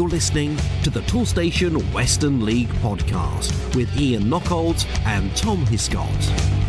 You're 0.00 0.08
listening 0.08 0.56
to 0.82 0.88
the 0.88 1.02
Toolstation 1.02 1.74
Western 1.92 2.42
League 2.42 2.70
podcast 2.80 3.76
with 3.76 3.94
Ian 4.00 4.22
Knockolds 4.22 4.86
and 5.04 5.36
Tom 5.36 5.58
Hiscott. 5.66 6.59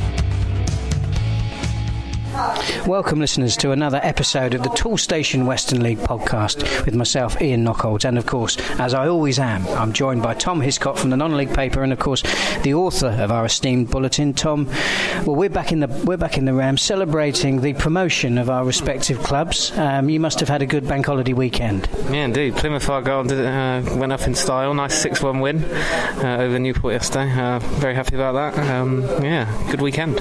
Welcome, 2.88 3.20
listeners, 3.20 3.56
to 3.58 3.70
another 3.72 4.00
episode 4.02 4.56
of 4.56 4.64
the 4.64 4.70
Toolstation 4.70 5.46
Western 5.46 5.84
League 5.84 6.00
podcast 6.00 6.86
with 6.86 6.96
myself, 6.96 7.40
Ian 7.40 7.64
Knockolds, 7.64 8.04
and 8.04 8.18
of 8.18 8.26
course, 8.26 8.58
as 8.80 8.96
I 8.96 9.08
always 9.08 9.38
am, 9.38 9.68
I'm 9.68 9.94
joined 9.94 10.24
by 10.24 10.34
Tom 10.34 10.60
Hiscott 10.60 10.98
from 10.98 11.12
the 11.12 11.18
non-league 11.18 11.54
paper, 11.54 11.84
and 11.84 11.94
of 11.94 12.00
course, 12.00 12.24
the 12.64 12.74
author 12.74 13.10
of 13.20 13.32
our 13.32 13.46
esteemed 13.46 13.92
bulletin, 13.92 14.34
Tom. 14.34 14.66
Well, 15.24 15.36
we're 15.36 15.50
back 15.50 15.72
in 15.72 15.82
the 15.82 15.88
we're 16.04 16.18
back 16.18 16.40
in 16.40 16.46
the 16.46 16.54
Ram, 16.56 16.78
celebrating 16.78 17.62
the 17.62 17.74
promotion 17.74 18.40
of 18.40 18.50
our 18.50 18.66
respective 18.66 19.20
clubs. 19.20 19.78
Um, 19.78 20.10
you 20.10 20.20
must 20.20 20.40
have 20.40 20.50
had 20.50 20.64
a 20.64 20.66
good 20.66 20.88
bank 20.88 21.06
holiday 21.06 21.34
weekend. 21.34 21.88
Yeah, 22.06 22.26
indeed. 22.26 22.56
Plymouth 22.56 22.90
Argyle 22.90 23.24
did, 23.24 23.46
uh, 23.46 23.84
went 23.98 24.12
up 24.12 24.22
in 24.22 24.34
style. 24.34 24.74
Nice 24.74 25.00
six-one 25.00 25.42
win 25.42 25.64
uh, 25.64 26.38
over 26.40 26.58
Newport 26.58 26.94
yesterday. 26.94 27.32
Uh, 27.32 27.60
very 27.60 27.94
happy 27.94 28.16
about 28.16 28.56
that. 28.56 28.68
Um, 28.72 29.04
yeah, 29.24 29.48
good 29.70 29.82
weekend. 29.82 30.20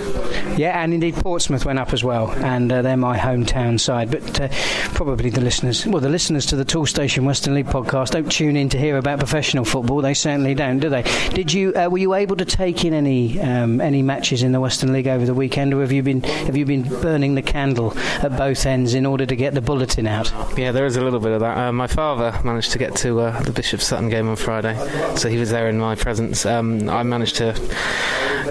Yeah, 0.59 0.83
and 0.83 0.93
indeed 0.93 1.15
Portsmouth 1.15 1.65
went 1.65 1.79
up 1.79 1.95
as 1.95 2.05
well, 2.05 2.10
and 2.11 2.71
uh, 2.73 2.83
they're 2.83 2.97
my 2.97 3.17
hometown 3.17 3.79
side. 3.79 4.11
But 4.11 4.41
uh, 4.41 4.49
probably 4.95 5.31
the 5.31 5.41
listeners, 5.41 5.87
well, 5.87 6.01
the 6.01 6.09
listeners 6.09 6.47
to 6.47 6.57
the 6.57 6.65
Toolstation 6.65 7.25
Western 7.25 7.55
League 7.55 7.67
podcast 7.67 8.11
don't 8.11 8.31
tune 8.31 8.57
in 8.57 8.69
to 8.71 8.79
hear 8.79 8.97
about 8.97 9.19
professional 9.19 9.65
football. 9.65 10.01
They 10.01 10.15
certainly 10.15 10.55
don't, 10.55 10.79
do 10.79 10.89
they? 10.89 11.03
Did 11.31 11.53
you? 11.53 11.73
Uh, 11.75 11.89
were 11.89 11.99
you 11.99 12.15
able 12.15 12.37
to 12.37 12.45
take 12.45 12.85
in 12.85 12.95
any 12.95 13.41
um, 13.41 13.81
any 13.81 14.03
matches 14.03 14.43
in 14.43 14.53
the 14.53 14.61
Western 14.61 14.93
League 14.93 15.09
over 15.09 15.25
the 15.25 15.35
weekend, 15.35 15.73
or 15.75 15.81
have 15.81 15.93
you 15.93 16.03
been 16.03 16.23
have 16.23 16.57
you 16.57 16.65
been 16.65 16.83
burning 17.01 17.35
the 17.35 17.43
candle 17.43 17.97
at 17.99 18.37
both 18.37 18.67
ends 18.67 18.95
in 18.95 19.07
order 19.07 19.27
to 19.27 19.37
get 19.37 19.55
the 19.55 19.61
bulletin 19.61 20.07
out? 20.07 20.33
Yeah, 20.59 20.73
there 20.73 20.87
is 20.87 20.97
a 20.97 21.01
little 21.03 21.21
bit 21.21 21.33
of 21.33 21.41
that. 21.41 21.57
Uh, 21.57 21.73
my 21.73 21.87
father 21.87 22.39
managed 22.45 22.73
to 22.73 22.79
get 22.79 22.97
to 22.97 23.21
uh, 23.21 23.41
the 23.43 23.53
Bishop 23.53 23.81
Sutton 23.81 24.09
game 24.09 24.29
on 24.29 24.37
Friday, 24.37 24.77
so 25.17 25.29
he 25.29 25.39
was 25.39 25.51
there 25.51 25.69
in 25.69 25.79
my 25.79 25.95
presence. 25.95 26.45
Um, 26.47 26.89
I 26.89 27.03
managed 27.03 27.37
to 27.37 27.55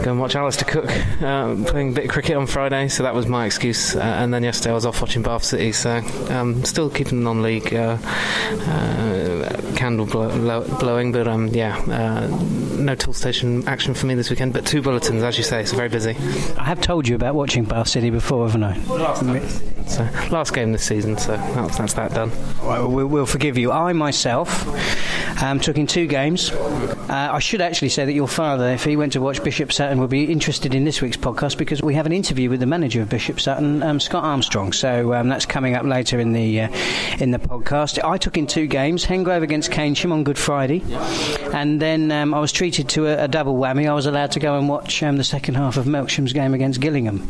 go 0.04 0.12
and 0.12 0.20
watch 0.20 0.36
Alastair 0.36 0.68
Cook 0.70 0.90
uh, 1.22 1.56
playing 1.70 1.92
a 1.92 1.94
bit 1.94 2.06
of 2.06 2.12
cricket 2.12 2.38
on 2.38 2.48
Friday, 2.48 2.88
so 2.88 3.04
that 3.04 3.14
was 3.14 3.28
my 3.28 3.46
excuse. 3.46 3.96
Uh, 3.96 4.00
and 4.00 4.34
then 4.34 4.44
yesterday 4.44 4.72
I 4.72 4.74
was 4.74 4.86
off 4.86 5.02
watching 5.02 5.22
Bath 5.22 5.44
City, 5.44 5.72
so 5.72 5.98
um, 6.30 6.64
still 6.64 6.90
keeping 6.90 7.20
the 7.20 7.24
non-league 7.24 7.74
uh, 7.74 7.98
uh 8.02 9.62
candle 9.76 10.06
blow- 10.06 10.68
blowing. 10.80 11.12
But 11.12 11.28
um, 11.28 11.48
yeah, 11.48 11.78
uh, 11.78 12.28
no 12.78 12.96
Toolstation 12.96 13.68
action 13.68 13.94
for 13.94 14.06
me 14.06 14.16
this 14.16 14.30
weekend. 14.30 14.54
But 14.54 14.66
two 14.66 14.82
bulletins, 14.82 15.24
as 15.24 15.38
you 15.38 15.44
say, 15.44 15.66
so 15.66 15.76
very 15.76 15.90
busy. 15.90 16.12
I 16.58 16.64
have 16.64 16.82
told 16.82 17.08
you 17.08 17.16
about 17.16 17.36
watching 17.36 17.64
Bath 17.64 17.90
City 17.90 18.10
before, 18.10 18.46
haven't 18.46 18.64
I? 18.64 18.78
Last, 18.86 19.24
so, 19.90 20.04
last 20.32 20.54
game 20.54 20.72
this 20.72 20.84
season, 20.84 21.18
so 21.18 21.36
that's, 21.38 21.78
that's 21.78 21.94
that 21.94 22.14
done. 22.14 22.32
Well, 22.64 22.88
we'll 22.90 23.26
forgive 23.26 23.58
you. 23.58 23.72
I 23.72 23.94
myself 23.94 24.66
um, 25.42 25.60
took 25.60 25.78
in 25.78 25.88
two 25.88 26.08
games. 26.08 26.52
Uh, 26.52 27.30
I 27.32 27.40
should 27.40 27.62
actually 27.62 27.90
say 27.90 28.06
that 28.06 28.14
your 28.14 28.28
father, 28.28 28.70
if 28.70 28.84
he 28.84 28.96
went 28.96 29.14
to 29.14 29.22
watch 29.22 29.44
Bishop 29.44 29.72
Sutton, 29.72 30.00
would 30.00 30.10
be 30.10 30.26
interested 30.26 30.76
in 30.76 30.86
this 30.86 31.02
week's 31.02 31.18
podcast 31.18 31.58
because 31.58 31.82
we 31.82 31.96
have 31.96 32.06
an 32.06 32.12
interview 32.12 32.50
with 32.50 32.60
the 32.60 32.66
manager 32.66 33.02
of 33.02 33.10
Bishop 33.10 33.40
Sutton, 33.40 33.82
um, 33.84 34.00
Scott 34.00 34.24
Armstrong. 34.24 34.74
So 34.74 35.14
um, 35.14 35.30
that's 35.30 35.46
coming 35.46 35.76
up 35.76 35.86
later 35.86 36.20
in 36.20 36.34
the 36.34 36.62
uh, 36.62 36.70
in 37.20 37.32
the 37.32 37.40
podcast. 37.40 38.04
I 38.04 38.18
took 38.18 38.38
in 38.38 38.48
two 38.48 38.68
games: 38.68 39.06
Hengrove 39.06 39.42
against 39.42 39.72
Keynsham 39.72 40.12
on 40.12 40.24
Good 40.24 40.38
Friday, 40.38 40.84
and 41.54 41.82
then 41.82 42.12
um, 42.12 42.34
I 42.34 42.40
was 42.40 42.52
treated 42.52 42.90
to 42.90 43.08
a, 43.08 43.24
a, 43.24 43.28
double 43.28 43.56
whammy. 43.56 43.90
I 43.90 43.94
was 43.94 44.06
allowed 44.06 44.32
to 44.34 44.40
go 44.40 44.58
and 44.58 44.68
watch 44.68 45.02
um, 45.04 45.18
the 45.18 45.24
second 45.24 45.56
half 45.56 45.78
of 45.78 45.86
Melksham's 45.86 46.34
game 46.34 46.54
against 46.54 46.80
Gillingham. 46.80 47.28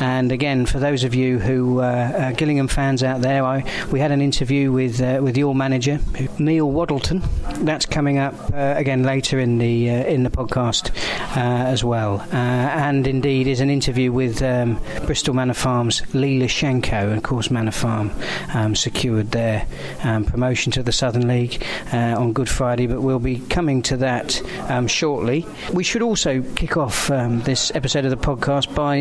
And 0.00 0.32
again, 0.32 0.66
for 0.66 0.78
those 0.78 1.04
of 1.04 1.14
you 1.14 1.38
who 1.38 1.80
uh, 1.80 1.82
uh, 1.82 2.32
Gillingham 2.32 2.68
fans 2.68 3.02
out 3.02 3.20
there, 3.20 3.44
I, 3.44 3.64
we 3.90 4.00
had 4.00 4.12
an 4.12 4.20
interview 4.20 4.72
with 4.72 5.00
uh, 5.00 5.20
with 5.22 5.36
your 5.36 5.54
manager, 5.54 6.00
Neil 6.38 6.70
Waddleton. 6.70 7.22
That's 7.56 7.86
coming 7.86 8.18
up 8.18 8.34
uh, 8.52 8.74
again 8.76 9.02
later 9.02 9.38
in 9.38 9.58
the 9.58 9.90
uh, 9.90 10.04
in 10.04 10.22
the 10.22 10.30
podcast 10.30 10.90
as 11.36 11.82
well, 11.82 12.20
and 12.30 13.06
indeed 13.06 13.46
is 13.46 13.60
an 13.60 13.70
interview 13.70 14.12
with 14.12 14.42
um, 14.42 14.80
Bristol 15.06 15.34
Manor 15.34 15.54
Farm's 15.54 16.02
Lee 16.14 16.38
Shenko, 16.40 17.08
And 17.08 17.16
of 17.16 17.22
course, 17.22 17.50
Manor 17.50 17.70
Farm 17.72 18.10
um, 18.54 18.74
secured 18.76 19.30
their 19.32 19.66
um, 20.04 20.24
promotion 20.24 20.72
to 20.72 20.82
the 20.82 20.92
Southern 20.92 21.26
League 21.26 21.64
on 21.92 22.32
Good 22.32 22.48
Friday, 22.48 22.86
but 22.86 23.00
we'll 23.00 23.18
be 23.18 23.40
coming 23.40 23.82
to 23.82 23.96
that 23.98 24.40
um, 24.70 24.86
shortly. 24.86 25.46
We 25.72 25.84
should 25.84 26.02
also 26.02 26.42
kick 26.54 26.76
off 26.76 27.10
um, 27.10 27.40
this 27.42 27.72
episode 27.74 28.04
of 28.04 28.10
the 28.10 28.16
podcast 28.16 28.74
by 28.74 28.98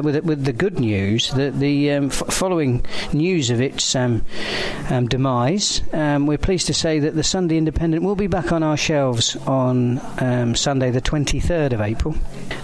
with 0.00 0.24
with 0.24 0.44
the 0.44 0.52
good 0.52 0.78
news 0.78 1.30
that 1.32 1.58
the 1.58 1.90
f- 1.90 2.12
following 2.28 2.84
news 3.12 3.50
of 3.50 3.60
its 3.60 3.92
demise, 5.08 5.82
we're 5.92 6.38
pleased 6.38 6.66
to 6.68 6.74
say 6.74 6.98
that 7.00 7.14
the 7.14 7.24
Sunday 7.24 7.61
Independent 7.62 8.02
will 8.02 8.16
be 8.16 8.26
back 8.26 8.50
on 8.50 8.64
our 8.64 8.76
shelves 8.76 9.36
on 9.46 10.00
um, 10.18 10.56
Sunday, 10.56 10.90
the 10.90 11.00
23rd 11.00 11.74
of 11.74 11.80
April. 11.80 12.12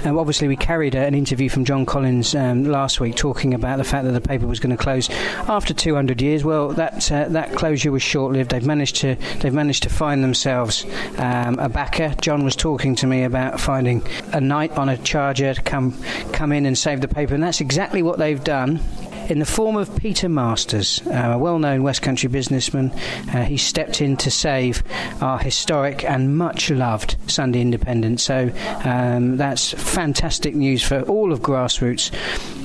Um, 0.04 0.18
obviously, 0.18 0.48
we 0.48 0.56
carried 0.56 0.96
an 0.96 1.14
interview 1.14 1.48
from 1.48 1.64
John 1.64 1.86
Collins 1.86 2.34
um, 2.34 2.64
last 2.64 2.98
week 2.98 3.14
talking 3.14 3.54
about 3.54 3.76
the 3.76 3.84
fact 3.84 4.06
that 4.06 4.10
the 4.10 4.20
paper 4.20 4.48
was 4.48 4.58
going 4.58 4.76
to 4.76 4.82
close 4.82 5.08
after 5.48 5.72
200 5.72 6.20
years. 6.20 6.42
Well, 6.42 6.70
that 6.70 7.12
uh, 7.12 7.28
that 7.28 7.52
closure 7.54 7.92
was 7.92 8.02
short-lived. 8.02 8.50
They've 8.50 8.66
managed 8.66 8.96
to 8.96 9.14
they've 9.38 9.54
managed 9.54 9.84
to 9.84 9.88
find 9.88 10.24
themselves 10.24 10.84
um, 11.16 11.60
a 11.60 11.68
backer. 11.68 12.12
John 12.20 12.42
was 12.42 12.56
talking 12.56 12.96
to 12.96 13.06
me 13.06 13.22
about 13.22 13.60
finding 13.60 14.04
a 14.32 14.40
knight 14.40 14.72
on 14.72 14.88
a 14.88 14.96
charger 14.96 15.54
to 15.54 15.62
come 15.62 15.96
come 16.32 16.50
in 16.50 16.66
and 16.66 16.76
save 16.76 17.02
the 17.02 17.08
paper, 17.08 17.34
and 17.34 17.42
that's 17.44 17.60
exactly 17.60 18.02
what 18.02 18.18
they've 18.18 18.42
done 18.42 18.80
in 19.28 19.38
the 19.38 19.46
form 19.46 19.76
of 19.76 19.94
Peter 19.96 20.28
Masters, 20.28 21.02
uh, 21.06 21.32
a 21.34 21.38
well 21.38 21.58
known 21.58 21.82
West 21.82 22.02
Country 22.02 22.28
businessman. 22.28 22.90
Uh, 23.32 23.44
he 23.44 23.56
stepped 23.56 24.00
in 24.00 24.16
to 24.16 24.30
save 24.30 24.82
our 25.20 25.38
historic 25.38 26.04
and 26.04 26.36
much 26.36 26.70
loved 26.70 27.16
Sunday 27.26 27.60
Independent. 27.60 28.20
So 28.20 28.50
um, 28.84 29.36
that's 29.36 29.72
fantastic 29.72 30.54
news 30.54 30.82
for 30.82 31.02
all 31.02 31.32
of 31.32 31.40
grassroots 31.40 32.14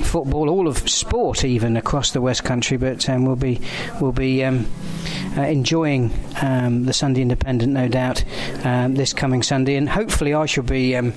football, 0.04 0.48
all 0.48 0.66
of 0.66 0.88
sport, 0.88 1.44
even 1.44 1.76
across 1.76 2.12
the 2.12 2.20
West 2.20 2.44
Country. 2.44 2.76
But 2.76 3.08
um, 3.08 3.26
we'll 3.26 3.36
be, 3.36 3.60
we'll 4.00 4.12
be 4.12 4.42
um, 4.44 4.66
uh, 5.36 5.42
enjoying 5.42 6.12
um, 6.42 6.84
the 6.84 6.92
Sunday 6.92 7.22
Independent, 7.22 7.72
no 7.72 7.88
doubt, 7.88 8.24
um, 8.64 8.94
this 8.94 9.12
coming 9.12 9.42
Sunday. 9.42 9.76
And 9.76 9.88
hopefully, 9.88 10.34
I 10.34 10.46
shall 10.46 10.64
be 10.64 10.94
um, 10.96 11.12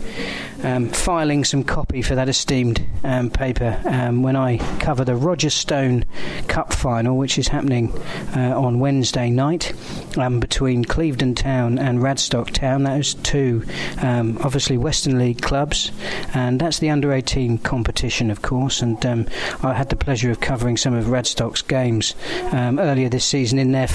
filing 0.89 1.44
some 1.44 1.63
copy 1.63 2.01
for 2.01 2.16
that 2.16 2.29
esteemed 2.29 2.85
paper 3.33 3.72
when 4.11 4.35
I 4.35 4.57
cover 4.79 5.05
the 5.05 5.16
Roger 5.16 5.50
Stone 5.50 6.05
Cup 6.47 6.73
final, 6.73 7.17
which 7.17 7.38
is 7.38 7.47
happening 7.47 7.91
uh, 8.35 8.59
on 8.59 8.79
Wednesday 8.79 9.29
night 9.29 9.73
um, 10.17 10.39
between 10.39 10.84
Clevedon 10.85 11.35
Town 11.35 11.78
and 11.78 11.99
Radstock 11.99 12.51
Town. 12.51 12.84
Those 12.84 13.13
two, 13.16 13.63
um, 14.01 14.38
obviously, 14.44 14.78
Western 14.78 15.17
League 15.17 15.41
clubs, 15.41 15.91
and 16.34 16.59
that's 16.59 16.79
the 16.79 16.89
under 16.89 17.11
18 17.13 17.59
competition, 17.59 18.31
of 18.31 18.41
course. 18.41 18.81
And 18.81 19.03
um, 19.05 19.28
I 19.63 19.73
had 19.73 19.89
the 19.89 19.95
pleasure 19.95 20.31
of 20.31 20.39
covering 20.39 20.78
some 20.78 20.94
of 20.94 21.05
Radstock's 21.05 21.61
games 21.61 22.16
um, 22.51 22.79
earlier 22.79 23.09
this 23.09 23.25
season 23.25 23.59
in 23.59 23.72
their 23.72 23.88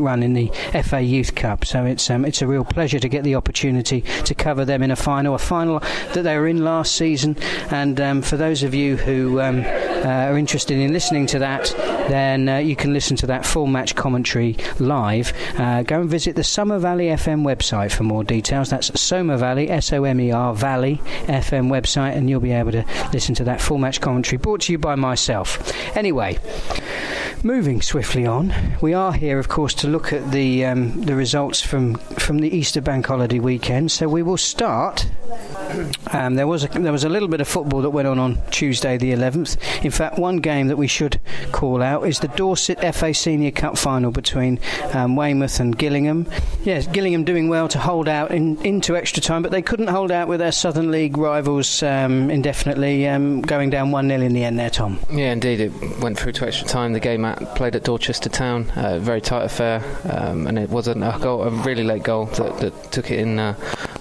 run 0.00 0.22
in 0.22 0.34
the 0.34 0.50
FA 0.84 1.00
Youth 1.00 1.34
Cup. 1.34 1.64
So 1.64 1.84
it's 1.84 2.10
um, 2.10 2.24
it's 2.24 2.42
a 2.42 2.46
real 2.46 2.64
pleasure 2.64 2.98
to 2.98 3.08
get 3.08 3.24
the 3.24 3.34
opportunity 3.34 4.02
to 4.24 4.34
cover 4.34 4.64
them 4.64 4.82
in 4.82 4.90
a 4.90 4.96
final, 4.96 5.34
a 5.34 5.38
final 5.38 5.80
that 6.14 6.22
they 6.22 6.36
were 6.36 6.48
in 6.48 6.64
last 6.64 6.94
season. 6.94 7.36
And 7.70 8.00
um, 8.00 8.22
for 8.22 8.36
those 8.36 8.62
of 8.62 8.74
you 8.74 8.96
who 8.96 9.40
uh, 9.40 9.62
are 10.04 10.38
interested 10.38 10.78
in 10.78 10.92
listening 10.92 11.26
to 11.26 11.38
that, 11.40 11.74
then 12.08 12.48
uh, 12.48 12.58
you 12.58 12.76
can 12.76 12.92
listen 12.92 13.16
to 13.16 13.26
that 13.26 13.46
full 13.46 13.66
match 13.66 13.94
commentary 13.94 14.56
live. 14.78 15.32
Uh, 15.58 15.82
go 15.82 16.00
and 16.00 16.10
visit 16.10 16.36
the 16.36 16.44
Somer 16.44 16.78
Valley 16.78 17.06
FM 17.06 17.42
website 17.42 17.92
for 17.92 18.02
more 18.02 18.24
details. 18.24 18.70
That's 18.70 19.00
Somer 19.00 19.36
Valley, 19.36 19.70
S 19.70 19.92
O 19.92 20.04
M 20.04 20.20
E 20.20 20.32
R 20.32 20.54
Valley 20.54 21.00
FM 21.26 21.68
website, 21.68 22.16
and 22.16 22.28
you'll 22.28 22.40
be 22.40 22.52
able 22.52 22.72
to 22.72 22.84
listen 23.12 23.34
to 23.36 23.44
that 23.44 23.60
full 23.60 23.78
match 23.78 24.00
commentary 24.00 24.38
brought 24.38 24.62
to 24.62 24.72
you 24.72 24.78
by 24.78 24.94
myself. 24.94 25.72
Anyway, 25.96 26.38
moving 27.44 27.82
swiftly 27.82 28.26
on, 28.26 28.52
we 28.80 28.94
are 28.94 29.12
here, 29.12 29.38
of 29.38 29.48
course, 29.48 29.74
to 29.74 29.88
look 29.88 30.12
at 30.12 30.30
the 30.30 30.64
um, 30.64 31.02
the 31.02 31.14
results 31.14 31.60
from 31.60 31.94
from 31.94 32.38
the 32.38 32.54
Easter 32.54 32.80
Bank 32.80 33.06
Holiday 33.06 33.38
weekend. 33.38 33.90
So 33.90 34.08
we 34.08 34.22
will 34.22 34.36
start. 34.36 35.06
Um, 36.12 36.34
there 36.34 36.46
was 36.46 36.64
a, 36.64 36.68
there 36.68 36.92
was 36.92 37.04
a 37.04 37.08
little 37.08 37.28
bit 37.28 37.40
of 37.40 37.48
football 37.48 37.82
that 37.82 37.90
went 37.90 38.06
on 38.06 38.18
on 38.18 38.38
Tuesday 38.50 38.98
the 38.98 39.12
11th. 39.12 39.56
In 39.84 39.90
fact, 39.90 40.18
one 40.18 40.38
game 40.38 40.68
that 40.68 40.76
we 40.76 40.86
should 40.86 41.20
call 41.50 41.82
out 41.82 42.06
is 42.06 42.20
the 42.20 42.28
Dorset 42.28 42.94
FA 42.94 43.14
Senior 43.14 43.50
Cup 43.50 43.78
final 43.78 44.10
between 44.10 44.60
um, 44.92 45.16
Weymouth 45.16 45.60
and 45.60 45.76
Gillingham. 45.76 46.28
Yes, 46.64 46.86
Gillingham 46.86 47.24
doing 47.24 47.48
well 47.48 47.68
to 47.68 47.78
hold 47.78 48.08
out 48.08 48.30
in, 48.30 48.62
into 48.64 48.96
extra 48.96 49.22
time, 49.22 49.42
but 49.42 49.50
they 49.50 49.62
couldn't 49.62 49.88
hold 49.88 50.10
out 50.10 50.28
with 50.28 50.40
their 50.40 50.52
Southern 50.52 50.90
League 50.90 51.16
rivals 51.16 51.82
um, 51.82 52.30
indefinitely, 52.30 53.08
um, 53.08 53.40
going 53.40 53.70
down 53.70 53.90
1 53.90 54.08
0 54.08 54.20
in 54.20 54.34
the 54.34 54.44
end 54.44 54.58
there, 54.58 54.70
Tom. 54.70 54.98
Yeah, 55.10 55.32
indeed. 55.32 55.60
It 55.60 55.98
went 56.00 56.18
through 56.18 56.32
to 56.32 56.46
extra 56.46 56.68
time. 56.68 56.92
The 56.92 57.00
game 57.00 57.24
at, 57.40 57.54
played 57.56 57.76
at 57.76 57.84
Dorchester 57.84 58.28
Town, 58.28 58.70
uh, 58.70 58.98
very 58.98 59.20
tight 59.20 59.44
affair, 59.44 59.82
um, 60.10 60.46
and 60.46 60.58
it 60.58 60.70
was 60.70 60.88
a, 60.88 60.94
goal, 60.94 61.42
a 61.42 61.50
really 61.50 61.84
late 61.84 62.02
goal 62.02 62.26
that, 62.26 62.58
that 62.58 62.92
took 62.92 63.10
it 63.10 63.18
in. 63.18 63.38
Uh, 63.38 63.54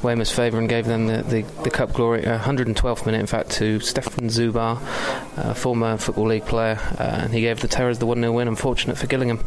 Weymouth's 0.03 0.31
favour 0.31 0.57
and 0.57 0.67
gave 0.67 0.85
them 0.85 1.07
the, 1.07 1.21
the, 1.21 1.41
the, 1.63 1.69
cup 1.69 1.93
glory. 1.93 2.23
112th 2.23 3.05
minute, 3.05 3.19
in 3.19 3.27
fact, 3.27 3.51
to 3.51 3.79
Stefan 3.79 4.29
Zubar, 4.29 4.81
a 5.37 5.53
former 5.53 5.97
Football 5.97 6.27
League 6.27 6.45
player, 6.45 6.79
and 6.97 7.31
he 7.33 7.41
gave 7.41 7.59
the 7.59 7.67
Terrors 7.67 7.99
the 7.99 8.07
1 8.07 8.19
0 8.19 8.31
win. 8.31 8.47
Unfortunate 8.47 8.97
for 8.97 9.05
Gillingham. 9.05 9.43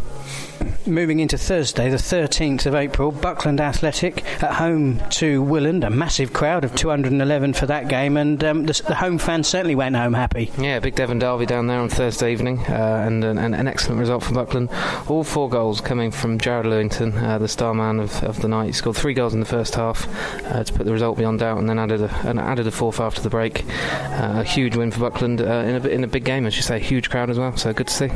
Moving 0.86 1.20
into 1.20 1.38
Thursday, 1.38 1.88
the 1.88 1.96
13th 1.96 2.66
of 2.66 2.74
April, 2.74 3.10
Buckland 3.10 3.60
Athletic 3.60 4.24
at 4.42 4.54
home 4.54 5.00
to 5.10 5.42
Willand. 5.42 5.84
A 5.84 5.90
massive 5.90 6.32
crowd 6.32 6.64
of 6.64 6.74
211 6.74 7.54
for 7.54 7.66
that 7.66 7.88
game, 7.88 8.16
and 8.16 8.42
um, 8.44 8.66
the, 8.66 8.80
the, 8.86 8.94
home 8.94 9.18
fans 9.18 9.48
certainly 9.48 9.74
went 9.74 9.96
home 9.96 10.14
happy. 10.14 10.52
Yeah, 10.58 10.78
big 10.80 10.94
Devon 10.94 11.18
Derby 11.18 11.46
down 11.46 11.66
there 11.66 11.80
on 11.80 11.88
Thursday 11.88 12.32
evening, 12.32 12.60
uh, 12.60 13.04
and, 13.06 13.24
and, 13.24 13.54
an 13.54 13.66
excellent 13.74 13.98
result 13.98 14.22
for 14.22 14.32
Buckland. 14.32 14.70
All 15.08 15.24
four 15.24 15.48
goals 15.48 15.80
coming 15.80 16.12
from 16.12 16.38
Jared 16.38 16.64
Lewington, 16.64 17.20
uh, 17.20 17.38
the 17.38 17.48
star 17.48 17.74
man 17.74 17.98
of, 17.98 18.22
of 18.22 18.40
the 18.40 18.46
night. 18.46 18.66
He 18.66 18.72
scored 18.72 18.94
three 18.94 19.14
goals 19.14 19.34
in 19.34 19.40
the 19.40 19.46
first 19.46 19.74
half 19.74 20.06
uh, 20.46 20.62
to 20.62 20.72
put 20.72 20.86
the 20.86 20.92
result 20.92 21.18
beyond 21.18 21.40
doubt, 21.40 21.58
and 21.58 21.68
then 21.68 21.80
added 21.80 22.00
a, 22.00 22.14
and 22.24 22.38
added 22.38 22.68
a 22.68 22.70
fourth 22.70 23.00
after 23.00 23.20
the 23.20 23.30
break. 23.30 23.64
Uh, 23.66 24.34
a 24.36 24.44
huge 24.44 24.76
win 24.76 24.92
for 24.92 25.00
Buckland 25.00 25.40
uh, 25.40 25.44
in, 25.44 25.74
a, 25.74 25.88
in 25.88 26.04
a 26.04 26.06
big 26.06 26.24
game, 26.24 26.46
as 26.46 26.54
you 26.54 26.62
say, 26.62 26.78
huge 26.78 27.10
crowd 27.10 27.30
as 27.30 27.38
well. 27.38 27.56
So 27.56 27.72
good 27.72 27.88
to 27.88 27.92
see. 27.92 28.08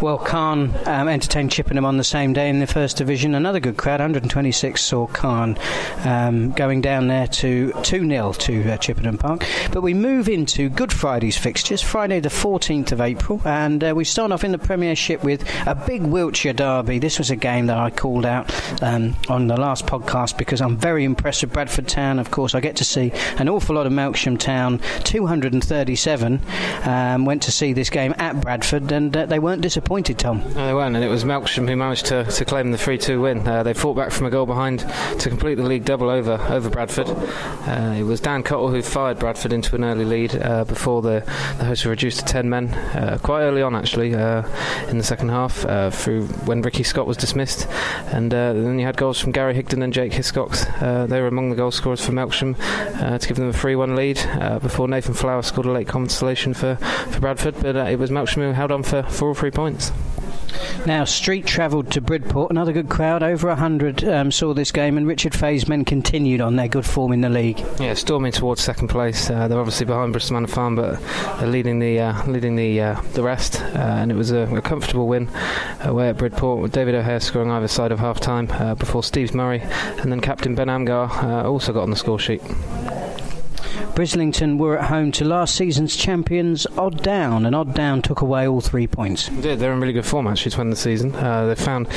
Well, 0.00 0.18
Calne 0.18 0.72
um, 0.86 1.08
entertained 1.08 1.50
Chippenham 1.50 1.84
on 1.84 1.96
the 1.96 2.04
same 2.04 2.32
day 2.32 2.48
in 2.48 2.60
the 2.60 2.66
First 2.68 2.98
Division. 2.98 3.34
Another 3.34 3.58
good 3.58 3.76
crowd, 3.76 3.98
126 3.98 4.80
saw 4.80 5.08
Calne 5.08 5.58
um, 6.04 6.52
going 6.52 6.80
down 6.80 7.08
there 7.08 7.26
to 7.26 7.72
2 7.82 8.08
0 8.08 8.32
to 8.34 8.70
uh, 8.70 8.76
Chippenham 8.76 9.18
Park. 9.18 9.44
But 9.72 9.80
we 9.80 9.94
move 9.94 10.28
into 10.28 10.68
Good 10.68 10.92
Friday's 10.92 11.36
fixtures, 11.36 11.82
Friday 11.82 12.20
the 12.20 12.28
14th 12.28 12.92
of 12.92 13.00
April, 13.00 13.42
and 13.44 13.82
uh, 13.82 13.92
we 13.96 14.04
start 14.04 14.30
off 14.30 14.44
in 14.44 14.52
the 14.52 14.58
Premiership 14.76 15.24
with 15.24 15.42
a 15.66 15.74
big 15.74 16.02
Wiltshire 16.02 16.52
derby. 16.52 16.98
This 16.98 17.16
was 17.16 17.30
a 17.30 17.36
game 17.36 17.64
that 17.68 17.78
I 17.78 17.88
called 17.88 18.26
out 18.26 18.52
um, 18.82 19.16
on 19.30 19.46
the 19.46 19.56
last 19.56 19.86
podcast 19.86 20.36
because 20.36 20.60
I'm 20.60 20.76
very 20.76 21.02
impressed 21.04 21.42
with 21.42 21.54
Bradford 21.54 21.88
Town. 21.88 22.18
Of 22.18 22.30
course, 22.30 22.54
I 22.54 22.60
get 22.60 22.76
to 22.76 22.84
see 22.84 23.10
an 23.38 23.48
awful 23.48 23.74
lot 23.76 23.86
of 23.86 23.92
Melksham 23.94 24.38
Town, 24.38 24.80
237 25.04 26.42
um, 26.84 27.24
went 27.24 27.42
to 27.44 27.52
see 27.52 27.72
this 27.72 27.88
game 27.88 28.14
at 28.18 28.38
Bradford, 28.42 28.92
and 28.92 29.16
uh, 29.16 29.24
they 29.24 29.38
weren't 29.38 29.62
disappointed, 29.62 30.18
Tom. 30.18 30.40
No, 30.54 30.66
they 30.66 30.74
weren't, 30.74 30.94
and 30.94 31.02
it 31.02 31.08
was 31.08 31.24
Melksham 31.24 31.66
who 31.66 31.74
managed 31.74 32.04
to, 32.06 32.24
to 32.24 32.44
claim 32.44 32.70
the 32.70 32.76
3 32.76 32.98
2 32.98 33.18
win. 33.18 33.48
Uh, 33.48 33.62
they 33.62 33.72
fought 33.72 33.94
back 33.94 34.10
from 34.12 34.26
a 34.26 34.30
goal 34.30 34.44
behind 34.44 34.80
to 35.20 35.30
complete 35.30 35.54
the 35.54 35.62
league 35.62 35.86
double 35.86 36.10
over 36.10 36.34
over 36.50 36.68
Bradford. 36.68 37.08
Uh, 37.08 37.94
it 37.96 38.02
was 38.02 38.20
Dan 38.20 38.42
Cottle 38.42 38.68
who 38.68 38.82
fired 38.82 39.18
Bradford 39.18 39.54
into 39.54 39.74
an 39.74 39.84
early 39.84 40.04
lead 40.04 40.36
uh, 40.36 40.64
before 40.64 41.00
the, 41.00 41.24
the 41.56 41.64
hosts 41.64 41.86
were 41.86 41.92
reduced 41.92 42.18
to 42.18 42.24
10 42.26 42.50
men 42.50 42.74
uh, 42.74 43.18
quite 43.22 43.40
early 43.40 43.62
on, 43.62 43.74
actually, 43.74 44.14
uh, 44.14 44.42
in 44.88 44.98
the 44.98 45.04
second 45.04 45.28
half, 45.28 45.64
uh, 45.64 45.90
through 45.90 46.26
when 46.46 46.62
Ricky 46.62 46.82
Scott 46.82 47.06
was 47.06 47.16
dismissed. 47.16 47.66
And 48.12 48.32
uh, 48.32 48.52
then 48.52 48.78
you 48.78 48.86
had 48.86 48.96
goals 48.96 49.20
from 49.20 49.32
Gary 49.32 49.54
Higdon 49.54 49.82
and 49.82 49.92
Jake 49.92 50.12
Hiscox. 50.12 50.66
Uh, 50.82 51.06
they 51.06 51.20
were 51.20 51.28
among 51.28 51.50
the 51.50 51.56
goal 51.56 51.70
scorers 51.70 52.04
for 52.04 52.12
Melksham 52.12 52.56
to 53.20 53.28
give 53.28 53.36
them 53.36 53.48
a 53.48 53.52
3 53.52 53.76
1 53.76 53.96
lead 53.96 54.20
before 54.62 54.88
Nathan 54.88 55.14
Flower 55.14 55.42
scored 55.42 55.66
a 55.66 55.72
late 55.72 55.88
consolation 55.88 56.54
for, 56.54 56.76
for 56.76 57.20
Bradford. 57.20 57.56
But 57.60 57.76
it 57.76 57.98
was 57.98 58.10
Melksham 58.10 58.42
who 58.42 58.52
held 58.52 58.72
on 58.72 58.82
for, 58.82 59.02
for 59.04 59.28
all 59.28 59.34
three 59.34 59.50
points. 59.50 59.92
Now, 60.86 61.04
Street 61.04 61.46
travelled 61.46 61.90
to 61.92 62.00
Bridport. 62.00 62.50
Another 62.50 62.72
good 62.72 62.88
crowd, 62.88 63.22
over 63.22 63.48
100 63.48 64.04
um, 64.04 64.30
saw 64.30 64.54
this 64.54 64.70
game, 64.70 64.96
and 64.96 65.06
Richard 65.06 65.34
Fay's 65.34 65.68
men 65.68 65.84
continued 65.84 66.40
on 66.40 66.56
their 66.56 66.68
good 66.68 66.86
form 66.86 67.12
in 67.12 67.20
the 67.20 67.28
league. 67.28 67.64
Yeah, 67.80 67.94
storming 67.94 68.32
towards 68.32 68.60
second 68.60 68.88
place. 68.88 69.28
Uh, 69.30 69.48
they're 69.48 69.58
obviously 69.58 69.86
behind 69.86 70.12
Bristol 70.12 70.34
Manor 70.34 70.46
Farm, 70.48 70.76
but 70.76 71.00
they're 71.38 71.48
leading 71.48 71.78
the 71.78 72.00
uh, 72.00 72.26
leading 72.26 72.56
the 72.56 72.80
uh, 72.80 73.00
the 73.14 73.22
rest. 73.22 73.60
Uh, 73.60 73.78
and 73.78 74.10
it 74.10 74.14
was 74.14 74.30
a, 74.30 74.42
a 74.54 74.62
comfortable 74.62 75.08
win 75.08 75.28
away 75.80 76.08
at 76.08 76.16
Bridport 76.16 76.60
with 76.62 76.72
David 76.72 76.94
O'Hare 76.94 77.20
scoring 77.20 77.50
either 77.50 77.68
side 77.68 77.92
of 77.92 77.98
half 77.98 78.20
time 78.20 78.48
uh, 78.52 78.74
before 78.74 79.02
Steve 79.02 79.34
Murray, 79.34 79.60
and 79.62 80.12
then 80.12 80.20
captain 80.20 80.54
Ben 80.54 80.68
Amgar 80.68 81.10
uh, 81.22 81.48
also 81.48 81.72
got 81.72 81.82
on 81.82 81.90
the 81.90 81.96
score 81.96 82.18
sheet. 82.18 82.42
Brislington 83.96 84.58
were 84.58 84.78
at 84.78 84.90
home 84.90 85.10
to 85.12 85.24
last 85.24 85.56
season's 85.56 85.96
champions 85.96 86.66
Odd 86.76 87.02
Down, 87.02 87.46
and 87.46 87.56
Odd 87.56 87.72
Down 87.72 88.02
took 88.02 88.20
away 88.20 88.46
all 88.46 88.60
three 88.60 88.86
points. 88.86 89.30
They 89.30 89.40
did. 89.40 89.58
They're 89.58 89.72
in 89.72 89.80
really 89.80 89.94
good 89.94 90.04
form 90.04 90.26
actually 90.26 90.50
to 90.50 90.58
win 90.58 90.68
the 90.68 90.76
season. 90.76 91.14
Uh, 91.14 91.46
they 91.46 91.54
found 91.54 91.90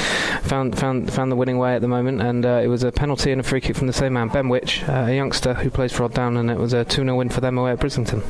found 0.44 0.80
found 0.80 1.12
found 1.12 1.30
the 1.30 1.36
winning 1.36 1.58
way 1.58 1.76
at 1.76 1.82
the 1.82 1.90
moment, 1.90 2.22
and 2.22 2.46
uh, 2.46 2.62
it 2.64 2.68
was 2.68 2.84
a 2.84 2.92
penalty 2.94 3.34
and 3.34 3.42
a 3.42 3.44
free 3.44 3.60
kick 3.60 3.76
from 3.76 3.88
the 3.88 3.92
same 3.92 4.14
man, 4.14 4.30
Ben 4.30 4.48
Witch, 4.48 4.82
uh, 4.88 5.08
a 5.10 5.14
youngster 5.14 5.56
who 5.56 5.70
plays 5.70 5.92
for 5.92 6.06
Odd 6.06 6.14
Down, 6.14 6.38
and 6.38 6.50
it 6.50 6.58
was 6.58 6.72
a 6.72 6.86
2 6.86 7.04
0 7.04 7.16
win 7.18 7.28
for 7.28 7.42
them 7.42 7.58
away 7.58 7.72
at 7.72 7.80
Brislington. 7.82 8.24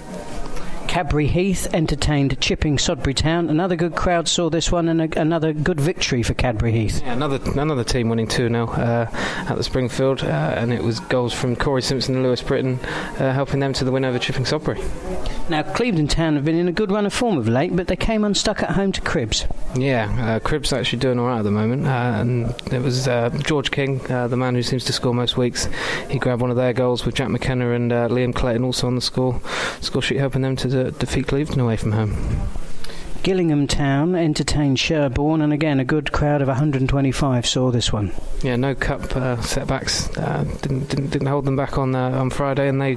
Cadbury 0.89 1.27
Heath 1.27 1.71
entertained 1.71 2.41
Chipping 2.41 2.80
Sodbury 2.80 3.13
Town. 3.13 3.47
Another 3.47 3.75
good 3.75 3.95
crowd 3.95 4.27
saw 4.27 4.50
this 4.50 4.71
one, 4.71 4.89
and 4.89 5.00
a, 5.00 5.21
another 5.21 5.53
good 5.53 5.80
victory 5.80 6.24
for 6.24 6.33
Cadbury 6.33 6.71
Heath. 6.71 7.03
Yeah, 7.03 7.13
another 7.13 7.39
another 7.62 7.83
team 7.83 8.09
winning 8.09 8.27
2 8.27 8.50
0 8.50 8.68
uh, 8.69 9.07
at 9.13 9.53
the 9.56 9.63
Springfield, 9.63 10.24
uh, 10.24 10.56
and 10.57 10.74
it 10.74 10.83
was 10.83 11.00
goals 11.00 11.31
from 11.31 11.56
Corey 11.56 11.83
Simpson 11.83 12.15
and 12.15 12.24
Lewis 12.24 12.41
Britton 12.41 12.80
uh, 12.80 13.33
helping 13.33 13.59
them 13.59 13.71
to 13.74 13.86
the 13.86 13.91
win 13.91 14.03
over 14.03 14.18
Chipping 14.18 14.45
Sodbury. 14.45 14.80
Now, 15.47 15.62
Clevedon 15.62 16.07
Town 16.07 16.33
have 16.36 16.44
been 16.44 16.57
in 16.57 16.68
a 16.68 16.71
good 16.71 16.92
run 16.92 17.06
of 17.06 17.13
form 17.13 17.38
of 17.38 17.47
late, 17.47 17.75
but 17.75 17.85
they 17.85 17.95
came 17.95 18.24
unstuck 18.24 18.63
at 18.63 18.71
home 18.71 18.92
to 18.94 19.01
Cribbs. 19.01 19.45
Yeah, 19.80 20.06
uh, 20.19 20.39
Cribbs 20.39 20.75
actually 20.75 21.00
doing 21.00 21.19
all 21.19 21.27
right 21.27 21.39
at 21.39 21.44
the 21.44 21.51
moment, 21.51 21.85
uh, 21.85 22.18
and 22.19 22.74
it 22.74 22.81
was 22.81 23.07
uh, 23.07 23.30
George 23.44 23.69
King, 23.69 24.00
the 24.00 24.35
man 24.35 24.56
who 24.56 24.63
seems 24.63 24.85
to 24.85 24.94
score 24.94 25.13
most 25.13 25.38
weeks. 25.38 25.69
He 26.09 26.18
grabbed 26.18 26.42
one 26.42 26.50
of 26.50 26.57
their 26.57 26.74
goals 26.74 27.06
with 27.06 27.13
Jack 27.13 27.30
McKenna 27.30 27.74
and 27.74 27.92
Liam 27.92 28.33
Clayton 28.33 28.63
also 28.63 28.88
on 28.88 28.95
the 28.95 29.01
score 29.01 29.39
score 29.81 30.01
sheet, 30.01 30.18
helping 30.18 30.42
them 30.42 30.56
to 30.56 30.78
defeat 30.85 31.27
Clevedon 31.27 31.59
away 31.59 31.77
from 31.77 31.91
home. 31.91 32.49
Gillingham 33.21 33.67
Town 33.67 34.15
entertained 34.15 34.79
Sherborne, 34.79 35.41
and 35.41 35.51
again 35.51 35.79
a 35.79 35.85
good 35.85 36.11
crowd 36.11 36.41
of 36.41 36.47
125 36.47 37.45
saw 37.45 37.69
this 37.69 37.91
one. 37.91 38.13
Yeah, 38.43 38.55
no 38.55 38.73
cup 38.73 39.13
uh, 39.15 39.41
setbacks. 39.41 40.15
Uh, 40.17 40.45
didn't, 40.61 40.87
didn't, 40.87 41.09
didn't 41.09 41.27
hold 41.27 41.43
them 41.43 41.57
back 41.57 41.77
on 41.77 41.93
uh, 41.95 42.11
on 42.11 42.29
Friday, 42.29 42.69
and 42.69 42.81
they 42.81 42.95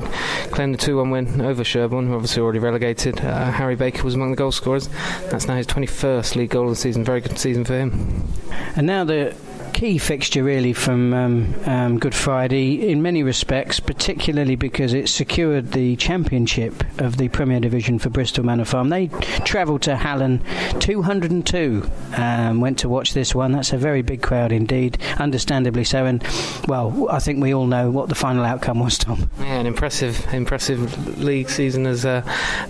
claimed 0.50 0.76
a 0.76 0.78
2-1 0.78 1.10
win 1.10 1.40
over 1.40 1.64
Sherborne, 1.64 2.06
who 2.06 2.14
obviously 2.14 2.40
already 2.40 2.60
relegated. 2.60 3.18
Uh, 3.20 3.50
Harry 3.50 3.74
Baker 3.74 4.04
was 4.04 4.14
among 4.14 4.30
the 4.30 4.36
goal 4.36 4.52
scorers. 4.52 4.88
That's 5.30 5.48
now 5.48 5.56
his 5.56 5.66
21st 5.66 6.36
league 6.36 6.50
goal 6.50 6.64
of 6.64 6.70
the 6.70 6.76
season. 6.76 7.04
Very 7.04 7.20
good 7.20 7.38
season 7.38 7.64
for 7.64 7.74
him. 7.74 8.28
And 8.76 8.86
now 8.86 9.04
the 9.04 9.34
key 9.72 9.98
fixture 9.98 10.42
really 10.42 10.72
from 10.72 11.12
um, 11.14 11.54
um, 11.66 11.98
Good 11.98 12.14
Friday 12.14 12.90
in 12.90 13.02
many 13.02 13.22
respects, 13.22 13.80
particularly 13.80 14.56
because 14.56 14.92
it 14.94 15.08
secured 15.08 15.72
the 15.72 15.96
championship 15.96 16.84
of 17.00 17.16
the 17.16 17.28
Premier 17.28 17.60
Division 17.60 17.98
for 17.98 18.10
Bristol 18.10 18.44
Manor 18.44 18.64
Farm. 18.64 18.90
They 18.90 19.08
travelled 19.44 19.82
to 19.82 19.96
Hallen, 19.96 20.40
202 20.80 21.90
um, 22.16 22.60
went 22.60 22.78
to 22.80 22.88
watch 22.88 23.14
this 23.14 23.34
one. 23.34 23.52
That's 23.52 23.72
a 23.72 23.78
very 23.78 24.02
big 24.02 24.22
crowd 24.22 24.52
indeed, 24.52 24.98
understandably 25.18 25.84
so. 25.84 26.04
And 26.04 26.22
well, 26.68 27.08
I 27.10 27.18
think 27.18 27.42
we 27.42 27.54
all 27.54 27.66
know 27.66 27.90
what 27.90 28.08
the 28.08 28.14
final 28.14 28.44
outcome 28.44 28.80
was, 28.80 28.98
Tom. 28.98 29.30
Yeah, 29.38 29.60
an 29.60 29.66
impressive, 29.66 30.26
impressive 30.32 31.18
league 31.18 31.48
season 31.48 31.84
has 31.86 32.04
uh, 32.04 32.20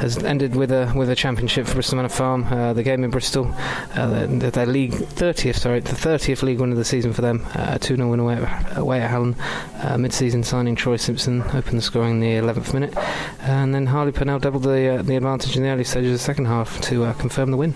has 0.00 0.22
ended 0.22 0.56
with 0.56 0.70
a 0.70 0.92
with 0.94 1.10
a 1.10 1.16
championship 1.16 1.66
for 1.66 1.74
Bristol 1.74 1.96
Manor 1.96 2.08
Farm. 2.08 2.44
Uh, 2.44 2.72
the 2.72 2.82
game 2.82 3.04
in 3.04 3.10
Bristol, 3.10 3.52
uh, 3.94 4.26
their, 4.26 4.50
their 4.50 4.66
league 4.66 4.92
30th, 4.92 5.56
sorry, 5.56 5.80
the 5.80 5.90
30th 5.90 6.42
league 6.42 6.60
win 6.60 6.70
of 6.70 6.78
the 6.78 6.84
season 6.92 7.12
for 7.14 7.22
them. 7.22 7.44
Uh, 7.54 7.78
2 7.78 7.96
0 7.96 8.10
win 8.10 8.20
away, 8.20 8.46
away 8.76 9.00
at 9.00 9.10
Hallen. 9.10 9.34
Uh, 9.82 9.96
Mid 9.98 10.12
season 10.12 10.44
signing 10.44 10.76
Troy 10.76 10.96
Simpson 10.96 11.42
opened 11.54 11.78
the 11.78 11.82
scoring 11.82 12.12
in 12.12 12.20
the 12.20 12.34
11th 12.36 12.74
minute. 12.74 12.94
And 13.40 13.74
then 13.74 13.86
Harley 13.86 14.12
Purnell 14.12 14.38
doubled 14.38 14.64
the, 14.64 14.98
uh, 14.98 15.02
the 15.02 15.16
advantage 15.16 15.56
in 15.56 15.62
the 15.62 15.70
early 15.70 15.84
stages 15.84 16.12
of 16.12 16.18
the 16.18 16.24
second 16.24 16.44
half 16.44 16.80
to 16.82 17.12
confirm 17.14 17.50
the 17.50 17.56
win. 17.56 17.74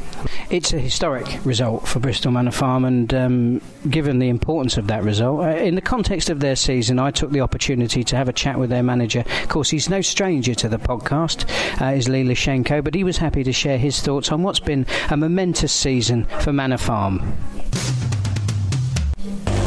It's 0.51 0.73
a 0.73 0.79
historic 0.79 1.45
result 1.45 1.89
for 1.89 1.99
Bristol 1.99 2.31
Manor 2.31 2.51
Farm, 2.53 2.85
and 2.85 3.13
um, 3.15 3.61
given 3.91 4.19
the 4.19 4.29
importance 4.29 4.77
of 4.77 4.87
that 4.87 5.03
result, 5.03 5.41
uh, 5.41 5.57
in 5.57 5.75
the 5.75 5.81
context 5.81 6.31
of 6.31 6.41
their 6.41 6.55
season, 6.55 6.99
I 6.99 7.11
took 7.11 7.31
the 7.33 7.41
opportunity 7.41 8.05
to 8.05 8.17
have 8.17 8.29
a 8.29 8.33
chat 8.33 8.59
with 8.59 8.71
their 8.71 8.83
manager. 8.83 9.25
Of 9.43 9.49
course, 9.49 9.71
he's 9.71 9.89
no 9.89 10.03
stranger 10.03 10.55
to 10.55 10.69
the 10.69 10.79
podcast, 10.79 11.51
uh, 11.81 11.97
is 11.97 12.09
Lee 12.09 12.23
Lashenko, 12.23 12.85
but 12.85 12.95
he 12.95 13.03
was 13.03 13.17
happy 13.17 13.43
to 13.43 13.53
share 13.53 13.79
his 13.79 14.01
thoughts 14.01 14.31
on 14.31 14.43
what's 14.43 14.61
been 14.61 14.87
a 15.11 15.17
momentous 15.17 15.73
season 15.73 16.27
for 16.41 16.53
Manor 16.53 16.79
Farm. 16.79 17.37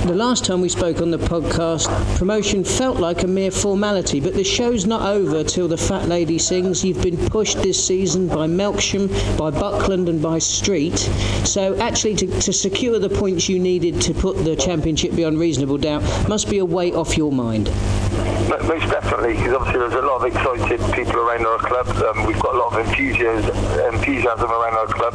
The 0.05 0.15
last 0.15 0.45
time 0.45 0.61
we 0.61 0.69
spoke 0.69 1.01
on 1.01 1.11
the 1.11 1.17
podcast, 1.17 1.87
promotion 2.17 2.63
felt 2.63 2.97
like 2.97 3.23
a 3.23 3.27
mere 3.27 3.51
formality, 3.51 4.19
but 4.19 4.33
the 4.33 4.43
show's 4.43 4.85
not 4.85 5.01
over 5.01 5.43
till 5.43 5.67
the 5.67 5.77
Fat 5.77 6.07
Lady 6.07 6.39
sings. 6.39 6.83
You've 6.83 7.03
been 7.03 7.17
pushed 7.29 7.57
this 7.61 7.85
season 7.85 8.27
by 8.27 8.47
Melksham, 8.47 9.09
by 9.37 9.51
Buckland, 9.51 10.09
and 10.09 10.21
by 10.21 10.39
Street. 10.39 10.97
So, 11.43 11.77
actually, 11.77 12.15
to, 12.15 12.27
to 12.41 12.53
secure 12.53 12.97
the 12.97 13.09
points 13.09 13.49
you 13.49 13.59
needed 13.59 14.01
to 14.01 14.13
put 14.13 14.43
the 14.43 14.55
championship 14.55 15.15
beyond 15.15 15.37
reasonable 15.37 15.77
doubt 15.77 16.01
must 16.27 16.49
be 16.49 16.57
a 16.57 16.65
weight 16.65 16.95
off 16.95 17.15
your 17.15 17.31
mind. 17.31 17.65
Most 18.49 18.89
definitely, 18.89 19.33
because 19.33 19.53
obviously 19.53 19.79
there's 19.79 19.93
a 19.93 20.01
lot 20.01 20.25
of 20.25 20.35
excited 20.35 20.93
people 20.93 21.19
around 21.19 21.45
our 21.45 21.59
club. 21.59 21.87
Um, 21.87 22.25
we've 22.25 22.39
got 22.39 22.55
a 22.55 22.57
lot 22.57 22.73
of 22.73 22.87
enthusiasm, 22.87 23.55
enthusiasm 23.93 24.49
around 24.49 24.73
our 24.75 24.87
club, 24.87 25.13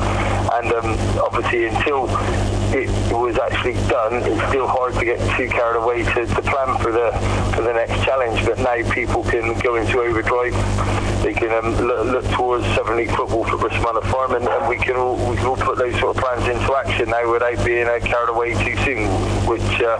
and 0.54 0.72
um, 0.72 1.18
obviously 1.18 1.66
until 1.66 2.06
it 2.74 2.90
was 3.12 3.38
actually 3.38 3.74
done, 3.88 4.14
it's 4.14 4.48
still 4.48 4.66
hard 4.66 4.94
to 4.94 5.04
get 5.04 5.18
too 5.36 5.48
carried 5.48 5.76
away 5.76 6.02
to, 6.02 6.26
to 6.26 6.42
plan 6.42 6.76
for 6.82 6.90
the 6.90 7.12
for 7.54 7.62
the 7.62 7.72
next 7.72 8.02
challenge. 8.04 8.44
But 8.44 8.58
now 8.58 8.82
people 8.92 9.22
can 9.22 9.58
go 9.60 9.76
into 9.76 10.00
overdrive. 10.00 10.54
They 11.22 11.32
can 11.32 11.52
um, 11.52 11.76
look, 11.76 12.04
look, 12.04 12.24
towards 12.34 12.66
Southern 12.74 12.98
League 12.98 13.14
football 13.14 13.44
for 13.44 13.56
Bristol 13.56 13.82
Manor 13.82 14.06
Farm, 14.10 14.34
and, 14.34 14.46
and, 14.46 14.68
we 14.68 14.76
can 14.76 14.96
all 14.96 15.16
we 15.30 15.36
can 15.36 15.46
all 15.46 15.56
put 15.56 15.78
those 15.78 15.98
sort 15.98 16.16
of 16.16 16.22
plans 16.22 16.46
into 16.48 16.64
into 16.64 16.76
action 16.76 17.10
now 17.10 17.30
without 17.30 17.64
being 17.64 17.86
uh, 17.86 17.98
carried 18.00 18.30
away 18.30 18.54
too 18.64 18.76
soon, 18.84 19.08
which 19.46 19.80
uh, 19.80 19.98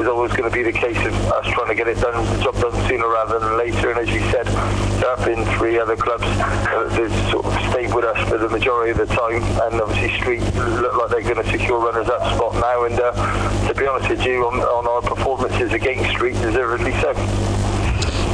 was 0.00 0.08
always 0.08 0.32
going 0.32 0.48
to 0.48 0.56
be 0.56 0.62
the 0.62 0.72
case 0.72 0.96
of 1.04 1.12
us 1.30 1.46
trying 1.52 1.68
to 1.68 1.74
get 1.74 1.86
it 1.86 2.00
done, 2.00 2.24
the 2.38 2.42
job 2.42 2.54
done 2.54 2.88
sooner 2.88 3.06
rather 3.06 3.38
than 3.38 3.58
later. 3.58 3.90
And 3.90 3.98
as 4.00 4.08
you 4.08 4.20
said, 4.30 4.46
there 4.46 5.14
have 5.14 5.26
been 5.26 5.44
three 5.58 5.78
other 5.78 5.94
clubs 5.94 6.24
that 6.24 7.30
sort 7.30 7.44
of 7.44 7.52
stayed 7.70 7.94
with 7.94 8.06
us 8.06 8.26
for 8.26 8.38
the 8.38 8.48
majority 8.48 8.92
of 8.92 8.96
the 8.96 9.14
time, 9.14 9.42
and 9.42 9.78
obviously 9.78 10.16
Street 10.16 10.40
look 10.80 10.96
like 10.96 11.10
they're 11.10 11.34
going 11.34 11.44
to 11.44 11.50
secure 11.50 11.78
runners-up 11.78 12.34
spot 12.34 12.54
now. 12.54 12.84
And 12.84 12.98
uh, 12.98 13.68
to 13.68 13.74
be 13.74 13.86
honest 13.86 14.08
with 14.08 14.24
you, 14.24 14.46
on, 14.46 14.60
on 14.60 14.86
our 14.88 15.02
performances 15.02 15.74
against 15.74 16.08
Street, 16.12 16.32
deservedly 16.40 16.92
so. 17.02 17.59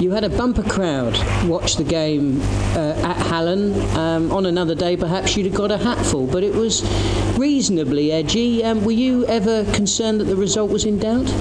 You 0.00 0.10
had 0.10 0.24
a 0.24 0.28
bumper 0.28 0.62
crowd 0.62 1.16
watch 1.48 1.76
the 1.76 1.84
game 1.84 2.40
uh, 2.76 3.00
at 3.02 3.16
Hallen. 3.16 3.80
Um, 3.96 4.30
on 4.30 4.44
another 4.44 4.74
day, 4.74 4.94
perhaps 4.96 5.36
you'd 5.36 5.46
have 5.46 5.54
got 5.54 5.70
a 5.70 5.78
hatful, 5.78 6.26
but 6.26 6.44
it 6.44 6.54
was 6.54 6.82
reasonably 7.38 8.12
edgy. 8.12 8.62
Um, 8.62 8.84
were 8.84 8.92
you 8.92 9.24
ever 9.26 9.64
concerned 9.72 10.20
that 10.20 10.24
the 10.24 10.36
result 10.36 10.70
was 10.70 10.84
in 10.84 10.98
doubt? 10.98 11.32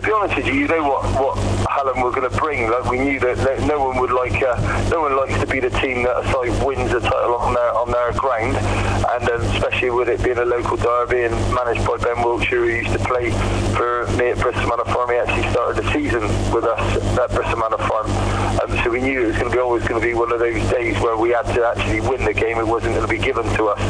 to 0.00 0.06
be 0.06 0.12
honest 0.12 0.36
with 0.36 0.46
you, 0.46 0.54
you 0.54 0.68
know 0.68 0.82
what, 0.88 1.04
what 1.20 1.36
Hallen 1.68 2.00
were 2.00 2.10
going 2.10 2.30
to 2.30 2.36
bring. 2.38 2.70
Like 2.70 2.84
we 2.84 2.98
knew 2.98 3.20
that, 3.20 3.66
no 3.66 3.86
one 3.86 3.98
would 3.98 4.10
like, 4.10 4.42
uh, 4.42 4.88
no 4.90 5.00
one 5.02 5.16
likes 5.16 5.38
to 5.40 5.46
be 5.46 5.60
the 5.60 5.70
team 5.70 6.04
that 6.04 6.24
a 6.24 6.32
side 6.32 6.64
wins 6.64 6.92
a 6.92 7.00
title 7.00 7.34
on 7.36 7.54
their 7.54 7.72
on 7.74 7.90
their 7.90 8.12
ground, 8.12 8.56
and 9.12 9.28
um, 9.28 9.40
especially 9.56 9.90
with 9.90 10.08
it 10.08 10.22
being 10.22 10.38
a 10.38 10.44
local 10.44 10.76
derby 10.76 11.22
and 11.22 11.34
managed 11.54 11.84
by 11.86 11.96
Ben 11.96 12.22
Wiltshire, 12.22 12.60
who 12.60 12.68
used 12.68 12.92
to 12.92 12.98
play 13.00 13.30
for 13.74 14.06
me 14.16 14.30
at 14.30 14.38
Bristol 14.38 14.68
Manor 14.68 14.84
Farm. 14.84 15.10
He 15.10 15.16
actually 15.16 15.50
started 15.50 15.82
the 15.82 15.92
season 15.92 16.22
with 16.52 16.64
us 16.64 17.18
at 17.18 17.30
Bristol 17.30 17.58
Manor 17.58 17.78
Farm, 17.78 18.06
um, 18.60 18.84
so 18.84 18.90
we 18.90 19.00
knew 19.00 19.22
it 19.22 19.26
was 19.28 19.36
going 19.36 19.50
to 19.50 19.56
be 19.56 19.60
always 19.60 19.86
going 19.86 20.00
to 20.00 20.06
be 20.06 20.14
one 20.14 20.32
of 20.32 20.38
those 20.38 20.62
days 20.70 21.00
where 21.00 21.16
we 21.16 21.30
had 21.30 21.46
to 21.54 21.66
actually 21.66 22.00
win 22.00 22.24
the 22.24 22.34
game. 22.34 22.58
It 22.58 22.66
wasn't 22.66 22.94
going 22.94 23.06
to 23.06 23.12
be 23.12 23.18
given 23.18 23.44
to 23.56 23.66
us, 23.66 23.80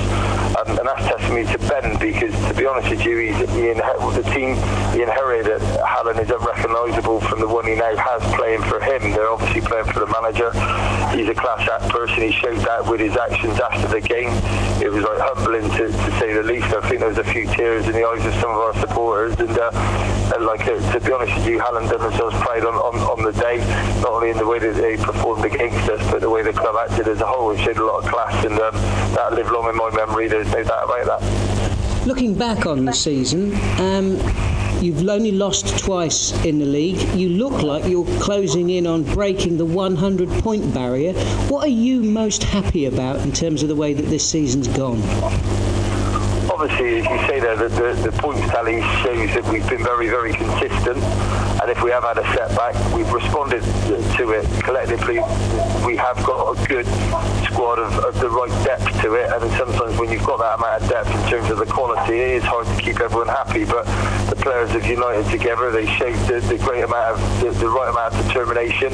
and 0.59 0.87
that's 0.87 1.07
testimony 1.07 1.47
to 1.47 1.59
Ben 1.69 1.99
because, 1.99 2.35
to 2.49 2.54
be 2.54 2.66
honest 2.66 2.90
with 2.90 3.04
you, 3.04 3.19
he's, 3.19 3.38
he 3.38 3.73
the 3.75 4.30
team 4.35 4.57
he 4.92 5.02
inherited. 5.02 5.61
Hallen 5.80 6.19
is 6.19 6.30
unrecognisable 6.30 7.21
from 7.21 7.40
the 7.40 7.49
one 7.49 7.66
he 7.66 7.75
now 7.75 7.95
has 7.97 8.23
playing 8.35 8.62
for 8.62 8.80
him. 8.80 9.12
They're 9.12 9.30
obviously 9.30 9.61
playing 9.62 9.87
for 9.87 10.00
the 10.00 10.07
manager. 10.07 10.50
He's 11.16 11.28
a 11.28 11.35
class 11.35 11.69
act 11.69 11.90
person. 11.90 12.23
He 12.23 12.33
showed 12.33 12.59
that 12.59 12.87
with 12.87 13.00
his 13.00 13.16
actions 13.16 13.59
after 13.61 13.88
the 13.88 14.00
game. 14.00 14.30
It 14.83 14.90
was 14.90 15.04
like 15.04 15.19
humbling 15.19 15.69
to, 15.71 15.88
to 15.88 16.19
say 16.19 16.33
the 16.33 16.42
least. 16.42 16.66
I 16.75 16.80
think 16.88 17.00
there 17.00 17.09
was 17.09 17.19
a 17.19 17.25
few 17.25 17.47
tears 17.47 17.87
in 17.87 17.92
the 17.92 18.07
eyes 18.07 18.25
of 18.25 18.35
some 18.35 18.50
of 18.50 18.57
our 18.57 18.75
supporters. 18.80 19.38
And, 19.38 19.57
uh, 19.57 19.71
and 20.35 20.47
like 20.47 20.66
uh, 20.66 20.78
to 20.92 21.00
be 21.00 21.12
honest 21.12 21.35
with 21.37 21.47
you, 21.47 21.59
Hallen 21.59 21.88
done 21.88 22.00
themselves 22.00 22.37
proud 22.37 22.64
on, 22.64 22.75
on, 22.75 22.97
on 23.00 23.25
the 23.25 23.33
day, 23.33 23.59
not 24.00 24.12
only 24.12 24.30
in 24.30 24.38
the 24.38 24.47
way 24.47 24.59
that 24.59 24.75
they 24.75 24.97
performed 24.97 25.45
against 25.45 25.88
us, 25.90 26.00
but 26.11 26.21
the 26.21 26.30
way 26.30 26.42
the 26.42 26.52
club 26.52 26.76
acted 26.76 27.09
as 27.09 27.21
a 27.21 27.26
whole. 27.26 27.50
It 27.50 27.59
showed 27.61 27.78
a 27.78 27.85
lot 27.85 28.04
of 28.04 28.11
class, 28.11 28.45
and 28.45 28.59
um, 28.59 28.75
that 29.14 29.33
lived 29.35 29.50
long 29.50 29.69
in 29.69 29.76
my 29.76 29.90
memory. 29.90 30.28
No 30.49 30.64
doubt 30.64 30.85
about 30.85 31.20
that. 31.20 32.06
Looking 32.06 32.35
back 32.35 32.66
on 32.66 32.85
the 32.85 32.92
season, 32.92 33.54
um, 33.78 34.18
You've 34.80 35.06
only 35.06 35.30
lost 35.30 35.78
twice 35.78 36.32
in 36.42 36.59
the 36.59 36.64
league. 36.64 37.02
You 37.14 37.28
look 37.28 37.62
like 37.62 37.85
you're 37.85 38.06
closing 38.18 38.70
in 38.70 38.87
on 38.87 39.02
breaking 39.02 39.59
the 39.59 39.66
100 39.66 40.30
point 40.42 40.73
barrier. 40.73 41.12
What 41.50 41.66
are 41.66 41.68
you 41.68 42.02
most 42.02 42.42
happy 42.44 42.87
about 42.87 43.20
in 43.20 43.30
terms 43.30 43.62
of 43.62 43.68
the 43.68 43.76
way 43.76 43.92
that 43.92 44.06
this 44.06 44.26
season's 44.26 44.68
gone? 44.68 45.02
obviously, 46.50 46.99
as 46.99 47.04
you 47.04 47.26
say 47.26 47.40
there, 47.40 47.56
the, 47.56 47.68
the, 47.68 48.11
the 48.11 48.12
points 48.20 48.47
tally 48.49 48.82
shows 49.02 49.32
that 49.35 49.44
we've 49.50 49.66
been 49.70 49.82
very, 49.82 50.09
very 50.09 50.32
consistent. 50.32 50.99
And 51.61 51.71
if 51.71 51.83
we 51.83 51.90
have 51.90 52.05
had 52.05 52.17
a 52.17 52.25
setback, 52.35 52.75
we've 52.95 53.12
responded 53.12 53.62
to 54.17 54.31
it 54.33 54.47
collectively. 54.64 55.21
We 55.85 55.97
have 55.97 56.17
got 56.25 56.57
a 56.57 56.69
good 56.69 56.87
squad 57.45 57.79
of, 57.79 57.93
of 57.99 58.19
the 58.19 58.31
right 58.31 58.50
depth 58.64 58.88
to 59.02 59.14
it. 59.14 59.31
And 59.31 59.50
sometimes 59.52 59.99
when 59.99 60.11
you've 60.11 60.25
got 60.25 60.38
that 60.38 60.57
amount 60.59 60.83
of 60.83 60.88
depth 60.88 61.09
in 61.09 61.29
terms 61.29 61.50
of 61.50 61.59
the 61.59 61.67
quality, 61.67 62.19
it 62.19 62.31
is 62.40 62.45
hard 62.45 62.67
to 62.67 62.83
keep 62.83 63.00
everyone 63.00 63.29
happy. 63.29 63.67
But 63.67 63.85
the 64.31 64.37
players 64.37 64.71
have 64.71 64.87
united 64.87 65.31
together. 65.31 65.71
They 65.71 65.87
showed 65.97 66.17
the, 66.26 66.40
the 66.40 66.57
great 66.57 66.85
amount 66.85 67.21
of 67.21 67.40
the, 67.40 67.50
the, 67.50 67.69
right 67.69 67.90
amount 67.90 68.14
of 68.14 68.26
determination, 68.26 68.90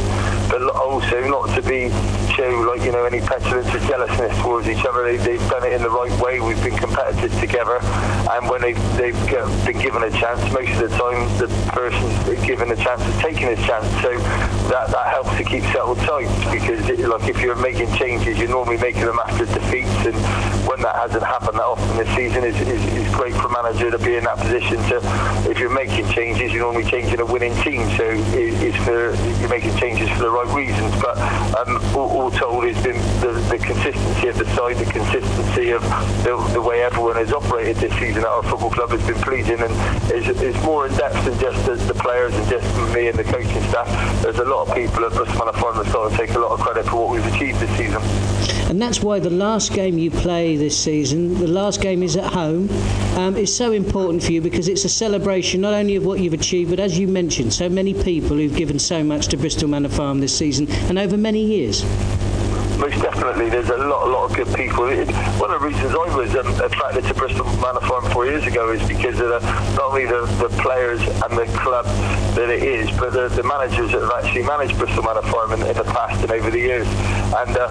but 0.51 0.63
also 0.75 1.21
not 1.29 1.55
to 1.55 1.63
be 1.63 1.91
show 2.35 2.51
like 2.69 2.83
you 2.83 2.93
know 2.93 3.05
any 3.05 3.21
petulance 3.21 3.73
or 3.75 3.79
jealousness 3.87 4.37
towards 4.43 4.67
each 4.67 4.85
other. 4.85 5.05
They, 5.05 5.17
they've 5.17 5.49
done 5.49 5.65
it 5.65 5.73
in 5.73 5.83
the 5.83 5.91
right 5.91 6.13
way. 6.21 6.41
We've 6.41 6.63
been 6.63 6.77
competitive 6.77 7.39
together, 7.39 7.79
and 8.35 8.51
when 8.51 8.61
they've, 8.61 8.97
they've 8.97 9.27
been 9.65 9.79
given 9.79 10.03
a 10.03 10.11
chance, 10.11 10.41
most 10.53 10.73
of 10.81 10.91
the 10.91 10.97
time 10.97 11.29
the 11.39 11.49
person 11.71 12.07
given 12.47 12.66
a 12.71 12.77
chance 12.77 13.03
is 13.03 13.17
taking 13.21 13.49
his 13.49 13.59
chance. 13.67 13.87
So 14.03 14.17
that, 14.69 14.91
that 14.91 15.07
helps 15.07 15.37
to 15.37 15.45
keep 15.45 15.63
settled 15.73 15.99
tight 15.99 16.29
because 16.53 16.89
it, 16.89 17.01
like 17.01 17.29
if 17.29 17.41
you're 17.41 17.57
making 17.57 17.93
changes, 17.95 18.39
you're 18.39 18.49
normally 18.49 18.79
making 18.79 19.05
them 19.07 19.19
after 19.19 19.47
defeats, 19.47 20.07
and 20.07 20.17
when 20.67 20.81
that 20.83 20.97
hasn't 20.97 21.23
happened 21.23 21.59
that 21.59 21.65
often 21.65 21.97
this 21.97 22.09
season, 22.17 22.45
is 22.45 22.57
is, 22.61 23.07
great 23.17 23.35
for 23.35 23.47
a 23.47 23.63
manager 23.63 23.91
to 23.91 23.99
be 23.99 24.15
in 24.15 24.25
that 24.25 24.37
position. 24.37 24.77
To 24.91 25.01
if 25.49 25.59
you're 25.59 25.71
making 25.71 26.07
changes, 26.11 26.53
you're 26.53 26.63
normally 26.63 26.85
changing 26.85 27.21
a 27.21 27.25
winning 27.25 27.55
team. 27.63 27.89
So 27.97 28.05
it, 28.05 28.53
it's 28.61 28.77
for 28.85 29.15
you're 29.41 29.49
making 29.49 29.77
changes 29.79 30.11
for 30.11 30.21
the 30.21 30.31
right 30.31 30.49
reasons. 30.55 30.93
But 31.01 31.17
um, 31.57 31.81
all, 31.97 32.11
all 32.11 32.31
told, 32.31 32.65
it's 32.65 32.83
been 32.83 32.99
the, 33.21 33.33
the 33.49 33.59
consistency 33.59 34.29
of 34.29 34.37
the 34.37 34.45
side, 34.55 34.77
the 34.77 34.91
consistency 34.91 35.71
of 35.71 35.83
the, 36.25 36.37
the 36.53 36.61
way 36.61 36.83
everyone 36.83 37.17
has 37.17 37.33
operated 37.33 37.77
this 37.77 37.93
season 37.99 38.23
at 38.23 38.29
our 38.29 38.43
football 38.43 38.71
club 38.71 38.91
has 38.91 39.07
been 39.07 39.21
pleasing, 39.23 39.61
and 39.61 39.73
it's, 40.13 40.29
it's 40.41 40.63
more 40.63 40.87
in 40.87 40.95
depth 40.97 41.25
than 41.25 41.39
just 41.39 41.65
the, 41.65 41.75
the 41.75 41.95
players 41.95 42.35
and 42.35 42.46
just 42.49 42.95
me 42.95 43.09
and 43.09 43.19
the 43.19 43.25
coaching 43.25 43.63
staff. 43.69 44.23
There's 44.23 44.39
a 44.39 44.45
lot 44.45 44.69
of 44.69 44.75
people 44.75 45.05
at 45.05 45.13
Bristol 45.13 45.39
Manor 45.39 45.59
Farm 45.59 45.77
that 45.77 45.87
sort 45.93 46.11
of 46.11 46.19
take 46.19 46.31
a 46.31 46.39
lot 46.39 46.53
of 46.53 46.61
credit 46.61 46.87
for 46.87 46.97
what 46.97 47.11
we've 47.11 47.35
achieved 47.35 47.61
this 47.61 47.71
season. 47.77 48.03
And 48.71 48.83
that's 48.83 49.03
why 49.03 49.19
the 49.21 49.31
last 49.31 49.73
game 49.73 49.97
you 49.99 50.11
play 50.11 50.57
this 50.57 50.79
season, 50.79 51.35
the 51.35 51.47
last 51.47 51.81
game 51.81 52.03
is 52.03 52.17
at 52.17 52.33
home, 52.33 52.69
um, 53.17 53.37
is 53.37 53.55
so 53.55 53.73
important 53.73 54.23
for 54.23 54.33
you 54.33 54.41
because 54.41 54.69
it's 54.69 54.85
a 54.85 54.89
celebration 54.89 55.61
not 55.61 55.75
only 55.75 55.97
of 55.97 56.05
what 56.05 56.21
you've 56.21 56.33
achieved, 56.33 56.71
but 56.71 56.81
as 56.81 56.99
you 56.99 57.07
mentioned, 57.07 57.53
so 57.53 57.69
many 57.69 57.95
people 57.95 58.37
who've 58.37 58.57
given 58.57 58.79
so 58.79 59.05
much 59.05 59.29
to 59.29 59.37
Bristol 59.37 59.69
Manor 59.69 59.89
Farm 59.89 60.21
this 60.21 60.37
season 60.37 60.69
and 60.89 60.99
over 60.99 61.17
many 61.17 61.45
years 61.45 61.85
most 62.79 63.01
definitely. 63.01 63.49
There's 63.49 63.69
a 63.71 63.77
lot, 63.77 64.09
a 64.09 64.11
lot 64.11 64.31
of 64.31 64.37
good 64.37 64.55
people. 64.55 64.89
It, 64.89 65.11
one 65.41 65.51
of 65.51 65.61
the 65.61 65.67
reasons 65.67 65.93
I 65.93 66.17
was 66.17 66.35
um, 66.37 66.49
attracted 66.61 67.05
to 67.05 67.15
Bristol 67.15 67.45
Manor 67.57 67.81
Farm 67.81 68.05
four 68.11 68.27
years 68.27 68.47
ago 68.47 68.71
is 68.71 68.87
because 68.87 69.19
of 69.21 69.29
the, 69.29 69.41
not 69.75 69.91
only 69.91 70.07
the, 70.07 70.27
the 70.41 70.49
players 70.61 71.01
and 71.01 71.39
the 71.39 71.47
club 71.59 71.87
that 72.37 72.51
it 72.51 72.63
is, 72.63 72.91
but 72.99 73.13
the, 73.13 73.29
the 73.29 73.43
managers 73.43 73.93
that 73.93 74.03
have 74.03 74.13
actually 74.25 74.43
managed 74.43 74.79
Bristol 74.79 75.03
Manor 75.03 75.23
Farm 75.23 75.53
in, 75.53 75.63
in 75.63 75.77
the 75.77 75.85
past 75.85 76.23
and 76.23 76.31
over 76.31 76.51
the 76.51 76.59
years. 76.61 76.87
And 76.87 77.57
uh, 77.57 77.69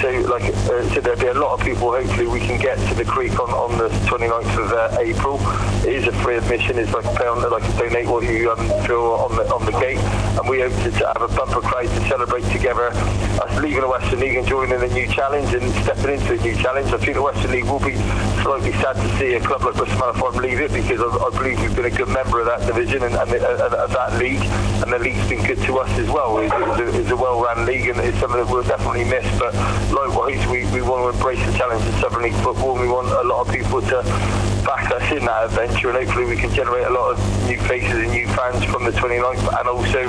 so, 0.00 0.10
like, 0.30 0.44
uh, 0.44 0.88
so 0.94 1.00
there'll 1.00 1.20
be 1.20 1.26
a 1.26 1.34
lot 1.34 1.58
of 1.58 1.64
people. 1.64 1.92
Hopefully, 1.92 2.26
we 2.26 2.40
can 2.40 2.60
get 2.60 2.76
to 2.88 2.94
the 2.94 3.04
creek 3.04 3.38
on, 3.40 3.50
on 3.50 3.78
the 3.78 3.88
29th 4.06 4.64
of 4.64 4.72
uh, 4.72 4.98
April. 5.00 5.38
It 5.86 5.94
is 5.94 6.06
a 6.06 6.12
free 6.22 6.36
admission. 6.36 6.78
It's 6.78 6.92
like 6.92 7.04
a 7.04 7.28
on, 7.28 7.50
like 7.50 7.62
donate 7.78 8.06
what 8.06 8.24
you 8.24 8.50
um, 8.50 8.68
feel 8.86 9.16
on 9.20 9.36
the 9.36 9.44
on 9.52 9.64
the 9.64 9.72
gate, 9.72 9.98
and 10.38 10.48
we 10.48 10.60
hope 10.60 10.72
to, 10.82 10.90
to 10.90 11.06
have 11.06 11.22
a 11.22 11.28
bumper 11.28 11.60
crowd 11.60 11.86
to 11.86 12.08
celebrate 12.08 12.44
together. 12.50 12.90
Us 13.38 13.62
leaving 13.62 13.80
the 13.80 13.88
Western 13.88 14.20
League 14.20 14.36
and 14.36 14.46
joining 14.46 14.82
a 14.82 14.88
new 14.88 15.06
challenge 15.06 15.54
and 15.54 15.72
stepping 15.84 16.18
into 16.18 16.34
a 16.34 16.36
new 16.36 16.56
challenge. 16.56 16.92
I 16.92 16.98
think 16.98 17.14
the 17.14 17.22
Western 17.22 17.52
League 17.52 17.64
will 17.64 17.78
be 17.78 17.94
slightly 18.42 18.72
sad 18.72 18.96
to 18.96 19.18
see 19.18 19.34
a 19.34 19.40
club 19.40 19.62
like 19.62 19.74
Bristol 19.74 20.12
Farm 20.12 20.36
leave 20.36 20.60
it 20.60 20.72
because 20.72 21.00
I, 21.00 21.06
I, 21.06 21.30
believe 21.30 21.60
we've 21.60 21.74
been 21.74 21.86
a 21.86 21.90
good 21.90 22.08
member 22.08 22.40
of 22.40 22.46
that 22.46 22.66
division 22.66 23.02
and, 23.04 23.14
and, 23.14 23.30
uh, 23.30 23.64
and, 23.64 23.74
and 23.74 23.92
that 23.92 24.18
league, 24.18 24.42
and 24.82 24.92
the 24.92 24.98
league's 24.98 25.28
been 25.28 25.44
good 25.46 25.62
to 25.66 25.78
us 25.78 25.90
as 25.98 26.10
well. 26.10 26.38
It's, 26.38 26.52
it's 26.52 26.80
a, 26.80 27.00
it's 27.00 27.10
a 27.10 27.16
well-run 27.16 27.64
league 27.64 27.88
and 27.88 27.98
it's 28.00 28.18
something 28.18 28.42
that 28.42 28.50
we'll 28.50 28.64
definitely 28.64 29.04
miss. 29.04 29.26
But 29.38 29.54
likewise, 29.92 30.44
we, 30.48 30.66
we 30.72 30.82
want 30.82 31.06
to 31.06 31.16
embrace 31.16 31.44
the 31.46 31.56
challenge 31.56 31.86
of 31.86 31.94
Southern 32.00 32.22
League 32.22 32.34
football. 32.42 32.74
We 32.78 32.88
want 32.88 33.08
a 33.08 33.22
lot 33.22 33.46
of 33.46 33.54
people 33.54 33.80
to 33.80 34.53
back 34.64 34.90
us 34.90 35.12
in 35.12 35.24
that 35.24 35.44
adventure 35.44 35.90
and 35.90 35.98
hopefully 35.98 36.26
we 36.26 36.36
can 36.36 36.52
generate 36.52 36.86
a 36.86 36.90
lot 36.90 37.12
of 37.12 37.48
new 37.48 37.58
faces 37.62 37.92
and 37.92 38.10
new 38.10 38.26
fans 38.28 38.64
from 38.64 38.84
the 38.84 38.90
29th 38.90 39.60
and 39.60 39.68
also 39.68 40.04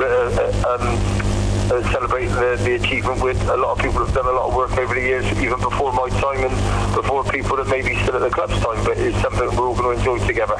uh, 0.00 0.64
uh 0.64 0.78
um, 0.80 1.24
uh, 1.70 1.82
celebrating 1.92 2.30
the, 2.34 2.60
the, 2.62 2.74
achievement 2.74 3.22
with 3.22 3.40
a 3.48 3.56
lot 3.56 3.76
of 3.76 3.82
people 3.82 4.04
have 4.04 4.14
done 4.14 4.26
a 4.26 4.32
lot 4.32 4.48
of 4.48 4.54
work 4.54 4.76
over 4.76 4.94
the 4.94 5.00
years, 5.00 5.24
even 5.38 5.58
before 5.60 5.92
my 5.94 6.08
time 6.20 6.44
and 6.44 6.94
before 6.94 7.24
people 7.24 7.56
that 7.56 7.66
maybe 7.68 7.96
still 8.02 8.16
at 8.16 8.20
the 8.20 8.30
club's 8.30 8.52
time. 8.60 8.84
But 8.84 8.98
it's 8.98 9.18
something 9.22 9.46
we're 9.56 9.68
all 9.68 9.74
going 9.74 9.96
to 9.96 9.98
enjoy 9.98 10.26
together. 10.26 10.56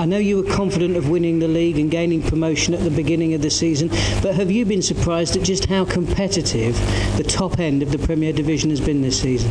I 0.00 0.04
know 0.04 0.18
you 0.18 0.42
were 0.42 0.50
confident 0.54 0.96
of 0.96 1.08
winning 1.08 1.38
the 1.38 1.48
league 1.48 1.78
and 1.78 1.90
gaining 1.90 2.22
promotion 2.22 2.74
at 2.74 2.80
the 2.80 2.90
beginning 2.90 3.34
of 3.34 3.42
the 3.42 3.50
season, 3.50 3.88
but 4.20 4.34
have 4.34 4.50
you 4.50 4.64
been 4.64 4.82
surprised 4.82 5.36
at 5.36 5.42
just 5.42 5.66
how 5.66 5.84
competitive 5.84 6.74
the 7.16 7.24
top 7.24 7.60
end 7.60 7.82
of 7.82 7.92
the 7.92 7.98
Premier 7.98 8.32
Division 8.32 8.70
has 8.70 8.80
been 8.80 9.02
this 9.02 9.20
season? 9.20 9.50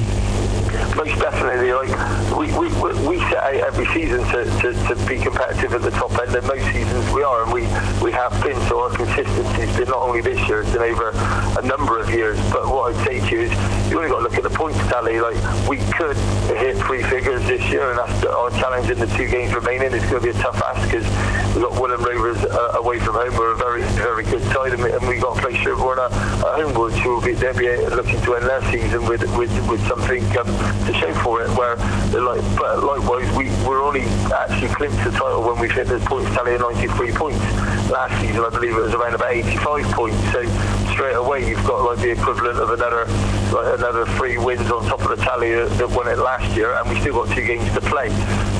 Definitely. 1.42 1.74
Like 1.74 2.38
we, 2.38 2.48
we, 2.58 3.08
we 3.08 3.20
set 3.30 3.44
out 3.44 3.54
every 3.54 3.86
season 3.88 4.20
to, 4.30 4.46
to, 4.62 4.96
to 4.96 5.06
be 5.08 5.20
competitive 5.20 5.74
at 5.74 5.82
the 5.82 5.92
top 5.92 6.12
end, 6.20 6.36
and 6.36 6.46
most 6.48 6.66
seasons 6.72 7.14
we 7.14 7.24
are, 7.24 7.44
and 7.44 7.54
we, 7.54 7.62
we 8.04 8.12
have 8.12 8.32
been. 8.44 8.60
So 8.68 8.82
our 8.82 8.96
consistency 8.96 9.66
has 9.66 9.78
been 9.78 9.90
not 9.90 9.98
only 9.98 10.22
this 10.22 10.40
year, 10.48 10.62
it's 10.62 10.72
been 10.72 10.82
over 10.82 11.12
a 11.60 11.66
number 11.66 12.00
of 12.00 12.10
years. 12.10 12.38
But 12.52 12.68
what 12.68 12.94
I'd 12.94 13.06
say 13.06 13.20
to 13.20 13.36
you 13.36 13.42
is, 13.42 13.52
you 13.90 13.98
only 13.98 14.10
got 14.10 14.18
to 14.18 14.24
look 14.24 14.36
at 14.36 14.44
the 14.44 14.50
points 14.50 14.80
tally. 14.90 15.20
Like 15.20 15.38
we 15.68 15.78
could 15.98 16.18
hit 16.58 16.78
three 16.86 17.04
figures 17.04 17.42
this 17.48 17.62
year, 17.72 17.90
and 17.90 18.00
that's 18.00 18.26
our 18.26 18.50
challenge 18.52 18.90
in 18.90 19.00
the 19.00 19.08
two 19.18 19.28
games 19.28 19.54
remaining. 19.54 19.94
It's 19.94 20.06
going 20.10 20.22
to 20.22 20.32
be 20.34 20.38
a 20.38 20.42
tough 20.42 20.62
ask 20.62 20.90
because 20.90 21.06
we've 21.56 21.64
got 21.64 21.74
Willand 21.74 22.06
Rovers 22.06 22.44
uh, 22.46 22.78
away 22.78 23.00
from 23.00 23.16
home. 23.16 23.36
We're 23.36 23.54
a 23.54 23.58
very, 23.58 23.82
very 23.98 24.24
good 24.24 24.44
side, 24.54 24.74
and, 24.74 24.84
we, 24.84 24.92
and 24.92 25.08
we've 25.08 25.22
got 25.22 25.36
to 25.36 25.42
play 25.42 25.56
Sherborne 25.56 26.00
at, 26.00 26.12
at 26.12 26.62
home, 26.62 26.74
which 26.74 27.04
will 27.06 27.22
be 27.22 27.34
they'll 27.34 27.58
be 27.58 27.68
looking 27.96 28.22
to 28.22 28.36
end 28.36 28.46
their 28.46 28.62
season 28.72 29.06
with 29.06 29.22
with, 29.38 29.52
with 29.70 29.86
something 29.88 30.24
um, 30.38 30.48
to 30.86 30.94
show 30.94 31.14
for 31.24 31.31
it. 31.40 31.50
Where 31.58 31.76
like, 32.20 32.42
but 32.58 32.84
likewise, 32.84 33.30
we 33.38 33.50
we're 33.66 33.82
only 33.82 34.02
actually 34.34 34.70
clinched 34.70 35.04
the 35.04 35.12
title 35.12 35.44
when 35.44 35.60
we've 35.60 35.72
hit 35.72 35.88
the 35.88 36.00
points 36.00 36.30
tally 36.32 36.56
of 36.56 36.62
93 36.62 37.12
points. 37.14 37.40
Last 37.90 38.20
season, 38.22 38.44
I 38.44 38.50
believe 38.50 38.76
it 38.76 38.82
was 38.82 38.94
around 38.94 39.16
about 39.16 39.32
85 39.34 39.86
points. 39.94 40.18
So 40.32 40.44
straight 40.92 41.16
away, 41.16 41.48
you've 41.48 41.64
got 41.66 41.84
like 41.84 42.00
the 42.00 42.12
equivalent 42.12 42.60
of 42.60 42.72
another 42.72 43.06
like 43.52 43.80
another 43.80 44.06
three 44.18 44.38
wins 44.38 44.70
on 44.72 44.86
top 44.86 45.02
of 45.02 45.10
the 45.10 45.24
tally 45.24 45.52
that 45.52 45.90
won 45.90 46.08
it 46.08 46.18
last 46.18 46.56
year, 46.56 46.74
and 46.76 46.90
we 46.90 47.00
still 47.02 47.24
got 47.24 47.36
two 47.36 47.46
games 47.46 47.72
to 47.74 47.82
play. 47.82 48.10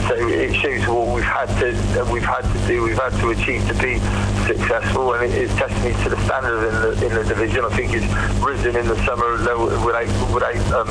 So 0.08 0.16
it 0.16 0.56
shows 0.56 0.88
what 0.88 1.14
we've 1.14 1.24
had 1.24 1.48
to 1.60 2.12
we've 2.12 2.24
had 2.24 2.42
to 2.42 2.68
do, 2.68 2.84
we've 2.84 2.98
had 2.98 3.14
to 3.22 3.30
achieve 3.30 3.68
to 3.68 3.74
be 3.76 4.00
successful, 4.48 5.14
and 5.14 5.24
it 5.24 5.38
is 5.38 5.50
testimony 5.56 5.94
to 6.04 6.10
the 6.10 6.26
standard 6.26 6.68
in 6.68 6.82
the 6.82 7.08
in 7.08 7.14
the 7.14 7.24
division. 7.24 7.66
I 7.66 7.70
think 7.76 7.94
it's 7.94 8.08
risen 8.44 8.76
in 8.76 8.88
the 8.88 8.98
summer 9.06 9.32
without 9.32 10.10
without 10.34 10.58
um, 10.74 10.90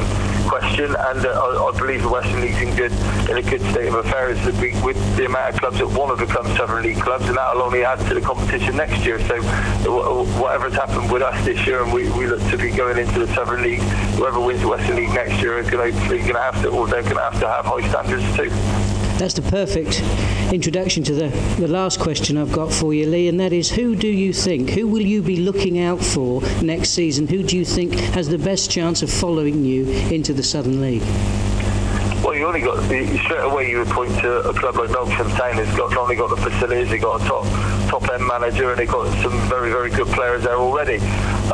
question, 0.48 0.84
and 0.86 1.26
uh, 1.26 1.30
I, 1.30 1.70
I, 1.72 1.78
believe 1.78 2.02
the 2.02 2.08
Western 2.08 2.40
League's 2.40 2.60
in 2.60 2.74
good 2.76 2.92
in 3.30 3.36
a 3.36 3.42
good 3.42 3.60
state 3.70 3.88
of 3.88 3.94
affairs 3.94 4.38
with 4.82 5.16
the 5.16 5.26
amount 5.26 5.54
of 5.54 5.60
clubs 5.60 5.78
that 5.78 5.88
want 5.88 6.18
to 6.18 6.26
become 6.26 6.46
Southern 6.56 6.82
League 6.82 7.00
clubs, 7.00 7.28
and 7.28 7.36
that'll 7.36 7.62
only 7.62 7.84
add 7.84 7.98
to 8.08 8.14
the 8.14 8.20
competition 8.20 8.76
next 8.76 9.04
year. 9.04 9.18
So 9.26 9.42
whatever's 10.40 10.74
happened 10.74 11.10
with 11.10 11.22
us 11.22 11.44
this 11.44 11.66
year, 11.66 11.82
and 11.82 11.92
we, 11.92 12.10
we 12.12 12.26
look 12.26 12.40
to 12.50 12.58
be 12.58 12.70
going 12.70 12.98
into 12.98 13.24
the 13.24 13.34
Southern 13.34 13.62
League, 13.62 13.80
whoever 14.16 14.40
wins 14.40 14.60
the 14.60 14.68
Western 14.68 14.96
League 14.96 15.10
next 15.10 15.40
year 15.42 15.58
is 15.58 15.70
going 15.70 15.92
to 15.92 16.32
have 16.34 16.62
to, 16.62 16.68
or 16.68 16.86
they're 16.86 17.02
going 17.02 17.16
to 17.16 17.22
have 17.22 17.40
to 17.40 17.48
have 17.48 17.64
high 17.64 17.88
standards 17.88 18.24
too. 18.36 18.79
That's 19.20 19.34
the 19.34 19.42
perfect 19.42 20.00
introduction 20.50 21.02
to 21.04 21.12
the, 21.12 21.28
the 21.58 21.68
last 21.68 22.00
question 22.00 22.38
I've 22.38 22.52
got 22.52 22.72
for 22.72 22.94
you, 22.94 23.04
Lee, 23.04 23.28
and 23.28 23.38
that 23.38 23.52
is 23.52 23.70
who 23.70 23.94
do 23.94 24.08
you 24.08 24.32
think, 24.32 24.70
who 24.70 24.88
will 24.88 25.02
you 25.02 25.20
be 25.20 25.36
looking 25.36 25.78
out 25.78 26.00
for 26.02 26.40
next 26.62 26.92
season? 26.92 27.26
Who 27.28 27.42
do 27.42 27.54
you 27.54 27.66
think 27.66 27.92
has 28.14 28.30
the 28.30 28.38
best 28.38 28.70
chance 28.70 29.02
of 29.02 29.10
following 29.12 29.62
you 29.62 29.90
into 30.10 30.32
the 30.32 30.42
Southern 30.42 30.80
League? 30.80 31.02
Well, 32.24 32.34
you 32.34 32.46
only 32.46 32.62
got 32.62 32.82
straight 32.84 33.44
away. 33.44 33.70
You 33.70 33.80
would 33.80 33.88
point 33.88 34.18
to 34.20 34.38
a 34.48 34.54
club 34.54 34.76
like 34.76 34.88
Town. 34.88 35.58
It's 35.58 35.76
got 35.76 35.90
not 35.90 35.98
only 35.98 36.16
got 36.16 36.30
the 36.30 36.50
facilities, 36.50 36.88
they 36.88 36.98
got 36.98 37.20
a 37.20 37.24
top 37.26 37.44
top 37.90 38.08
end 38.08 38.26
manager, 38.26 38.70
and 38.70 38.78
they 38.78 38.86
got 38.86 39.06
some 39.22 39.38
very 39.50 39.70
very 39.70 39.90
good 39.90 40.06
players 40.06 40.44
there 40.44 40.56
already. 40.56 40.98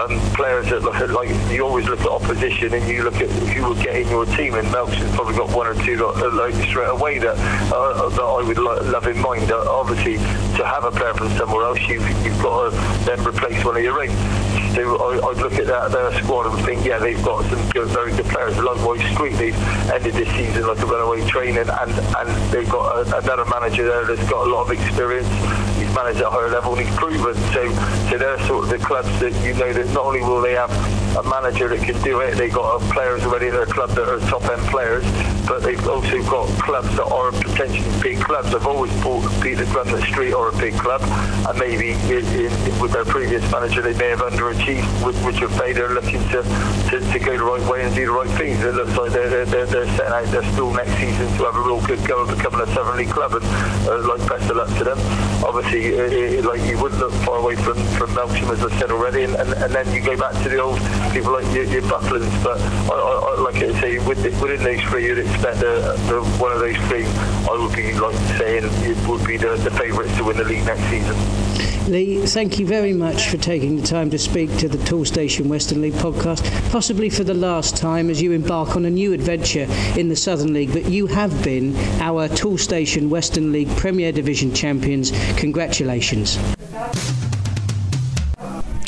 Um, 0.01 0.21
players 0.35 0.69
that 0.69 0.83
look 0.83 0.97
at 0.97 1.11
like 1.11 1.31
you 1.51 1.65
always 1.65 1.87
look 1.87 2.01
at 2.01 2.09
opposition, 2.09 2.75
and 2.75 2.87
you 2.87 3.03
look 3.03 3.17
at 3.17 3.31
who 3.31 3.69
would 3.69 3.83
get 3.83 3.97
in 3.97 4.09
your 4.09 4.27
team. 4.27 4.55
And 4.55 4.69
Melksham's 4.69 5.15
probably 5.15 5.37
got 5.37 5.55
one 5.57 5.67
or 5.67 5.75
two 5.75 5.97
like 5.97 6.55
straight 6.69 6.91
away 6.91 7.19
that 7.19 7.37
uh, 7.73 8.09
that 8.11 8.23
I 8.23 8.43
would 8.43 8.59
love 8.59 9.07
in 9.07 9.19
mind. 9.21 9.51
Uh, 9.51 9.65
obviously, 9.71 10.17
to 10.57 10.67
have 10.67 10.85
a 10.85 10.91
player 10.91 11.15
from 11.15 11.31
somewhere 11.37 11.65
else, 11.65 11.81
you've 11.89 12.07
you've 12.25 12.43
got 12.43 12.71
to 12.71 12.77
then 13.05 13.27
replace 13.27 13.65
one 13.65 13.77
of 13.77 13.83
your 13.83 14.01
own. 14.01 14.47
So 14.77 14.83
I, 14.99 15.29
would 15.29 15.39
look 15.39 15.55
at 15.55 15.67
that 15.69 15.91
their 15.91 16.13
squad 16.23 16.53
and 16.53 16.67
think, 16.67 16.85
yeah, 16.85 16.99
they've 16.99 17.23
got 17.25 17.45
some 17.47 17.71
good, 17.71 17.89
very 17.89 18.13
good 18.15 18.27
players. 18.27 18.59
Likewise, 18.59 19.01
Street, 19.15 19.33
they've 19.33 19.57
ended 19.91 20.13
this 20.13 20.29
season 20.37 20.67
like 20.67 20.79
a 20.81 20.87
runaway 20.87 21.27
train, 21.27 21.57
and, 21.57 21.71
and, 21.71 21.93
and 21.93 22.53
they've 22.53 22.69
got 22.69 23.09
a, 23.09 23.17
another 23.17 23.47
manager 23.47 23.87
there 23.87 24.05
that's 24.05 24.29
got 24.29 24.47
a 24.47 24.51
lot 24.51 24.69
of 24.69 24.79
experience. 24.79 25.29
He's 25.97 26.05
managed 26.05 26.21
at 26.21 26.31
higher 26.31 26.51
level 26.51 26.75
and 26.75 26.87
he's 26.87 26.97
proven. 26.97 27.35
So, 27.55 27.73
so 28.11 28.19
they're 28.19 28.39
sort 28.47 28.65
of 28.65 28.71
the 28.71 28.79
clubs 28.79 29.09
that 29.21 29.33
you 29.43 29.55
know 29.55 29.73
that 29.73 29.87
not 29.95 30.05
only 30.05 30.21
will 30.21 30.43
they 30.43 30.53
have 30.53 30.71
a 31.17 31.23
manager 31.23 31.69
that 31.69 31.81
can 31.81 32.01
do 32.03 32.21
it, 32.21 32.35
they've 32.35 32.53
got 32.53 32.83
players 32.93 33.25
already 33.25 33.47
in 33.47 33.55
their 33.55 33.65
club 33.65 33.91
that 33.91 34.07
are 34.07 34.21
top 34.29 34.45
end 34.45 34.61
players, 34.69 35.05
but 35.49 35.63
they've 35.63 35.89
also 35.89 36.23
got 36.25 36.49
clubs 36.61 36.95
that 36.97 37.07
are 37.07 37.33
potentially 37.33 37.89
big 38.03 38.21
clubs. 38.21 38.55
I've 38.55 38.67
always 38.67 38.93
thought 39.01 39.25
clubs 39.77 39.93
at 39.93 40.09
Street 40.09 40.33
are 40.33 40.49
a 40.49 40.57
big 40.57 40.73
club, 40.79 41.03
and 41.49 41.59
maybe 41.59 41.93
in, 42.13 42.25
in, 42.33 42.81
with 42.81 42.93
their 42.93 43.05
previous 43.05 43.43
manager 43.53 43.83
they 43.83 43.93
may 43.93 44.09
have 44.09 44.21
underachieved, 44.21 44.89
with, 45.05 45.17
which 45.25 45.37
have 45.37 45.53
made 45.59 45.77
they're 45.77 45.93
looking 45.93 46.21
to, 46.31 46.43
to, 46.89 47.01
to, 47.13 47.19
go 47.19 47.37
the 47.37 47.45
right 47.45 47.61
way 47.71 47.83
and 47.83 47.95
do 47.95 48.07
the 48.07 48.13
right 48.13 48.31
things. 48.39 48.63
It 48.65 48.75
looks 48.75 48.97
like 48.97 49.13
they're, 49.13 49.45
they're, 49.45 49.67
they're 49.67 49.97
setting 49.97 50.13
out 50.13 50.25
their 50.33 50.43
still 50.53 50.73
next 50.73 50.97
season 50.97 51.27
to 51.37 51.45
have 51.45 51.57
a 51.57 51.61
real 51.61 51.85
good 51.85 52.07
go 52.07 52.23
of 52.23 52.35
becoming 52.35 52.61
a 52.61 52.67
Southern 52.73 52.97
League 52.97 53.11
club, 53.11 53.35
and 53.35 53.45
uh, 53.87 54.09
like 54.09 54.27
best 54.29 54.51
of 54.51 54.57
luck 54.57 54.69
to 54.79 54.85
them. 54.85 54.99
Obviously, 55.45 55.86
it, 55.95 56.13
it, 56.13 56.45
like 56.45 56.61
you 56.63 56.81
wouldn't 56.81 57.01
look 57.01 57.13
far 57.25 57.39
away 57.39 57.57
from 57.57 57.77
from 57.97 58.11
Melksham, 58.11 58.51
as 58.53 58.63
I 58.65 58.79
said 58.79 58.91
already, 58.91 59.23
and, 59.25 59.35
and, 59.35 59.53
and 59.55 59.73
then 59.75 59.93
you 59.93 60.01
go 60.01 60.17
back 60.17 60.33
to 60.43 60.49
the 60.49 60.61
old 60.61 60.79
people 61.13 61.33
like 61.33 61.47
your, 61.55 61.65
your 61.65 61.83
Bucklands. 61.83 62.31
But 62.43 62.61
I, 62.61 62.95
I, 62.95 63.41
like 63.41 63.57
I 63.57 63.81
say, 63.81 63.99
within, 63.99 64.39
within 64.41 64.63
those 64.63 64.83
three, 64.89 65.07
you'd 65.07 65.19
expect 65.19 65.61
the, 65.61 65.97
the, 66.09 66.23
one 66.39 66.53
of 66.53 66.61
those 66.61 66.77
three. 66.89 67.05
I 67.05 67.57
would 67.59 67.75
be 67.75 67.93
like 67.95 68.17
saying 68.39 68.65
it 68.85 69.09
would 69.09 69.27
be 69.27 69.37
the, 69.37 69.57
the 69.57 69.71
favourites 69.71 70.17
to 70.17 70.25
win 70.25 70.37
the 70.37 70.45
league 70.45 70.65
next 70.65 70.83
season. 70.91 71.76
Lee, 71.89 72.27
thank 72.27 72.59
you 72.59 72.67
very 72.67 72.93
much 72.93 73.29
for 73.29 73.37
taking 73.37 73.77
the 73.77 73.87
time 73.87 74.11
to 74.11 74.19
speak 74.19 74.55
to 74.57 74.67
the 74.67 74.79
Toolstation 74.79 75.49
Western 75.49 75.81
League 75.81 75.93
podcast, 75.95 76.43
possibly 76.73 77.09
for 77.09 77.23
the 77.23 77.33
last 77.33 77.77
time 77.77 78.11
as 78.11 78.21
you 78.21 78.33
embark 78.33 78.75
on 78.75 78.85
a 78.87 78.91
new 78.91 79.13
adventure 79.13 79.69
in 79.97 80.09
the 80.09 80.17
Southern 80.17 80.53
League. 80.53 80.73
But 80.73 80.87
you 80.87 81.07
have 81.07 81.45
been 81.45 81.77
our 82.01 82.27
Toolstation 82.27 83.09
Western 83.09 83.53
League 83.53 83.71
Premier 83.77 84.11
Division 84.11 84.53
champions. 84.53 85.13
Congratulations. 85.39 86.56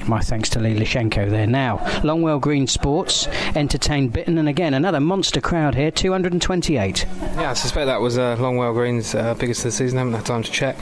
My 0.08 0.20
thanks 0.20 0.48
to 0.50 0.58
Lee 0.58 0.74
Lashenko 0.74 1.28
there. 1.28 1.46
Now, 1.46 1.76
Longwell 2.02 2.40
Green 2.40 2.66
Sports 2.66 3.26
entertained 3.54 4.14
Bitton, 4.14 4.38
and 4.38 4.48
again, 4.48 4.72
another 4.72 5.00
monster 5.00 5.38
crowd 5.38 5.74
here 5.74 5.90
228. 5.90 7.04
Yeah, 7.34 7.50
I 7.50 7.52
suspect 7.52 7.84
that 7.86 8.00
was 8.00 8.16
uh, 8.16 8.34
Longwell 8.36 8.72
Green's 8.72 9.14
uh, 9.14 9.34
biggest 9.34 9.60
of 9.60 9.64
the 9.64 9.72
season. 9.72 9.98
I 9.98 10.00
haven't 10.00 10.14
had 10.14 10.24
time 10.24 10.42
to 10.44 10.50
check. 10.50 10.78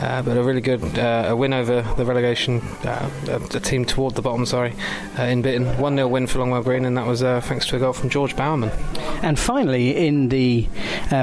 Uh, 0.00 0.22
but 0.22 0.38
a 0.38 0.42
really 0.42 0.62
good 0.62 0.98
uh, 0.98 1.26
a 1.28 1.36
win 1.36 1.52
over 1.52 1.82
the 1.98 2.06
relegation, 2.06 2.60
uh, 2.84 3.10
a 3.28 3.60
team 3.60 3.84
toward 3.84 4.14
the 4.14 4.22
bottom, 4.22 4.46
sorry, 4.46 4.72
uh, 5.18 5.24
in 5.24 5.42
Bitton. 5.42 5.78
1 5.78 5.96
0 5.96 6.08
win 6.08 6.26
for 6.26 6.38
Longwell 6.38 6.64
Green, 6.64 6.86
and 6.86 6.96
that 6.96 7.06
was 7.06 7.20
thanks 7.20 7.66
to 7.66 7.76
a 7.76 7.78
goal 7.78 7.92
from 7.92 8.08
George 8.08 8.34
Bowerman. 8.34 8.70
And 9.22 9.38
finally, 9.38 10.06
in 10.06 10.30
the 10.30 10.66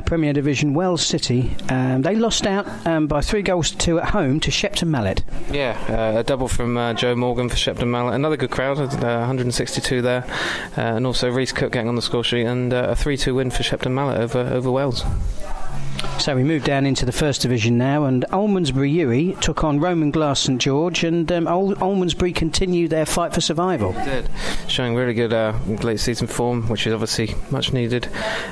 Premier 0.06 0.32
Division, 0.32 0.76
Wells 0.76 1.04
City, 1.04 1.56
um, 1.70 2.04
they 2.04 2.16
lost 2.16 2.46
out 2.46 2.68
um, 2.86 3.08
by 3.08 3.22
three 3.22 3.42
goals 3.42 3.72
to 3.72 3.78
two 3.78 4.00
at 4.00 4.10
home 4.10 4.40
to 4.42 4.52
Shepton 4.52 4.92
Mallet. 4.92 5.24
Yeah, 5.52 6.20
a 6.20 6.24
double 6.24 6.48
from 6.48 6.96
Joe 6.96 7.16
Morgan 7.16 7.47
for 7.50 7.56
Shepton 7.56 7.90
Mallet. 7.90 8.14
Another 8.14 8.38
good 8.38 8.52
crowd, 8.52 8.80
uh, 8.80 8.88
162 8.88 10.02
there, 10.02 10.26
uh, 10.78 10.82
and 10.82 11.06
also 11.06 11.30
Reese 11.30 11.52
Cook 11.52 11.72
getting 11.72 11.90
on 11.90 11.96
the 11.96 12.02
score 12.02 12.24
sheet, 12.24 12.46
and 12.46 12.74
uh, 12.74 12.88
a 12.90 12.96
3-2 12.96 13.36
win 13.36 13.52
for 13.52 13.64
Shepton 13.64 13.94
Mallet 13.94 14.20
over 14.20 14.40
over 14.40 14.72
Wells. 14.72 15.04
So 16.20 16.36
we 16.36 16.44
move 16.44 16.64
down 16.64 16.86
into 16.86 17.06
the 17.06 17.12
first 17.12 17.42
division 17.42 17.78
now, 17.78 18.06
and 18.06 18.26
Almondsbury 18.32 18.94
UWE 18.94 19.40
took 19.40 19.64
on 19.64 19.80
Roman 19.80 20.12
Glass 20.12 20.42
St 20.42 20.60
George, 20.60 21.04
and 21.04 21.32
um, 21.32 21.46
Almondsbury 21.46 22.36
continue 22.36 22.88
their 22.88 23.06
fight 23.06 23.34
for 23.34 23.40
survival. 23.40 23.94
Did, 23.94 24.30
showing 24.68 24.96
really 24.96 25.14
good 25.14 25.32
uh, 25.32 25.58
late 25.84 26.00
season 26.00 26.28
form, 26.28 26.68
which 26.68 26.86
is 26.86 26.94
obviously 26.94 27.36
much 27.50 27.72
needed, 27.72 28.08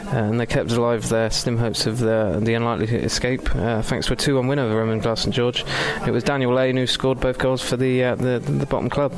uh, 0.05 0.17
and 0.17 0.39
they 0.39 0.45
kept 0.45 0.71
alive 0.71 1.09
their 1.09 1.29
slim 1.29 1.57
hopes 1.57 1.85
of 1.85 1.99
the, 1.99 2.39
the 2.41 2.53
unlikely 2.53 2.87
escape 2.97 3.53
uh, 3.55 3.81
thanks 3.81 4.07
to 4.07 4.13
a 4.13 4.15
2 4.15 4.35
1 4.35 4.47
win 4.47 4.59
over 4.59 4.77
Roman 4.77 4.99
Glass 4.99 5.21
St 5.21 5.35
George. 5.35 5.65
It 6.07 6.11
was 6.11 6.23
Daniel 6.23 6.53
Lane 6.53 6.77
who 6.77 6.87
scored 6.87 7.19
both 7.19 7.37
goals 7.37 7.61
for 7.61 7.77
the, 7.77 8.03
uh, 8.03 8.15
the, 8.15 8.39
the 8.39 8.65
bottom 8.65 8.89
club. 8.89 9.13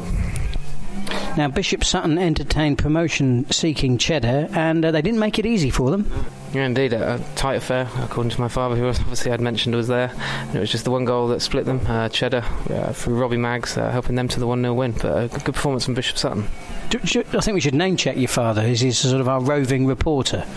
Now, 1.38 1.48
Bishop 1.50 1.84
Sutton 1.84 2.18
entertained 2.18 2.80
promotion 2.80 3.46
seeking 3.52 4.00
Cheddar, 4.00 4.50
and 4.54 4.84
uh, 4.84 4.90
they 4.90 5.04
didn't 5.04 5.20
make 5.20 5.38
it 5.38 5.46
easy 5.46 5.70
for 5.70 5.92
them. 5.92 6.10
Yeah, 6.58 6.65
indeed, 6.65 6.91
a, 6.91 7.24
tight 7.36 7.54
affair, 7.54 7.88
according 8.00 8.32
to 8.32 8.41
my 8.41 8.48
father, 8.48 8.76
who 8.76 8.88
obviously 8.88 9.32
I'd 9.32 9.39
mentioned 9.39 9.76
was 9.76 9.88
there. 9.88 10.12
And 10.17 10.56
it 10.56 10.60
was 10.60 10.72
just 10.72 10.86
the 10.86 10.89
one 10.89 11.06
goal 11.06 11.28
that 11.28 11.43
split 11.43 11.65
them. 11.65 11.80
Uh, 11.86 12.10
Cheddar 12.10 12.43
uh, 12.72 12.93
through 12.93 13.13
Robbie 13.13 13.38
Maggs, 13.38 13.78
uh, 13.78 13.91
helping 13.91 14.15
them 14.15 14.28
to 14.30 14.39
the 14.39 14.48
1 14.48 14.63
0 14.63 14.74
win. 14.74 14.93
But 14.93 15.06
a 15.06 15.28
good 15.28 15.54
performance 15.54 15.86
from 15.86 15.93
Bishop 15.93 16.17
Sutton. 16.17 16.48
Do, 16.89 16.98
I 16.98 17.41
think 17.41 17.54
we 17.54 17.62
should 17.62 17.76
name 17.76 17.96
check 17.96 18.17
your 18.17 18.28
father. 18.28 18.63
He's, 18.63 18.80
he 18.80 18.91
sort 18.91 19.22
of 19.22 19.28
our 19.28 19.39
roving 19.39 19.86
reporter? 19.86 20.48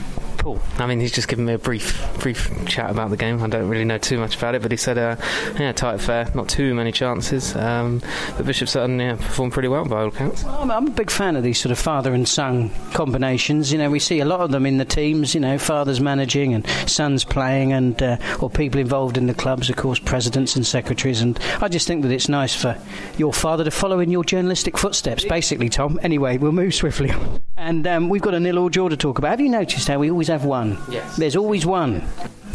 Paul. 0.40 0.60
I 0.78 0.86
mean, 0.86 1.00
he's 1.00 1.12
just 1.12 1.28
given 1.28 1.44
me 1.44 1.52
a 1.52 1.58
brief, 1.58 2.02
brief 2.18 2.50
chat 2.66 2.90
about 2.90 3.10
the 3.10 3.16
game. 3.16 3.42
I 3.42 3.48
don't 3.48 3.68
really 3.68 3.84
know 3.84 3.98
too 3.98 4.18
much 4.18 4.36
about 4.36 4.54
it, 4.54 4.62
but 4.62 4.70
he 4.70 4.76
said, 4.76 4.96
uh, 4.98 5.16
yeah, 5.58 5.72
tight 5.72 5.96
affair, 5.96 6.28
not 6.34 6.48
too 6.48 6.74
many 6.74 6.92
chances. 6.92 7.54
Um, 7.54 8.00
but 8.36 8.46
Bishop 8.46 8.68
Sutton 8.68 8.98
yeah, 8.98 9.16
performed 9.16 9.52
pretty 9.52 9.68
well 9.68 9.84
by 9.84 10.00
all 10.00 10.08
accounts. 10.08 10.42
Well, 10.42 10.70
I'm 10.70 10.88
a 10.88 10.90
big 10.90 11.10
fan 11.10 11.36
of 11.36 11.42
these 11.42 11.60
sort 11.60 11.72
of 11.72 11.78
father 11.78 12.14
and 12.14 12.26
son 12.26 12.70
combinations. 12.92 13.70
You 13.70 13.78
know, 13.78 13.90
we 13.90 13.98
see 13.98 14.20
a 14.20 14.24
lot 14.24 14.40
of 14.40 14.50
them 14.50 14.64
in 14.64 14.78
the 14.78 14.84
teams. 14.84 15.34
You 15.34 15.40
know, 15.40 15.58
fathers 15.58 16.00
managing 16.00 16.54
and 16.54 16.66
sons 16.86 17.22
playing, 17.22 17.72
and 17.72 18.02
uh, 18.02 18.16
or 18.40 18.48
people 18.48 18.80
involved 18.80 19.18
in 19.18 19.26
the 19.26 19.34
clubs, 19.34 19.68
of 19.68 19.76
course, 19.76 19.98
presidents 19.98 20.56
and 20.56 20.66
secretaries. 20.66 21.20
And 21.20 21.38
I 21.60 21.68
just 21.68 21.86
think 21.86 22.02
that 22.02 22.10
it's 22.10 22.28
nice 22.30 22.54
for 22.54 22.78
your 23.18 23.34
father 23.34 23.64
to 23.64 23.70
follow 23.70 24.00
in 24.00 24.10
your 24.10 24.24
journalistic 24.24 24.78
footsteps, 24.78 25.24
basically, 25.24 25.68
Tom. 25.68 26.00
Anyway, 26.02 26.38
we'll 26.38 26.52
move 26.52 26.74
swiftly 26.74 27.10
on. 27.10 27.42
And 27.58 27.86
um, 27.86 28.08
we've 28.08 28.22
got 28.22 28.32
a 28.32 28.40
nil 28.40 28.58
or 28.58 28.70
draw 28.70 28.88
to 28.88 28.96
talk 28.96 29.18
about. 29.18 29.32
Have 29.32 29.40
you 29.40 29.50
noticed 29.50 29.86
how 29.86 29.98
we 29.98 30.10
always 30.10 30.29
have 30.30 30.44
one? 30.44 30.78
Yes. 30.90 31.16
There's 31.16 31.36
always 31.36 31.66
one. 31.66 32.02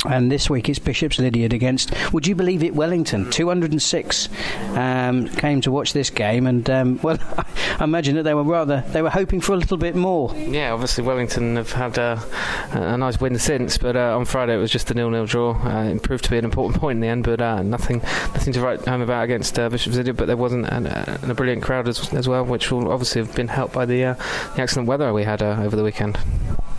And 0.07 0.31
this 0.31 0.49
week 0.49 0.69
it's 0.69 0.77
Bishop's 0.77 1.17
Lydeard 1.17 1.53
against, 1.53 1.91
would 2.13 2.27
you 2.27 2.35
believe 2.35 2.63
it, 2.63 2.75
Wellington. 2.75 3.29
206 3.31 4.29
um, 4.75 5.27
came 5.27 5.61
to 5.61 5.71
watch 5.71 5.93
this 5.93 6.11
game, 6.11 6.45
and 6.45 6.69
um, 6.69 6.99
well, 7.03 7.17
I 7.79 7.83
imagine 7.83 8.15
that 8.15 8.23
they 8.23 8.33
were 8.33 8.43
rather 8.43 8.83
they 8.89 9.01
were 9.01 9.09
hoping 9.09 9.41
for 9.41 9.53
a 9.53 9.57
little 9.57 9.77
bit 9.77 9.95
more. 9.95 10.33
Yeah, 10.35 10.73
obviously 10.73 11.03
Wellington 11.03 11.55
have 11.55 11.71
had 11.71 11.97
a, 11.97 12.21
a 12.71 12.97
nice 12.97 13.19
win 13.19 13.39
since, 13.39 13.77
but 13.77 13.95
uh, 13.95 14.15
on 14.15 14.25
Friday 14.25 14.53
it 14.53 14.59
was 14.59 14.69
just 14.69 14.91
a 14.91 14.93
nil-nil 14.93 15.25
draw. 15.25 15.55
Uh, 15.55 15.85
it 15.85 16.03
proved 16.03 16.23
to 16.25 16.29
be 16.29 16.38
an 16.38 16.45
important 16.45 16.79
point 16.79 16.97
in 16.97 17.01
the 17.01 17.07
end, 17.07 17.23
but 17.23 17.41
uh, 17.41 17.63
nothing 17.63 17.97
nothing 17.97 18.53
to 18.53 18.61
write 18.61 18.85
home 18.85 19.01
about 19.01 19.23
against 19.23 19.57
uh, 19.57 19.69
Bishop's 19.69 19.97
Lydeard. 19.97 20.17
But 20.17 20.27
there 20.27 20.38
wasn't 20.38 20.67
an, 20.67 20.85
a 20.88 21.33
brilliant 21.33 21.63
crowd 21.63 21.88
as, 21.88 22.13
as, 22.13 22.27
well, 22.27 22.45
which 22.45 22.71
will 22.71 22.91
obviously 22.91 23.21
have 23.21 23.35
been 23.35 23.47
helped 23.47 23.73
by 23.73 23.85
the, 23.85 24.03
uh, 24.03 24.13
the 24.55 24.61
excellent 24.61 24.88
weather 24.88 25.11
we 25.13 25.23
had 25.23 25.41
uh, 25.41 25.61
over 25.61 25.75
the 25.75 25.83
weekend. 25.83 26.19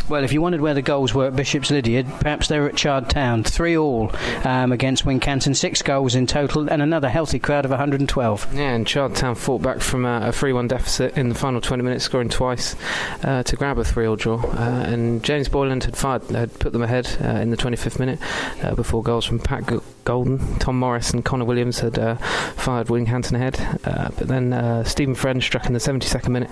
Well, 0.09 0.23
if 0.23 0.33
you 0.33 0.40
wondered 0.40 0.61
where 0.61 0.75
the 0.75 0.83
goals 0.83 1.14
were 1.14 1.27
at 1.27 1.35
Bishop's 1.35 1.73
Lydeard, 1.73 2.07
perhaps 2.21 2.47
they 2.47 2.61
were 2.61 2.69
at 2.69 2.77
Chard 2.77 3.11
Town. 3.11 3.42
Three 3.42 3.77
all 3.77 4.12
um, 4.45 4.71
against 4.71 5.05
Wincanton, 5.05 5.57
six 5.57 5.83
goals 5.83 6.14
in 6.14 6.29
total, 6.29 6.71
and 6.71 6.81
another 6.81 7.09
healthy 7.09 7.40
crowd 7.40 7.64
of 7.64 7.73
112. 7.73 8.55
Yeah, 8.55 8.73
and 8.73 8.87
Chard 8.87 9.16
Town 9.16 9.35
fought 9.35 9.62
back 9.62 9.81
from 9.81 10.05
a 10.05 10.31
3 10.31 10.53
1 10.53 10.69
deficit 10.69 11.19
in 11.19 11.29
the 11.29 11.35
final 11.35 11.61
20 11.61 11.83
minutes, 11.83 12.05
scoring 12.05 12.29
twice 12.29 12.77
uh, 13.25 13.42
to 13.42 13.57
grab 13.57 13.79
a 13.79 13.85
3 13.85 14.07
all 14.07 14.14
draw. 14.14 14.40
Uh, 14.40 14.85
and 14.87 15.25
James 15.25 15.49
Boyland 15.49 15.83
had 15.83 15.97
fired, 15.97 16.23
had 16.31 16.57
put 16.61 16.73
them 16.73 16.83
ahead 16.83 17.09
uh, 17.21 17.40
in 17.40 17.51
the 17.51 17.57
25th 17.57 17.99
minute 17.99 18.21
uh, 18.62 18.77
before 18.77 19.03
goals 19.03 19.25
from 19.25 19.40
Pat 19.40 19.64
Golden, 20.05 20.38
Tom 20.61 20.79
Morris, 20.79 21.11
and 21.11 21.25
Connor 21.25 21.47
Williams 21.47 21.81
had 21.81 21.99
uh, 21.99 22.14
fired 22.55 22.87
Wincanton 22.87 23.33
ahead. 23.33 23.59
Uh, 23.83 24.11
but 24.16 24.29
then 24.29 24.85
Stephen 24.85 25.16
Friend 25.16 25.42
struck 25.42 25.66
in 25.66 25.73
the 25.73 25.81
72nd 25.81 26.29
minute 26.29 26.51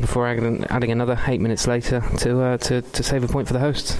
before 0.00 0.28
adding, 0.28 0.64
adding, 0.66 0.92
another 0.92 1.18
eight 1.26 1.40
minutes 1.40 1.66
later 1.66 2.00
to, 2.18 2.56
to 2.58 2.82
to 2.92 3.02
save 3.02 3.24
a 3.24 3.28
point 3.28 3.46
for 3.46 3.54
the 3.54 3.60
hosts. 3.60 3.98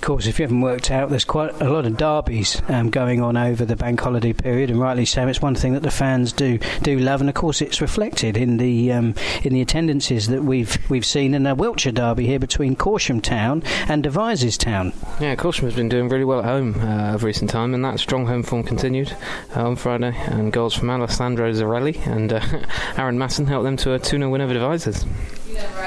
Of 0.00 0.06
course, 0.06 0.26
if 0.26 0.38
you 0.38 0.44
haven't 0.44 0.62
worked 0.62 0.90
out, 0.90 1.10
there's 1.10 1.26
quite 1.26 1.60
a 1.60 1.68
lot 1.68 1.84
of 1.84 1.98
derbies 1.98 2.62
um, 2.68 2.88
going 2.88 3.20
on 3.20 3.36
over 3.36 3.66
the 3.66 3.76
bank 3.76 4.00
holiday 4.00 4.32
period, 4.32 4.70
and 4.70 4.80
rightly 4.80 5.04
so. 5.04 5.28
It's 5.28 5.42
one 5.42 5.54
thing 5.54 5.74
that 5.74 5.82
the 5.82 5.90
fans 5.90 6.32
do 6.32 6.58
do 6.80 6.98
love, 6.98 7.20
and 7.20 7.28
of 7.28 7.34
course, 7.34 7.60
it's 7.60 7.82
reflected 7.82 8.34
in 8.34 8.56
the 8.56 8.92
um, 8.92 9.14
in 9.42 9.52
the 9.52 9.60
attendances 9.60 10.28
that 10.28 10.42
we've 10.42 10.78
we've 10.88 11.04
seen 11.04 11.34
in 11.34 11.46
a 11.46 11.54
Wiltshire 11.54 11.92
derby 11.92 12.24
here 12.24 12.38
between 12.38 12.76
Corsham 12.76 13.20
Town 13.20 13.62
and 13.88 14.02
Devizes 14.02 14.56
Town. 14.56 14.94
Yeah, 15.20 15.36
Corsham 15.36 15.64
has 15.64 15.74
been 15.74 15.90
doing 15.90 16.08
really 16.08 16.24
well 16.24 16.38
at 16.38 16.46
home 16.46 16.80
uh, 16.80 17.12
of 17.12 17.22
recent 17.22 17.50
time, 17.50 17.74
and 17.74 17.84
that 17.84 18.00
strong 18.00 18.26
home 18.26 18.42
form 18.42 18.62
continued 18.62 19.14
uh, 19.54 19.68
on 19.68 19.76
Friday. 19.76 20.16
And 20.16 20.50
goals 20.50 20.72
from 20.72 20.88
Alessandro 20.88 21.52
Zarelli 21.52 22.06
and 22.06 22.32
uh, 22.32 22.40
Aaron 22.96 23.18
Masson 23.18 23.44
helped 23.44 23.64
them 23.64 23.76
to 23.76 23.92
a 23.92 23.98
2 23.98 24.16
0 24.16 24.30
win 24.30 24.40
over 24.40 24.54
Devizes. 24.54 25.04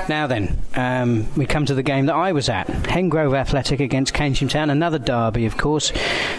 Now 0.10 0.28
then, 0.28 0.58
um, 0.76 1.28
we 1.36 1.46
come 1.46 1.66
to 1.66 1.74
the 1.74 1.84
game 1.84 2.08
that 2.08 2.16
I 2.16 2.34
was 2.34 2.50
at. 2.50 2.68
Hengrove 2.68 3.36
Athletic 3.36 3.80
against 3.80 4.14
Keynsham 4.14 4.50
Town, 4.50 4.70
another 4.70 5.00
derby, 5.00 5.46
of 5.46 5.58
course. 5.58 5.92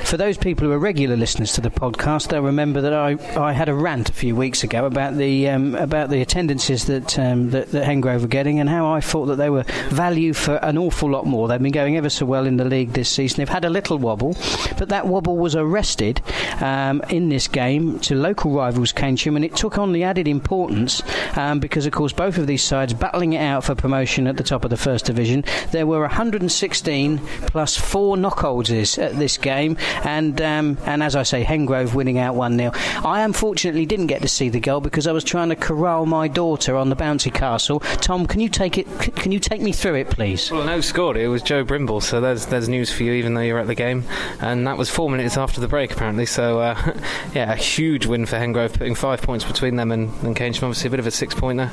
For 0.03 0.17
those 0.17 0.37
people 0.37 0.67
who 0.67 0.73
are 0.73 0.79
regular 0.79 1.17
listeners 1.17 1.53
to 1.55 1.61
the 1.61 1.71
podcast, 1.71 2.29
they'll 2.29 2.43
remember 2.43 2.81
that 2.83 2.93
I, 2.93 3.17
I 3.41 3.53
had 3.53 3.69
a 3.69 3.75
rant 3.75 4.11
a 4.11 4.13
few 4.13 4.37
weeks 4.37 4.63
ago 4.65 4.85
about 4.85 5.17
the 5.17 5.49
um, 5.49 5.75
about 5.75 6.11
the 6.11 6.21
attendances 6.21 6.85
that, 6.87 7.19
um, 7.19 7.51
that, 7.51 7.71
that 7.73 7.85
Hengrove 7.87 8.21
were 8.21 8.29
getting 8.29 8.61
and 8.61 8.69
how 8.69 8.93
I 8.93 9.01
thought 9.01 9.27
that 9.27 9.37
they 9.37 9.51
were 9.51 9.65
value 9.89 10.35
for 10.35 10.57
an 10.57 10.77
awful 10.77 11.11
lot 11.11 11.27
more. 11.27 11.49
They've 11.49 11.63
been 11.63 11.73
going 11.73 11.97
ever 11.97 12.11
so 12.11 12.27
well 12.27 12.47
in 12.47 12.59
the 12.59 12.65
league 12.65 12.93
this 12.93 13.09
season. 13.09 13.39
They've 13.39 13.49
had 13.49 13.65
a 13.65 13.71
little 13.71 13.99
wobble, 13.99 14.37
but 14.79 14.91
that 14.91 15.07
wobble 15.07 15.37
was 15.39 15.57
arrested 15.57 16.21
um, 16.61 17.03
in 17.09 17.31
this 17.31 17.49
game 17.49 17.99
to 18.01 18.15
local 18.15 18.53
rivals 18.53 18.93
Keynsham, 18.93 19.37
and 19.37 19.45
it 19.45 19.57
took 19.57 19.79
on 19.79 19.93
the 19.93 20.03
added 20.03 20.29
importance 20.29 21.03
um, 21.37 21.61
because, 21.61 21.87
of 21.87 21.93
course, 21.93 22.13
both 22.13 22.37
of 22.37 22.47
these 22.47 22.63
sides 22.63 22.93
battling 22.93 23.24
it 23.33 23.39
out 23.39 23.65
for 23.65 23.75
promotion 23.75 24.27
at 24.27 24.37
the 24.37 24.43
top 24.43 24.65
of 24.65 24.71
the 24.71 24.77
first 24.77 25.07
division. 25.07 25.45
There 25.73 25.87
were 25.87 26.01
116 26.01 27.19
plus 27.47 27.77
four 27.77 28.17
knockholders 28.17 28.99
at 29.03 29.19
this 29.19 29.39
game, 29.39 29.77
and 30.05 30.41
um, 30.41 30.79
and 30.85 31.03
as 31.03 31.17
I 31.17 31.23
say, 31.23 31.45
Hengrove 31.45 31.95
winning 31.95 32.19
out 32.19 32.35
one 32.35 32.57
0 32.57 32.73
I 33.05 33.23
unfortunately 33.23 33.87
didn't 33.87 34.07
get 34.09 34.23
to 34.23 34.29
see 34.29 34.49
the 34.49 34.61
goal 34.61 34.81
because 34.81 35.07
I 35.07 35.13
was 35.13 35.25
trying 35.25 35.49
to 35.49 35.57
corral 35.57 36.07
my 36.07 36.29
daughter 36.29 36.77
on 36.77 36.89
the 36.89 36.97
bouncy 36.97 37.33
castle. 37.33 37.81
Tom, 37.81 38.27
can 38.27 38.41
you 38.41 38.49
take 38.49 38.79
it? 38.79 38.87
Can 39.17 39.33
you 39.33 39.39
take 39.39 39.61
me 39.61 39.73
through 39.73 39.97
it, 39.97 40.11
please? 40.11 40.51
Well, 40.51 40.65
no 40.65 40.81
scored. 40.81 41.17
It 41.17 41.29
was 41.29 41.43
Joe 41.43 41.65
Brimble, 41.65 42.03
so 42.03 42.21
there's 42.21 42.47
there's 42.47 42.69
news 42.69 42.93
for 42.93 43.03
you, 43.03 43.13
even 43.13 43.35
though 43.35 43.41
you're 43.41 43.59
at 43.59 43.67
the 43.67 43.75
game, 43.75 44.05
and 44.41 44.67
that 44.67 44.79
was 44.79 44.91
four 44.91 45.11
minutes 45.11 45.37
after 45.37 45.61
the 45.61 45.69
break 45.69 45.93
apparently. 45.93 46.27
So 46.27 46.61
uh, 46.61 46.95
yeah, 47.35 47.53
a 47.53 47.57
huge 47.57 48.07
win 48.07 48.27
for 48.27 48.37
Hengrove, 48.37 48.75
putting 48.75 48.95
five 48.95 49.23
points 49.23 49.45
between 49.45 49.77
them 49.77 49.93
and, 49.93 50.11
and 50.23 50.37
Keynsham. 50.37 50.65
Obviously, 50.65 50.89
a 50.89 50.91
bit 50.91 51.01
of 51.01 51.07
a 51.07 51.11
six 51.11 51.35
pointer, 51.35 51.71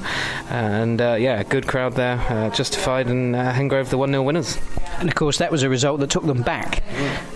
and 0.49 1.01
uh, 1.01 1.15
yeah, 1.19 1.40
good 1.43 1.67
crowd 1.67 1.93
there, 1.93 2.19
uh, 2.29 2.49
justified, 2.49 3.07
and 3.07 3.35
uh, 3.35 3.51
Hengrove 3.53 3.89
the 3.89 3.97
1 3.97 4.09
0 4.09 4.23
winners. 4.23 4.57
And 4.99 5.09
of 5.09 5.15
course, 5.15 5.37
that 5.39 5.51
was 5.51 5.63
a 5.63 5.69
result 5.69 5.99
that 6.01 6.09
took 6.09 6.25
them 6.25 6.41
back, 6.43 6.83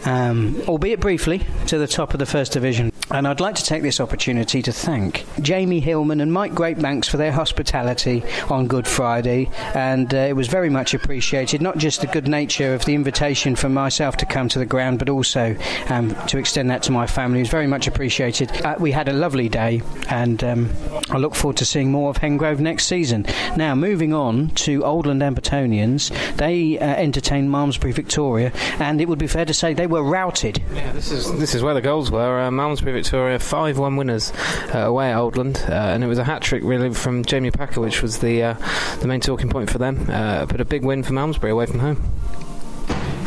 um, 0.05 0.61
albeit 0.67 0.99
briefly, 0.99 1.41
to 1.67 1.77
the 1.77 1.87
top 1.87 2.13
of 2.13 2.19
the 2.19 2.25
First 2.25 2.51
Division. 2.51 2.91
And 3.11 3.27
I'd 3.27 3.39
like 3.39 3.55
to 3.55 3.63
take 3.63 3.83
this 3.83 3.99
opportunity 3.99 4.63
to 4.63 4.71
thank 4.71 5.25
Jamie 5.39 5.79
Hillman 5.79 6.21
and 6.21 6.33
Mike 6.33 6.53
Greatbanks 6.53 7.07
for 7.07 7.17
their 7.17 7.31
hospitality 7.31 8.23
on 8.49 8.67
Good 8.67 8.87
Friday. 8.87 9.49
And 9.75 10.11
uh, 10.13 10.17
it 10.17 10.35
was 10.35 10.47
very 10.47 10.69
much 10.69 10.95
appreciated, 10.95 11.61
not 11.61 11.77
just 11.77 12.01
the 12.01 12.07
good 12.07 12.27
nature 12.27 12.73
of 12.73 12.83
the 12.85 12.95
invitation 12.95 13.55
from 13.55 13.73
myself 13.75 14.17
to 14.17 14.25
come 14.25 14.49
to 14.49 14.59
the 14.59 14.65
ground, 14.65 14.97
but 14.97 15.09
also 15.09 15.55
um, 15.89 16.15
to 16.27 16.39
extend 16.39 16.71
that 16.71 16.81
to 16.83 16.91
my 16.91 17.05
family. 17.05 17.39
It 17.39 17.43
was 17.43 17.49
very 17.49 17.67
much 17.67 17.87
appreciated. 17.87 18.51
Uh, 18.65 18.75
we 18.79 18.91
had 18.91 19.07
a 19.07 19.13
lovely 19.13 19.49
day, 19.49 19.81
and 20.09 20.43
um, 20.43 20.69
I 21.11 21.17
look 21.17 21.35
forward 21.35 21.57
to 21.57 21.65
seeing 21.65 21.91
more 21.91 22.09
of 22.09 22.17
Hengrove 22.17 22.59
next 22.59 22.85
season. 22.85 23.25
Now, 23.55 23.75
moving 23.85 24.13
on 24.13 24.49
to 24.49 24.81
Oldland 24.81 25.21
Ambertonians, 25.21 26.09
they 26.37 26.79
uh, 26.79 26.85
entertained 26.85 27.51
Malmesbury 27.51 27.93
Victoria, 27.93 28.51
and 28.79 28.99
it 28.99 29.07
would 29.07 29.19
be 29.19 29.27
fair 29.27 29.45
to 29.45 29.53
say 29.53 29.75
they 29.75 29.85
were 29.85 30.01
routed. 30.01 30.59
Yeah, 30.73 30.91
this 30.91 31.11
is 31.11 31.31
this 31.37 31.53
is 31.53 31.61
where 31.61 31.75
the 31.75 31.81
goals 31.81 32.09
were. 32.09 32.41
Uh, 32.41 32.49
Malmesbury 32.49 32.93
Victoria 32.93 33.37
five 33.37 33.77
one 33.77 33.95
winners 33.95 34.33
uh, 34.73 34.79
away 34.79 35.11
at 35.11 35.17
Oldland, 35.17 35.57
uh, 35.69 35.93
and 35.93 36.03
it 36.03 36.07
was 36.07 36.17
a 36.17 36.23
hat 36.23 36.41
trick 36.41 36.63
really 36.63 36.91
from 36.93 37.23
Jamie 37.23 37.51
Packer, 37.51 37.79
which 37.79 38.01
was 38.01 38.19
the 38.19 38.41
uh, 38.41 38.53
the 39.01 39.07
main 39.07 39.21
talking 39.21 39.49
point 39.49 39.69
for 39.69 39.77
them. 39.77 40.07
Uh, 40.09 40.47
but 40.47 40.59
a 40.59 40.65
big 40.65 40.83
win 40.83 41.03
for 41.03 41.13
Malmesbury 41.13 41.51
away 41.51 41.67
from 41.67 41.79
home. 41.79 41.97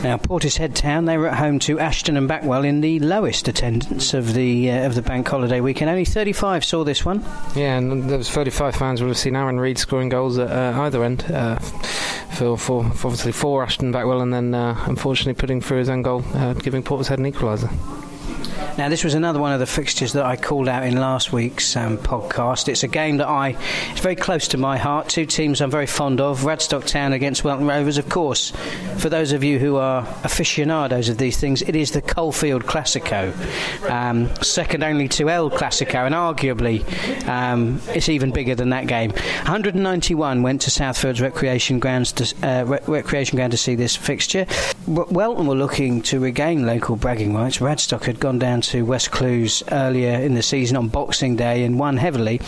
Now, 0.02 0.16
Portishead 0.16 0.74
Town, 0.74 1.06
they 1.06 1.18
were 1.18 1.26
at 1.26 1.38
home 1.38 1.58
to 1.60 1.80
Ashton 1.80 2.16
and 2.16 2.28
Backwell 2.28 2.64
in 2.64 2.80
the 2.80 3.00
lowest 3.00 3.48
attendance 3.48 4.14
of 4.14 4.32
the 4.32 4.70
uh, 4.70 4.86
of 4.86 4.94
the 4.94 5.02
bank 5.02 5.26
holiday 5.26 5.60
weekend. 5.60 5.90
Only 5.90 6.04
35 6.04 6.64
saw 6.64 6.84
this 6.84 7.04
one. 7.04 7.24
Yeah, 7.56 7.76
and 7.76 8.08
those 8.08 8.30
35 8.30 8.76
fans 8.76 9.02
would 9.02 9.08
have 9.08 9.18
seen 9.18 9.34
Aaron 9.34 9.58
Reid 9.58 9.76
scoring 9.76 10.08
goals 10.08 10.38
at 10.38 10.50
uh, 10.50 10.80
either 10.82 11.02
end. 11.02 11.24
Uh, 11.30 11.58
for, 11.58 12.56
for, 12.56 12.84
for, 12.90 13.08
obviously 13.08 13.32
for 13.32 13.64
Ashton 13.64 13.92
Backwell, 13.92 14.22
and 14.22 14.32
then 14.32 14.54
uh, 14.54 14.80
unfortunately 14.86 15.34
putting 15.34 15.60
through 15.60 15.78
his 15.78 15.88
own 15.88 16.02
goal, 16.02 16.22
uh, 16.34 16.52
giving 16.54 16.82
Portishead 16.84 17.18
an 17.18 17.30
equaliser. 17.30 17.68
Now, 18.78 18.88
this 18.88 19.02
was 19.02 19.14
another 19.14 19.40
one 19.40 19.50
of 19.50 19.58
the 19.58 19.66
fixtures 19.66 20.12
that 20.12 20.24
I 20.24 20.36
called 20.36 20.68
out 20.68 20.84
in 20.84 20.96
last 21.00 21.32
week's 21.32 21.74
um, 21.74 21.98
podcast. 21.98 22.68
It's 22.68 22.84
a 22.84 22.88
game 22.88 23.16
that 23.16 23.26
I, 23.26 23.56
it's 23.90 23.98
very 23.98 24.14
close 24.14 24.46
to 24.48 24.56
my 24.56 24.78
heart. 24.78 25.08
Two 25.08 25.26
teams 25.26 25.60
I'm 25.60 25.68
very 25.68 25.88
fond 25.88 26.20
of 26.20 26.42
Radstock 26.42 26.86
Town 26.86 27.12
against 27.12 27.42
Welton 27.42 27.66
Rovers, 27.66 27.98
of 27.98 28.08
course. 28.08 28.52
For 28.98 29.08
those 29.08 29.32
of 29.32 29.42
you 29.42 29.58
who 29.58 29.78
are 29.78 30.06
aficionados 30.22 31.08
of 31.08 31.18
these 31.18 31.40
things, 31.40 31.60
it 31.62 31.74
is 31.74 31.90
the 31.90 32.00
Coalfield 32.00 32.62
Classico, 32.66 33.34
um, 33.90 34.32
second 34.44 34.84
only 34.84 35.08
to 35.08 35.28
El 35.28 35.50
Clasico, 35.50 36.06
and 36.06 36.14
arguably 36.14 36.86
um, 37.26 37.80
it's 37.88 38.08
even 38.08 38.30
bigger 38.30 38.54
than 38.54 38.70
that 38.70 38.86
game. 38.86 39.10
191 39.10 40.42
went 40.42 40.62
to 40.62 40.70
Southfields 40.70 41.20
Recreation 41.20 41.80
Grounds 41.80 42.12
to, 42.12 42.46
uh, 42.46 42.64
Re- 42.64 42.78
Recreation 42.86 43.34
Ground 43.34 43.50
to 43.50 43.58
see 43.58 43.74
this 43.74 43.96
fixture. 43.96 44.46
Welton 44.86 45.48
were 45.48 45.56
looking 45.56 46.00
to 46.02 46.20
regain 46.20 46.64
local 46.64 46.94
bragging 46.94 47.34
rights. 47.34 47.58
Radstock 47.58 48.04
had 48.04 48.20
gone 48.20 48.38
down 48.38 48.62
to 48.68 48.84
West 48.84 49.10
Clewes 49.10 49.62
earlier 49.72 50.12
in 50.12 50.34
the 50.34 50.42
season 50.42 50.76
on 50.76 50.88
Boxing 50.88 51.36
Day 51.36 51.64
and 51.64 51.78
won 51.78 51.96
heavily. 51.96 52.40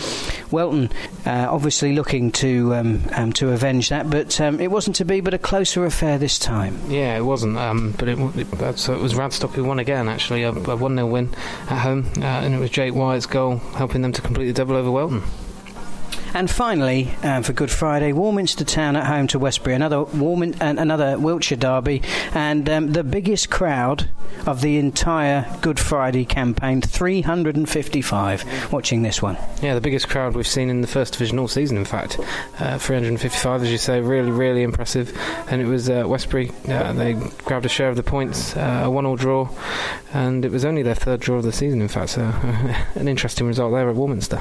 Welton 0.51 0.91
uh, 1.25 1.47
obviously 1.49 1.95
looking 1.95 2.31
to 2.33 2.75
um, 2.75 3.03
um, 3.13 3.33
to 3.35 3.51
avenge 3.51 3.89
that, 3.89 4.11
but 4.11 4.41
um, 4.41 4.61
it 4.61 4.71
wasn't 4.71 4.97
to 4.97 5.05
be, 5.05 5.21
but 5.21 5.35
a 5.35 5.39
closer 5.39 5.85
affair 5.85 6.19
this 6.19 6.39
time. 6.39 6.79
Yeah, 6.89 7.17
it 7.17 7.23
wasn't. 7.23 7.57
Um, 7.57 7.95
but 7.99 8.09
it, 8.09 8.19
it, 8.37 8.79
so 8.79 8.95
it 8.95 9.01
was 9.01 9.15
Radstock 9.15 9.53
who 9.53 9.65
won 9.65 9.79
again. 9.79 10.09
Actually, 10.09 10.43
a, 10.43 10.51
a 10.51 10.77
one 10.77 10.95
0 10.95 11.07
win 11.07 11.31
at 11.69 11.79
home, 11.79 12.07
uh, 12.19 12.25
and 12.25 12.55
it 12.55 12.59
was 12.59 12.71
Jake 12.71 12.95
Wyatt's 12.95 13.27
goal 13.27 13.57
helping 13.77 14.03
them 14.03 14.13
to 14.13 14.23
complete 14.23 14.47
the 14.47 14.53
double 14.53 14.77
over 14.77 14.91
Welton. 14.91 15.23
And 16.33 16.51
finally, 16.51 17.11
um, 17.23 17.43
for 17.43 17.53
Good 17.53 17.71
Friday, 17.71 18.13
Warminster 18.13 18.65
Town 18.65 18.97
at 18.97 19.07
home 19.07 19.27
to 19.29 19.39
Westbury, 19.39 19.75
another 19.75 20.05
Warmin- 20.05 20.55
another 20.61 21.19
Wiltshire 21.19 21.59
derby, 21.59 22.03
and 22.35 22.69
um, 22.71 22.93
the 22.93 23.03
biggest 23.03 23.51
crowd 23.51 24.09
of 24.47 24.61
the 24.61 24.79
entire 24.79 25.45
Good 25.61 25.79
Friday 25.81 26.25
campaign, 26.25 26.81
355 26.81 28.73
watching 28.73 29.03
this 29.03 29.21
one. 29.21 29.37
Yeah, 29.61 29.75
the 29.75 29.81
biggest 29.81 30.09
crowd 30.09 30.35
we've 30.37 30.47
seen 30.47 30.71
in 30.71 30.81
the 30.83 30.87
first 30.87 31.15
division 31.15 31.39
all 31.39 31.49
season. 31.49 31.77
In 31.77 31.85
fact, 31.85 32.19
uh, 32.59 32.79
355, 32.79 33.63
as 33.63 33.71
you 33.71 33.79
say, 33.79 34.01
really, 34.01 34.31
really 34.31 34.63
impressive. 34.63 35.17
And 35.49 35.61
it 35.61 35.67
was 35.67 35.91
uh, 35.91 36.05
Westbury; 36.07 36.53
uh, 36.69 36.93
they 36.93 37.15
grabbed 37.45 37.67
a 37.67 37.69
share 37.69 37.89
of 37.89 37.97
the 37.97 38.03
points, 38.03 38.57
uh, 38.57 38.83
a 38.85 38.91
one-all 38.91 39.17
draw, 39.17 39.49
and 40.13 40.45
it 40.45 40.53
was 40.53 40.65
only 40.65 40.83
their 40.83 40.95
third 40.95 41.21
draw 41.21 41.39
of 41.39 41.43
the 41.43 41.53
season. 41.53 41.83
In 41.83 41.89
fact, 41.89 42.11
so 42.11 42.23
an 42.95 43.09
interesting 43.09 43.47
result 43.47 43.73
there 43.73 43.89
at 43.89 43.97
Warminster. 43.97 44.41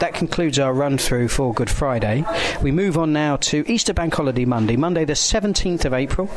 That 0.00 0.14
concludes 0.14 0.58
our 0.58 0.72
run 0.72 0.96
through 0.96 1.28
for 1.28 1.52
Good 1.52 1.68
Friday. 1.68 2.24
We 2.62 2.72
move 2.72 2.96
on 2.96 3.12
now 3.12 3.36
to 3.36 3.64
Easter 3.70 3.92
Bank 3.92 4.14
Holiday 4.14 4.46
Monday, 4.46 4.76
Monday 4.76 5.04
the 5.04 5.12
17th 5.12 5.84
of 5.84 5.92
April. 5.92 6.30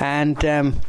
And 0.00 0.44
um, 0.44 0.80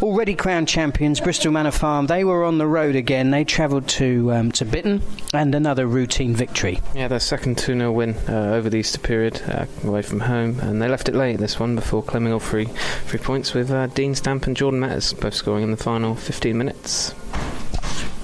already 0.00 0.34
crowned 0.34 0.68
champions, 0.68 1.20
Bristol 1.20 1.52
Manor 1.52 1.70
Farm, 1.70 2.06
they 2.06 2.24
were 2.24 2.44
on 2.44 2.56
the 2.56 2.66
road 2.66 2.96
again. 2.96 3.30
They 3.30 3.44
travelled 3.44 3.88
to, 3.88 4.32
um, 4.32 4.52
to 4.52 4.64
Bitton 4.64 5.02
and 5.34 5.54
another 5.54 5.86
routine 5.86 6.34
victory. 6.34 6.80
Yeah, 6.94 7.08
their 7.08 7.20
second 7.20 7.58
2 7.58 7.76
0 7.76 7.92
win 7.92 8.14
uh, 8.26 8.52
over 8.54 8.70
the 8.70 8.78
Easter 8.78 8.98
period, 8.98 9.42
uh, 9.46 9.66
away 9.84 10.00
from 10.00 10.20
home, 10.20 10.60
and 10.60 10.80
they 10.80 10.88
left 10.88 11.10
it 11.10 11.14
late 11.14 11.38
this 11.40 11.60
one 11.60 11.74
before 11.74 12.02
claiming 12.02 12.32
all 12.32 12.40
three, 12.40 12.66
three 13.04 13.20
points 13.20 13.52
with 13.52 13.70
uh, 13.70 13.86
Dean 13.88 14.14
Stamp 14.14 14.46
and 14.46 14.56
Jordan 14.56 14.80
Metters 14.80 15.12
both 15.20 15.34
scoring 15.34 15.64
in 15.64 15.70
the 15.72 15.76
final 15.76 16.14
15 16.14 16.56
minutes. 16.56 17.14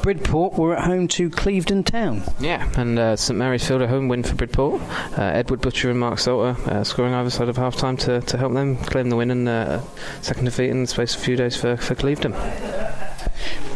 Bridport 0.07 0.53
were 0.57 0.77
at 0.77 0.85
home 0.85 1.09
to 1.09 1.29
Clevedon 1.29 1.83
Town. 1.83 2.23
Yeah, 2.38 2.71
and 2.77 2.97
uh, 2.97 3.16
St 3.16 3.37
Mary's 3.37 3.66
Field 3.66 3.83
a 3.83 3.88
home 3.88 4.07
win 4.07 4.23
for 4.23 4.37
Bridport. 4.37 4.81
Uh, 5.19 5.23
Edward 5.23 5.61
Butcher 5.61 5.90
and 5.90 5.99
Mark 5.99 6.21
Salter 6.21 6.57
uh, 6.71 6.85
scoring 6.85 7.12
either 7.12 7.29
side 7.29 7.49
of 7.49 7.57
half 7.57 7.75
time 7.75 7.97
to, 7.97 8.21
to 8.21 8.38
help 8.38 8.53
them 8.53 8.77
claim 8.77 9.11
the 9.11 9.16
win 9.16 9.33
and 9.33 9.49
uh, 9.49 9.81
second 10.21 10.45
defeat 10.45 10.71
in 10.71 10.83
the 10.83 10.87
space 10.87 11.16
of 11.16 11.23
a 11.23 11.25
few 11.25 11.35
days 11.35 11.57
for, 11.57 11.77
for 11.77 11.97
Clevedon. 11.97 12.35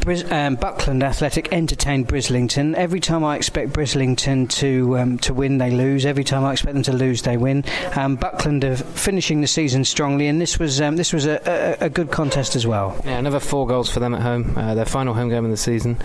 Bris- 0.01 0.31
um, 0.31 0.57
Buckland 0.57 1.03
Athletic 1.03 1.53
entertained 1.53 2.09
Brislington. 2.09 2.75
Every 2.75 3.01
time 3.01 3.23
I 3.25 3.37
expect 3.37 3.73
Brislington 3.73 4.49
to 4.51 4.99
um, 4.99 5.19
to 5.19 5.35
win, 5.35 5.59
they 5.59 5.71
lose. 5.71 6.07
Every 6.07 6.25
time 6.25 6.45
I 6.45 6.53
expect 6.53 6.75
them 6.75 6.83
to 6.85 6.93
lose, 6.93 7.23
they 7.23 7.37
win. 7.37 7.65
Um, 7.95 8.17
Buckland 8.17 8.65
are 8.65 8.77
finishing 8.77 9.41
the 9.43 9.47
season 9.47 9.85
strongly, 9.85 10.27
and 10.27 10.41
this 10.41 10.59
was 10.59 10.81
um, 10.81 10.97
this 10.97 11.13
was 11.13 11.27
a, 11.27 11.79
a, 11.81 11.87
a 11.87 11.89
good 11.91 12.11
contest 12.11 12.57
as 12.57 12.67
well. 12.67 13.01
Yeah, 13.05 13.19
another 13.19 13.41
four 13.41 13.67
goals 13.67 13.91
for 13.91 14.01
them 14.01 14.15
at 14.15 14.23
home. 14.23 14.57
Uh, 14.57 14.75
their 14.75 14.87
final 14.87 15.15
home 15.15 15.29
game 15.29 15.45
of 15.45 15.51
the 15.51 15.57
season, 15.57 15.97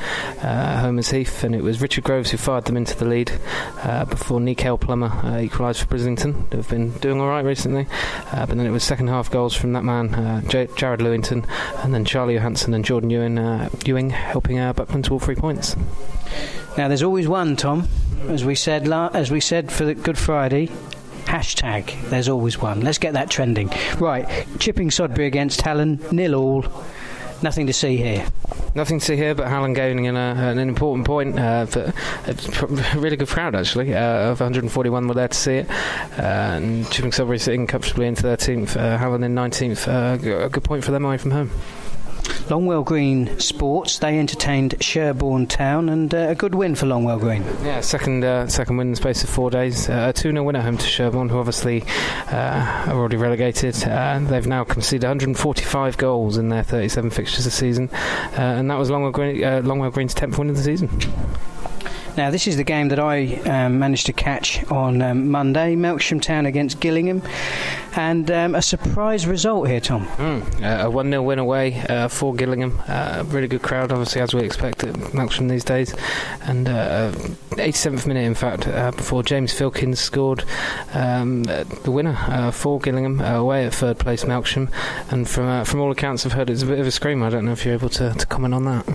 uh, 0.42 0.80
home 0.82 1.00
is 1.00 1.10
Heath, 1.10 1.44
and 1.44 1.56
it 1.56 1.64
was 1.64 1.82
Richard 1.82 2.04
Groves 2.04 2.32
who 2.32 2.38
fired 2.38 2.66
them 2.66 2.78
into 2.78 2.96
the 2.98 3.06
lead 3.06 3.32
uh, 3.84 4.06
before 4.06 4.40
Nikel 4.42 4.78
Plummer 4.78 5.08
uh, 5.08 5.40
equalised 5.40 5.80
for 5.80 5.88
Brislington. 5.88 6.50
They've 6.50 6.68
been 6.68 6.92
doing 6.98 7.20
all 7.22 7.28
right 7.28 7.46
recently, 7.46 7.88
uh, 8.32 8.46
but 8.46 8.58
then 8.58 8.66
it 8.66 8.72
was 8.72 8.84
second 8.84 9.08
half 9.08 9.32
goals 9.32 9.56
from 9.56 9.74
that 9.74 9.84
man, 9.84 10.14
uh, 10.14 10.42
J- 10.42 10.68
Jared 10.76 11.00
Lewington, 11.00 11.48
and 11.84 11.94
then 11.94 12.04
Charlie 12.06 12.36
Johansson 12.36 12.74
and 12.74 12.84
Jordan 12.84 13.06
uh, 13.38 13.70
Ewing 13.88 14.10
helping 14.10 14.60
uh, 14.60 14.74
Buckland 14.74 15.06
to 15.06 15.13
all 15.13 15.19
three 15.19 15.36
points. 15.36 15.76
Now, 16.78 16.88
there's 16.88 17.04
always 17.04 17.28
one, 17.28 17.56
Tom, 17.56 17.88
as 18.28 18.43
we 18.43 18.56
said 18.56 18.88
la- 18.88 19.10
as 19.13 19.32
we 19.32 19.39
said 19.39 19.71
for 19.71 19.86
the 19.86 19.93
Good 19.95 20.17
Friday. 20.17 20.69
Hashtag, 21.26 22.10
there's 22.10 22.30
always 22.30 22.62
one. 22.62 22.82
Let's 22.82 23.00
get 23.00 23.13
that 23.13 23.30
trending. 23.30 23.71
Right, 23.98 24.28
Chipping 24.60 24.89
Sodbury 24.89 25.26
against 25.26 25.62
Hallen, 25.62 26.00
nil 26.12 26.36
all. 26.36 26.65
Nothing 27.41 27.67
to 27.67 27.74
see 27.74 27.98
here. 27.98 28.26
Nothing 28.76 29.00
to 29.00 29.06
see 29.06 29.15
here, 29.15 29.36
but 29.36 29.48
Hallen 29.48 29.74
gaining 29.74 30.08
an, 30.08 30.15
uh, 30.15 30.36
an 30.36 30.58
important 30.60 31.06
point. 31.06 31.38
Uh, 31.39 31.65
for 31.65 31.93
a 32.28 32.34
really 32.98 33.15
good 33.17 33.28
crowd, 33.28 33.56
actually. 33.56 33.93
Uh, 33.93 34.32
of 34.32 34.39
141 34.39 35.08
were 35.08 35.13
there 35.13 35.28
to 35.28 35.38
see 35.38 35.56
it. 35.58 35.69
Uh, 36.17 36.21
and 36.21 36.89
Chipping 36.91 37.12
Sodbury 37.12 37.39
sitting 37.39 37.67
comfortably 37.67 38.08
in 38.08 38.15
13th, 38.15 38.78
uh, 38.78 38.98
Hallen 38.98 39.24
in 39.24 39.36
19th. 39.36 39.88
Uh, 39.88 40.43
a 40.45 40.50
good 40.50 40.63
point 40.63 40.84
for 40.84 40.91
them 40.91 41.06
away 41.06 41.17
from 41.17 41.32
home. 41.32 41.52
Longwell 42.48 42.86
Green 42.86 43.40
Sports, 43.40 43.98
they 43.98 44.20
entertained 44.20 44.76
Sherborne 44.80 45.48
Town, 45.48 45.90
and 45.90 46.14
uh, 46.14 46.28
a 46.30 46.36
good 46.36 46.54
win 46.54 46.76
for 46.76 46.86
Longwell 46.86 47.20
Green. 47.20 47.44
Yeah, 47.64 47.82
second 47.82 48.24
uh, 48.24 48.48
second 48.48 48.78
win 48.78 48.88
in 48.88 48.92
the 48.92 48.98
space 48.98 49.24
of 49.24 49.30
four 49.32 49.50
days. 49.50 49.90
Uh, 49.90 50.08
a 50.10 50.14
2 50.14 50.32
0 50.32 50.44
win 50.44 50.56
at 50.56 50.64
home 50.64 50.78
to 50.78 50.86
Sherborne, 50.86 51.30
who 51.30 51.40
obviously 51.40 51.84
uh, 52.32 52.86
are 52.88 52.94
already 52.94 53.18
relegated. 53.18 53.76
Uh, 53.84 54.20
they've 54.20 54.46
now 54.46 54.64
conceded 54.64 55.04
145 55.04 55.98
goals 55.98 56.38
in 56.38 56.50
their 56.50 56.62
37 56.62 57.10
fixtures 57.10 57.46
this 57.46 57.56
season, 57.56 57.90
uh, 57.92 58.42
and 58.42 58.70
that 58.70 58.78
was 58.78 58.92
Longwell, 58.92 59.12
Green, 59.12 59.44
uh, 59.44 59.62
Longwell 59.62 59.92
Green's 59.92 60.14
10th 60.14 60.38
win 60.38 60.52
of 60.52 60.56
the 60.56 60.64
season. 60.64 60.90
Now, 62.18 62.30
this 62.30 62.48
is 62.48 62.56
the 62.56 62.64
game 62.64 62.88
that 62.90 63.00
I 63.00 63.36
um, 63.42 63.78
managed 63.78 64.06
to 64.06 64.14
catch 64.14 64.64
on 64.72 65.02
um, 65.02 65.32
Monday 65.32 65.76
Melksham 65.76 66.22
Town 66.22 66.46
against 66.46 66.80
Gillingham, 66.80 67.22
and 67.96 68.30
um, 68.30 68.56
a 68.56 68.62
surprise 68.62 69.26
result 69.26 69.68
here, 69.68 69.80
Tom. 69.80 70.06
Mm, 70.08 70.62
uh, 70.62 70.88
a 70.88 70.90
1 70.90 71.10
0 71.10 71.24
win 71.24 71.40
away 71.40 71.82
uh, 71.90 72.08
for 72.08 72.36
Gillingham. 72.36 72.82
Uh, 72.88 73.24
really 73.28 73.48
good 73.48 73.62
crowd, 73.62 73.92
obviously, 73.92 74.22
as 74.22 74.34
we 74.34 74.42
expect 74.42 74.84
at 74.84 74.94
Melksham 74.96 75.50
these 75.50 75.64
days. 75.64 75.96
And 76.42 76.68
uh, 76.68 77.12
87th 77.52 78.06
minute, 78.06 78.26
in 78.26 78.36
fact, 78.36 78.68
uh, 78.68 78.92
before 78.92 79.24
James 79.24 79.54
Filkins 79.54 79.98
scored 79.98 80.44
um, 80.94 81.44
uh, 81.48 81.64
the 81.84 81.92
winner 81.92 82.18
uh, 82.28 82.52
for 82.52 82.80
Gillingham 82.80 83.22
uh, 83.22 83.36
away 83.36 83.66
at 83.66 83.74
third 83.74 83.98
place 83.98 84.26
Melksham. 84.26 84.72
And 85.12 85.28
from 85.28 85.46
uh, 85.48 85.64
from 85.64 85.80
all 85.80 85.92
accounts 85.92 86.26
I've 86.26 86.34
heard, 86.34 86.50
it's 86.50 86.64
a 86.64 86.66
bit 86.66 86.80
of 86.80 86.88
a 86.88 86.92
screamer. 86.92 87.28
I 87.28 87.30
don't 87.30 87.46
know 87.46 87.54
if 87.54 87.66
you're 87.66 87.74
able 87.74 87.90
to, 87.90 88.14
to 88.14 88.26
comment 88.26 88.54
on 88.54 88.66
that. 88.66 88.86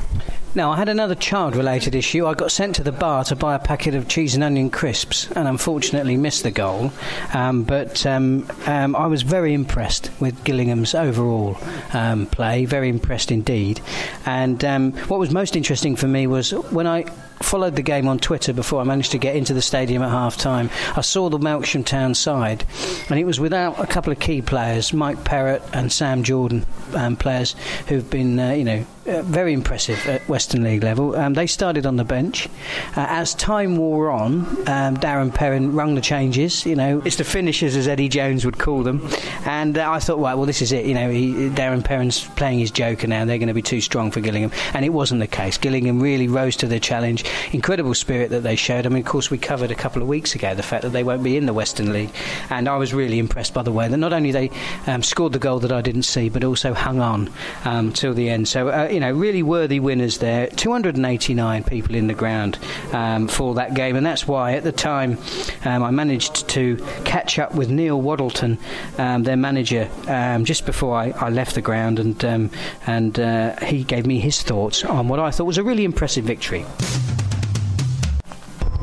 Now, 0.53 0.73
I 0.73 0.77
had 0.77 0.89
another 0.89 1.15
child 1.15 1.55
related 1.55 1.95
issue. 1.95 2.27
I 2.27 2.35
got 2.35 2.51
sent 2.51 2.75
to 2.77 2.83
the 2.83 2.91
bar 2.91 3.23
to 3.25 3.37
buy 3.37 3.55
a 3.55 3.59
packet 3.61 3.95
of 3.95 4.09
cheese 4.09 4.35
and 4.35 4.43
onion 4.43 4.69
crisps 4.69 5.31
and 5.31 5.47
unfortunately 5.47 6.17
missed 6.17 6.43
the 6.43 6.51
goal. 6.51 6.93
Um, 7.33 7.63
but 7.63 8.05
um, 8.05 8.51
um, 8.67 8.97
I 8.97 9.07
was 9.07 9.23
very 9.23 9.55
impressed 9.55 10.11
with 10.19 10.43
Gillingham's 10.43 10.93
overall 10.93 11.57
um, 11.93 12.27
play, 12.27 12.65
very 12.65 12.89
impressed 12.89 13.31
indeed. 13.31 13.81
And 14.27 14.65
um, 14.65 14.93
what 15.07 15.21
was 15.21 15.31
most 15.31 15.55
interesting 15.55 15.95
for 15.95 16.09
me 16.09 16.27
was 16.27 16.51
when 16.51 16.89
I 16.89 17.05
followed 17.43 17.77
the 17.77 17.83
game 17.83 18.07
on 18.07 18.19
Twitter 18.19 18.53
before 18.53 18.81
I 18.81 18.85
managed 18.85 19.13
to 19.13 19.19
get 19.19 19.35
into 19.37 19.55
the 19.55 19.63
stadium 19.63 20.03
at 20.03 20.11
half 20.11 20.37
time. 20.37 20.69
I 20.97 21.01
saw 21.01 21.29
the 21.29 21.39
Melksham 21.39 21.85
Town 21.85 22.15
side, 22.15 22.65
and 23.09 23.19
it 23.19 23.25
was 23.25 23.41
without 23.41 23.79
a 23.83 23.87
couple 23.87 24.13
of 24.13 24.19
key 24.19 24.43
players, 24.43 24.93
Mike 24.93 25.25
Perrott 25.25 25.63
and 25.73 25.91
Sam 25.91 26.23
Jordan, 26.23 26.67
um, 26.95 27.17
players 27.17 27.57
who've 27.89 28.09
been, 28.11 28.39
uh, 28.39 28.53
you 28.53 28.65
know, 28.65 28.87
uh, 29.07 29.23
very 29.23 29.53
impressive 29.53 30.07
at 30.07 30.27
Western 30.29 30.63
League 30.63 30.83
level. 30.83 31.17
Um, 31.17 31.35
they 31.35 31.47
started 31.47 31.87
on 31.87 31.97
the 31.97 32.05
bench. 32.05 32.49
Uh, 32.97 33.07
as 33.09 33.35
time 33.35 33.77
wore 33.77 34.11
on, 34.11 34.47
um, 34.69 34.97
Darren 34.97 35.35
Perrin 35.35 35.73
rung 35.73 35.95
the 35.95 36.01
changes. 36.01 36.67
You 36.67 36.77
know, 36.77 37.03
it's 37.05 37.17
the 37.17 37.25
finishers, 37.25 37.77
as 37.77 37.89
Eddie 37.89 38.09
Jones 38.09 38.45
would 38.45 38.59
call 38.59 38.83
them. 38.83 39.09
And 39.45 39.79
uh, 39.79 39.91
I 39.91 39.99
thought, 40.01 40.19
right, 40.19 40.35
well, 40.35 40.47
this 40.47 40.63
is 40.63 40.73
it. 40.73 40.85
You 40.85 40.95
know, 40.95 41.11
he, 41.11 41.49
Darren 41.51 41.83
Perrin's 41.83 42.25
playing 42.37 42.59
his 42.59 42.71
joker 42.71 43.07
now. 43.07 43.25
They're 43.25 43.39
going 43.39 43.49
to 43.49 43.55
be 43.55 43.63
too 43.63 43.81
strong 43.81 44.11
for 44.11 44.21
Gillingham. 44.21 44.53
And 44.75 44.85
it 44.85 44.91
wasn't 44.91 45.21
the 45.21 45.27
case. 45.27 45.57
Gillingham 45.57 46.01
really 46.01 46.29
rose 46.29 46.57
to 46.57 46.67
the 46.67 46.79
challenge. 46.79 47.25
Incredible 47.53 47.95
spirit 47.95 48.31
that 48.31 48.43
they 48.43 48.57
showed. 48.57 48.87
I 48.87 48.91
mean, 48.91 49.01
of 49.01 49.07
course, 49.07 49.31
we 49.31 49.39
covered 49.39 49.71
a 49.71 49.75
couple 49.75 50.03
of 50.03 50.09
weeks 50.09 50.35
ago 50.35 50.55
the 50.55 50.63
fact 50.63 50.83
that 50.83 50.91
they 50.91 51.05
won't 51.05 51.23
be 51.23 51.37
in 51.37 51.47
the 51.47 51.55
Western 51.55 51.93
League. 51.93 52.11
And 52.51 52.69
I 52.69 52.77
was 52.77 52.93
really 52.93 53.19
impressed 53.19 53.55
by 53.55 53.63
the 53.63 53.73
way 53.73 53.89
that 53.89 53.97
not 53.97 54.13
only 54.13 54.31
they 54.31 54.51
um, 54.87 55.03
scored 55.03 55.33
the 55.33 55.39
goal 55.39 55.59
that 55.61 55.73
I 55.73 55.81
didn't 55.81 56.03
see, 56.03 56.29
but 56.29 56.45
also 56.45 56.75
hung 56.75 57.01
on 57.01 57.31
um, 57.65 57.93
till 57.93 58.13
the 58.13 58.29
end. 58.29 58.47
So, 58.49 58.69
uh, 58.69 58.89
you 58.91 59.01
know, 59.01 59.13
really 59.13 59.43
worthy 59.43 59.81
winners 59.81 60.19
there. 60.19 60.47
289 60.49 61.65
people 61.65 61.95
in 61.95 62.07
the 62.07 62.15
ground 62.15 62.59
um, 62.93 63.29
for 63.29 63.55
that 63.55 63.75
game. 63.75 63.97
And 63.97 64.05
that's 64.05 64.27
why 64.27 64.55
at 64.55 64.65
the 64.65 64.73
time 64.73 65.19
um, 65.65 65.83
I 65.83 65.91
managed 65.91 66.49
to 66.51 66.77
catch 67.05 67.39
up 67.39 67.55
with 67.55 67.71
Neil 67.71 68.01
Waddleton, 68.01 68.59
um, 68.99 69.23
their 69.23 69.37
manager, 69.37 69.89
um, 70.09 70.45
just 70.45 70.67
before 70.67 70.97
I, 70.97 71.11
I 71.11 71.31
left 71.31 71.55
the 71.55 71.63
ground. 71.63 71.99
And, 71.99 72.25
um, 72.25 72.51
and 72.87 73.19
uh, 73.19 73.57
he 73.65 73.85
gave 73.85 74.07
me 74.07 74.19
his 74.19 74.43
thoughts 74.43 74.85
on 74.85 75.09
what 75.09 75.21
I 75.21 75.31
thought 75.31 75.45
was 75.45 75.59
a 75.59 75.63
really 75.63 75.85
impressive 75.85 76.25
victory. 76.25 76.65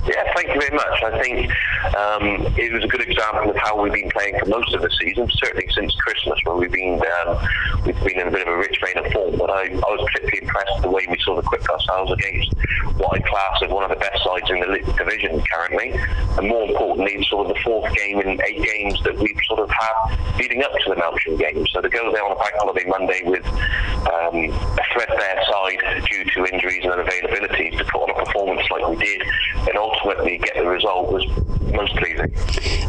Yeah, 0.08 0.34
thank 0.36 0.48
you 0.48 0.60
very 0.60 0.76
much. 0.76 1.04
I 1.04 1.22
think 1.22 1.52
um, 1.96 2.24
it 2.58 2.74
was 2.74 2.84
a 2.84 2.88
good 2.88 3.02
example 3.02 3.50
of 3.52 3.56
how 3.58 3.80
we've 3.82 3.94
been 3.94 4.10
playing 4.10 4.38
for 4.40 4.46
most 4.48 4.74
of 4.74 4.82
the 4.82 4.90
season, 5.00 5.30
certainly 5.32 5.68
since 5.74 5.94
Christmas, 5.96 6.40
where 6.44 6.56
we've 6.56 6.72
been 6.72 7.00
um, 7.00 7.38
we've 7.86 8.04
been 8.04 8.20
in 8.20 8.28
a 8.28 8.32
bit 8.32 8.48
of 8.48 8.54
a 8.54 8.58
rich 8.58 8.80
vein 8.84 8.98
of 9.04 9.12
form. 9.12 9.38
But 9.38 9.50
I, 9.50 9.64
I 9.72 9.90
was 9.94 10.02
particularly 10.12 10.48
impressed 10.48 10.72
with 10.76 10.84
the 10.84 10.92
way 10.92 11.06
we 11.10 11.18
sort 11.24 11.40
of 11.40 11.46
equipped 11.46 11.70
ourselves 11.70 12.12
against 12.12 12.54
what 12.98 13.16
I 13.16 13.20
class 13.28 13.62
as 13.64 13.70
one 13.70 13.84
of 13.84 13.90
the 13.90 14.02
best 14.02 14.24
sides 14.24 14.50
in 14.50 14.60
the 14.60 14.94
division 14.98 15.42
currently, 15.52 15.94
and 16.38 16.48
more 16.48 16.68
importantly, 16.68 17.24
sort 17.30 17.48
of 17.48 17.56
the 17.56 17.62
fourth 17.64 17.94
game 17.96 18.20
in 18.22 18.40
eight 18.44 18.64
games 18.64 19.02
that 19.04 19.18
we've 19.18 19.38
sort 19.48 19.60
of 19.60 19.70
had 19.70 20.38
leading 20.38 20.64
up 20.64 20.74
to 20.74 20.90
the 20.90 20.96
Melksham 20.96 21.38
game. 21.40 21.66
So 21.68 21.82
to 21.82 21.90
go 21.90 22.12
there 22.12 22.24
on 22.24 22.32
a 22.32 22.40
bank 22.40 22.54
holiday 22.58 22.86
Monday 22.88 23.22
with 23.26 23.46
um, 23.48 24.52
a 24.52 24.86
threadbare 24.94 25.40
side 25.50 26.04
due 26.10 26.24
to 26.26 26.46
injuries 26.54 26.84
and 26.84 26.94
unavailability 26.94 27.78
to 27.78 27.84
put 27.86 28.02
on 28.04 28.10
a 28.10 28.26
performance 28.26 28.68
like 28.72 28.88
we 28.88 28.96
did 28.98 29.22
and 29.68 29.78
ultimately 29.78 30.38
get 30.38 30.56
the 30.56 30.68
result 30.68 31.12
was 31.12 31.26
most 31.78 31.96
pleasing. 31.96 32.34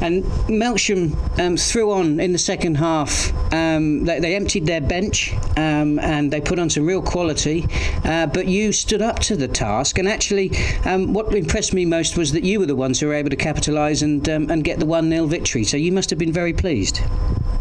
And 0.02 0.24
Melksham 0.48 1.14
um, 1.38 1.56
threw 1.56 1.92
on 1.92 2.18
in 2.18 2.32
the 2.32 2.38
second 2.38 2.76
half. 2.76 3.32
Um, 3.52 4.04
they, 4.04 4.18
they, 4.18 4.34
emptied 4.34 4.66
their 4.66 4.80
bench 4.80 5.32
um, 5.56 5.98
and 5.98 6.32
they 6.32 6.40
put 6.40 6.58
on 6.58 6.70
some 6.70 6.86
real 6.86 7.02
quality, 7.02 7.66
uh, 8.04 8.26
but 8.26 8.46
you 8.46 8.72
stood 8.72 9.02
up 9.02 9.18
to 9.20 9.36
the 9.36 9.48
task. 9.48 9.98
And 9.98 10.08
actually, 10.08 10.50
um, 10.84 11.12
what 11.12 11.34
impressed 11.34 11.74
me 11.74 11.84
most 11.84 12.16
was 12.16 12.32
that 12.32 12.44
you 12.44 12.58
were 12.60 12.66
the 12.66 12.76
ones 12.76 12.98
who 13.00 13.06
were 13.06 13.14
able 13.14 13.30
to 13.30 13.36
capitalise 13.36 14.02
and, 14.02 14.28
um, 14.28 14.50
and 14.50 14.64
get 14.64 14.78
the 14.78 14.86
1 14.86 15.08
0 15.10 15.26
victory. 15.26 15.64
So 15.64 15.76
you 15.76 15.92
must 15.92 16.10
have 16.10 16.18
been 16.18 16.32
very 16.32 16.52
pleased. 16.52 17.00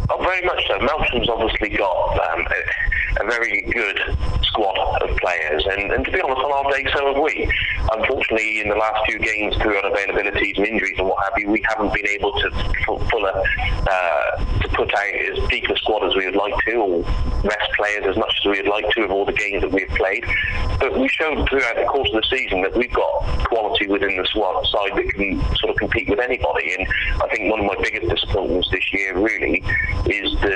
Oh, 0.10 0.18
very 0.20 0.42
much 0.46 0.66
so. 0.68 0.80
Melksham's 0.80 1.30
obviously 1.30 1.70
got 1.70 2.20
um, 2.32 2.48
a, 3.20 3.24
a, 3.24 3.28
very 3.30 3.62
good 3.62 4.00
squad 4.44 5.02
of 5.02 5.16
players, 5.18 5.66
and, 5.72 5.92
and 5.92 6.06
to 6.06 6.12
be 6.12 6.22
honest, 6.22 6.42
on 6.42 6.52
our 6.52 6.72
day, 6.72 6.86
so 6.94 7.14
have 7.14 7.22
we. 7.22 7.52
Unfortunately, 7.92 8.62
in 8.62 8.70
the 8.70 8.76
last 8.76 9.06
few 9.06 9.20
games, 9.20 9.56
through 9.58 9.80
unavailabilities 9.82 10.58
and 10.58 10.68
injuries 10.68 10.96
and 10.98 11.08
what 11.08 11.24
have 11.24 11.34
you, 11.38 11.50
we 11.50 11.64
haven't 11.68 11.94
been 11.94 12.08
able 12.08 12.32
to 12.34 12.52
full, 12.86 13.26
uh, 13.26 14.46
to 14.62 14.68
put 14.74 14.94
out 14.94 15.16
as 15.16 15.48
deep 15.50 15.70
a 15.70 15.78
squad 15.78 16.04
as 16.06 16.16
we 16.16 16.26
would 16.26 16.36
like 16.36 16.54
to, 16.66 16.76
or 16.76 17.04
rest 17.44 17.72
players 17.76 18.06
as 18.08 18.18
much 18.18 18.34
as 18.40 18.46
we 18.46 18.62
would 18.62 18.70
like 18.70 18.90
to 18.92 19.04
of 19.04 19.12
all 19.12 19.26
the 19.26 19.34
games 19.34 19.62
that 19.62 19.72
we've 19.72 19.90
played. 19.90 20.26
But 20.80 20.98
we 20.98 21.08
showed 21.08 21.48
throughout 21.50 21.76
the 21.76 21.86
course 21.86 22.10
of 22.14 22.22
the 22.22 22.28
season 22.30 22.62
that 22.62 22.76
we've 22.76 22.94
got 22.94 23.47
quality 23.58 23.88
within 23.88 24.16
the 24.18 24.26
squad 24.26 24.66
side 24.68 24.94
that 24.96 25.08
can 25.14 25.42
sort 25.58 25.72
of 25.72 25.78
compete 25.78 26.10
with 26.10 26.20
anybody. 26.20 26.76
And 26.78 26.88
I 27.22 27.28
think 27.30 27.50
one 27.52 27.62
of 27.62 27.66
my 27.66 27.76
biggest 27.82 28.08
disappointments 28.10 28.70
this 28.72 28.94
year 28.94 29.18
really 29.18 29.64
is 30.06 30.32
the 30.42 30.56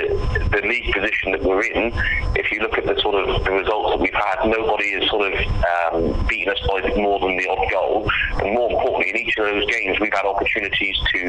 the 0.51 0.61
league 0.61 0.93
position 0.93 1.31
that 1.31 1.41
we're 1.41 1.63
in. 1.63 1.91
If 2.35 2.51
you 2.51 2.59
look 2.61 2.77
at 2.77 2.85
the 2.85 2.99
sort 3.01 3.15
of 3.15 3.43
the 3.43 3.51
results 3.51 3.91
that 3.91 3.99
we've 3.99 4.13
had, 4.13 4.45
nobody 4.45 4.93
has 4.99 5.09
sort 5.09 5.33
of 5.33 5.33
um, 5.33 6.27
beaten 6.27 6.53
us 6.53 6.59
by 6.67 6.81
more 6.95 7.19
than 7.19 7.37
the 7.37 7.47
odd 7.49 7.65
goal. 7.71 8.11
And 8.39 8.53
more 8.53 8.69
importantly, 8.71 9.09
in 9.09 9.17
each 9.17 9.37
of 9.37 9.45
those 9.45 9.65
games, 9.65 9.99
we've 9.99 10.13
had 10.13 10.25
opportunities 10.25 10.97
to 11.13 11.19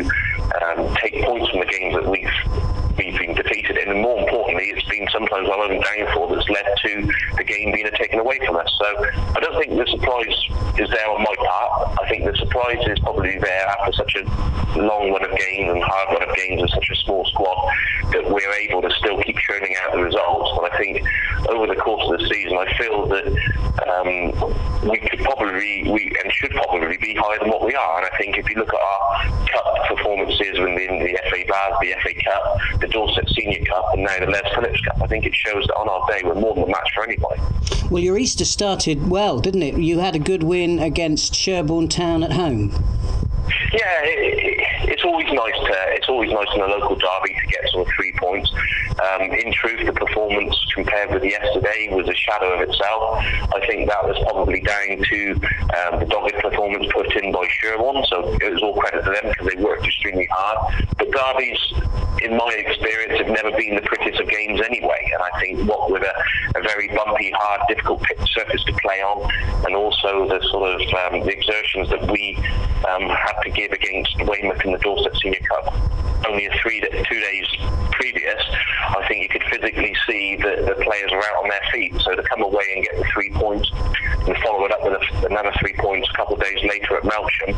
um, 0.67 0.95
take 0.97 1.25
points 1.25 1.49
from 1.51 1.61
the 1.61 1.67
games 1.67 1.95
that 1.95 2.09
we've 2.09 2.37
we've 2.99 3.19
been 3.19 3.35
defeated 3.35 3.62
and 3.77 4.01
more 4.01 4.19
importantly, 4.19 4.73
it's 4.75 4.89
been 4.89 5.07
sometimes 5.13 5.49
our 5.49 5.63
own 5.65 5.81
downfall 5.81 6.29
that's 6.35 6.49
led 6.49 6.67
to 6.85 7.11
the 7.37 7.45
game 7.45 7.73
being 7.73 7.89
taken 7.95 8.19
away 8.19 8.39
from 8.45 8.57
us. 8.57 8.71
So 8.79 8.87
I 9.37 9.41
don't 9.41 9.59
think 9.61 9.77
the 9.77 9.87
surprise 9.91 10.37
is 10.79 10.89
there 10.91 11.09
on 11.09 11.23
my 11.23 11.35
part. 11.39 11.99
I 12.01 12.09
think 12.09 12.25
the 12.25 12.37
surprise 12.37 12.83
is 12.87 12.99
probably 13.01 13.39
there 13.39 13.67
after 13.67 13.93
such 13.93 14.17
a 14.17 14.79
long 14.79 15.11
run 15.13 15.25
of 15.25 15.37
games 15.37 15.71
and 15.71 15.83
hard 15.83 16.19
run 16.19 16.29
of 16.29 16.37
games 16.37 16.63
and 16.63 16.71
such 16.71 16.89
a 16.91 16.97
small 17.05 17.25
squad 17.27 17.57
that 18.13 18.25
we're 18.29 18.53
able 18.69 18.83
to 18.83 18.91
still 18.99 19.21
keep 19.23 19.37
churning 19.39 19.75
out 19.83 19.93
the 19.93 20.03
results. 20.03 20.51
But 20.57 20.73
I 20.73 20.79
think 20.79 21.07
over 21.49 21.67
the 21.67 21.77
course 21.77 22.03
of 22.11 22.21
the 22.21 22.27
season, 22.29 22.57
I 22.57 22.67
feel 22.79 23.07
that 23.09 23.27
um, 23.89 24.89
we 24.89 24.99
could 24.99 25.21
probably 25.21 25.91
we 25.91 26.13
and 26.23 26.33
should 26.33 26.53
probably 26.53 26.97
be 26.97 27.15
higher 27.15 27.39
than 27.39 27.51
what 27.51 27.65
we 27.65 27.75
are. 27.75 27.99
And 27.99 28.11
I 28.13 28.17
think 28.19 28.39
if 28.39 28.49
you 28.49 28.57
look 28.57 28.73
at 28.73 28.81
our 28.81 29.29
cup 29.49 29.73
performances 29.89 30.59
within 30.59 30.99
the 30.99 31.19
FA 31.31 31.45
Vase, 31.47 31.77
the 31.81 31.95
FA 32.03 32.15
Cup, 32.25 32.81
the 32.81 32.89
Dorset 32.89 33.29
Senior 33.31 33.62
Cup 33.65 33.87
and 33.93 34.03
now 34.03 34.19
the 34.19 34.27
Les 34.27 34.55
Phillips 34.55 34.81
Cup. 34.83 35.03
I 35.03 35.07
think 35.07 35.27
it 35.27 35.35
shows 35.35 35.67
that 35.67 35.75
on 35.75 35.89
our 35.89 36.07
day 36.09 36.23
we're 36.25 36.35
more 36.35 36.55
than 36.55 36.65
a 36.65 36.69
match 36.69 36.91
for 36.95 37.05
anybody. 37.05 37.41
Well, 37.91 38.03
your 38.03 38.19
Easter 38.19 38.45
started 38.45 39.09
well, 39.09 39.41
didn't 39.41 39.63
it? 39.63 39.79
You 39.79 39.99
had 39.99 40.15
a 40.15 40.19
good 40.19 40.43
win 40.43 40.79
against 40.79 41.35
Sherborne 41.35 41.89
Town 41.89 42.23
at 42.23 42.33
home. 42.33 42.73
Yeah, 43.73 44.05
it, 44.05 44.19
it, 44.39 44.91
it's 44.93 45.05
always 45.05 45.27
nice 45.33 45.57
to 45.57 45.75
it's 45.97 46.09
always 46.09 46.31
nice 46.31 46.47
in 46.55 46.61
a 46.61 46.67
local 46.67 46.95
derby 46.97 47.35
to 47.35 47.47
get 47.49 47.69
sort 47.71 47.89
of 47.89 47.95
three 47.95 48.13
points. 48.19 48.53
Um, 49.03 49.23
in 49.33 49.53
truth, 49.53 49.87
the 49.87 49.93
performance 49.93 50.55
compared 50.75 51.11
with 51.11 51.25
yesterday 51.25 51.89
was 51.91 52.09
a 52.09 52.15
shadow 52.15 52.55
of 52.55 52.61
itself. 52.69 53.19
I 53.55 53.61
think 53.67 53.89
that 53.89 54.05
was 54.05 54.17
probably 54.23 54.61
down 54.61 55.03
to 55.03 55.19
um, 55.81 56.01
the 56.01 56.07
dogged 56.07 56.35
performance 56.41 56.87
put 56.93 57.11
in 57.17 57.33
by 57.33 57.47
Sherborne, 57.49 58.05
so 58.09 58.37
it 58.41 58.53
was 58.53 58.63
all 58.63 58.77
credit 58.77 59.05
to 59.05 59.11
them 59.11 59.33
because 59.33 59.49
they 59.49 59.63
worked 59.63 59.87
extremely 59.87 60.29
hard. 60.31 60.87
But 60.99 61.11
derbies, 61.11 61.59
in 62.23 62.37
my 62.37 62.53
experience, 62.57 63.19
have 63.19 63.33
never 63.33 63.51
been 63.57 63.75
the 63.75 63.83
prettiest 63.83 64.21
of 64.21 64.29
games 64.29 64.61
anyway. 64.61 65.11
And 65.13 65.23
I 65.23 65.41
think 65.41 65.69
what 65.69 65.91
with 65.91 66.03
a, 66.03 66.15
a 66.59 66.63
very 66.63 66.89
bumpy, 66.89 67.33
hard, 67.35 67.63
difficult 67.69 68.03
pitch 68.03 68.21
surface 68.35 68.63
to 68.65 68.73
play 68.85 69.03
on, 69.03 69.29
and 69.67 69.75
also 69.75 70.29
the 70.29 70.41
sort 70.51 70.69
of 70.69 70.81
um, 70.81 71.25
the 71.27 71.33
exertions 71.33 71.89
that 71.91 72.11
we 72.11 72.37
um, 72.89 73.09
had 73.35 73.43
to 73.43 73.51
give 73.51 73.73
against 73.73 74.17
Weymouth 74.19 74.65
in 74.65 74.73
the 74.73 74.79
Dorset 74.79 75.17
Senior 75.23 75.41
Cup, 75.41 75.75
only 76.27 76.47
a 76.47 76.51
three 76.63 76.81
two 76.81 77.21
days 77.21 77.47
previous, 77.93 78.43
I 78.89 79.05
think 79.07 79.23
you 79.23 79.29
could 79.29 79.43
physically 79.51 79.95
see 80.09 80.37
that 80.37 80.67
the 80.67 80.75
players 80.83 81.11
were 81.13 81.23
out 81.25 81.43
on 81.43 81.49
their 81.49 81.61
feet. 81.73 81.95
So 82.01 82.15
to 82.15 82.23
come 82.23 82.43
away 82.43 82.65
and 82.75 82.85
get 82.85 82.97
the 82.97 83.05
three 83.13 83.31
points 83.31 83.71
and 83.73 84.37
follow 84.39 84.65
it 84.65 84.73
up 84.73 84.83
with 84.83 84.95
a, 84.95 85.27
another 85.27 85.53
three 85.61 85.75
points 85.79 86.09
a 86.11 86.17
couple 86.17 86.35
of 86.35 86.41
days 86.43 86.59
later 86.65 86.97
at 86.97 87.05
Melksham 87.05 87.55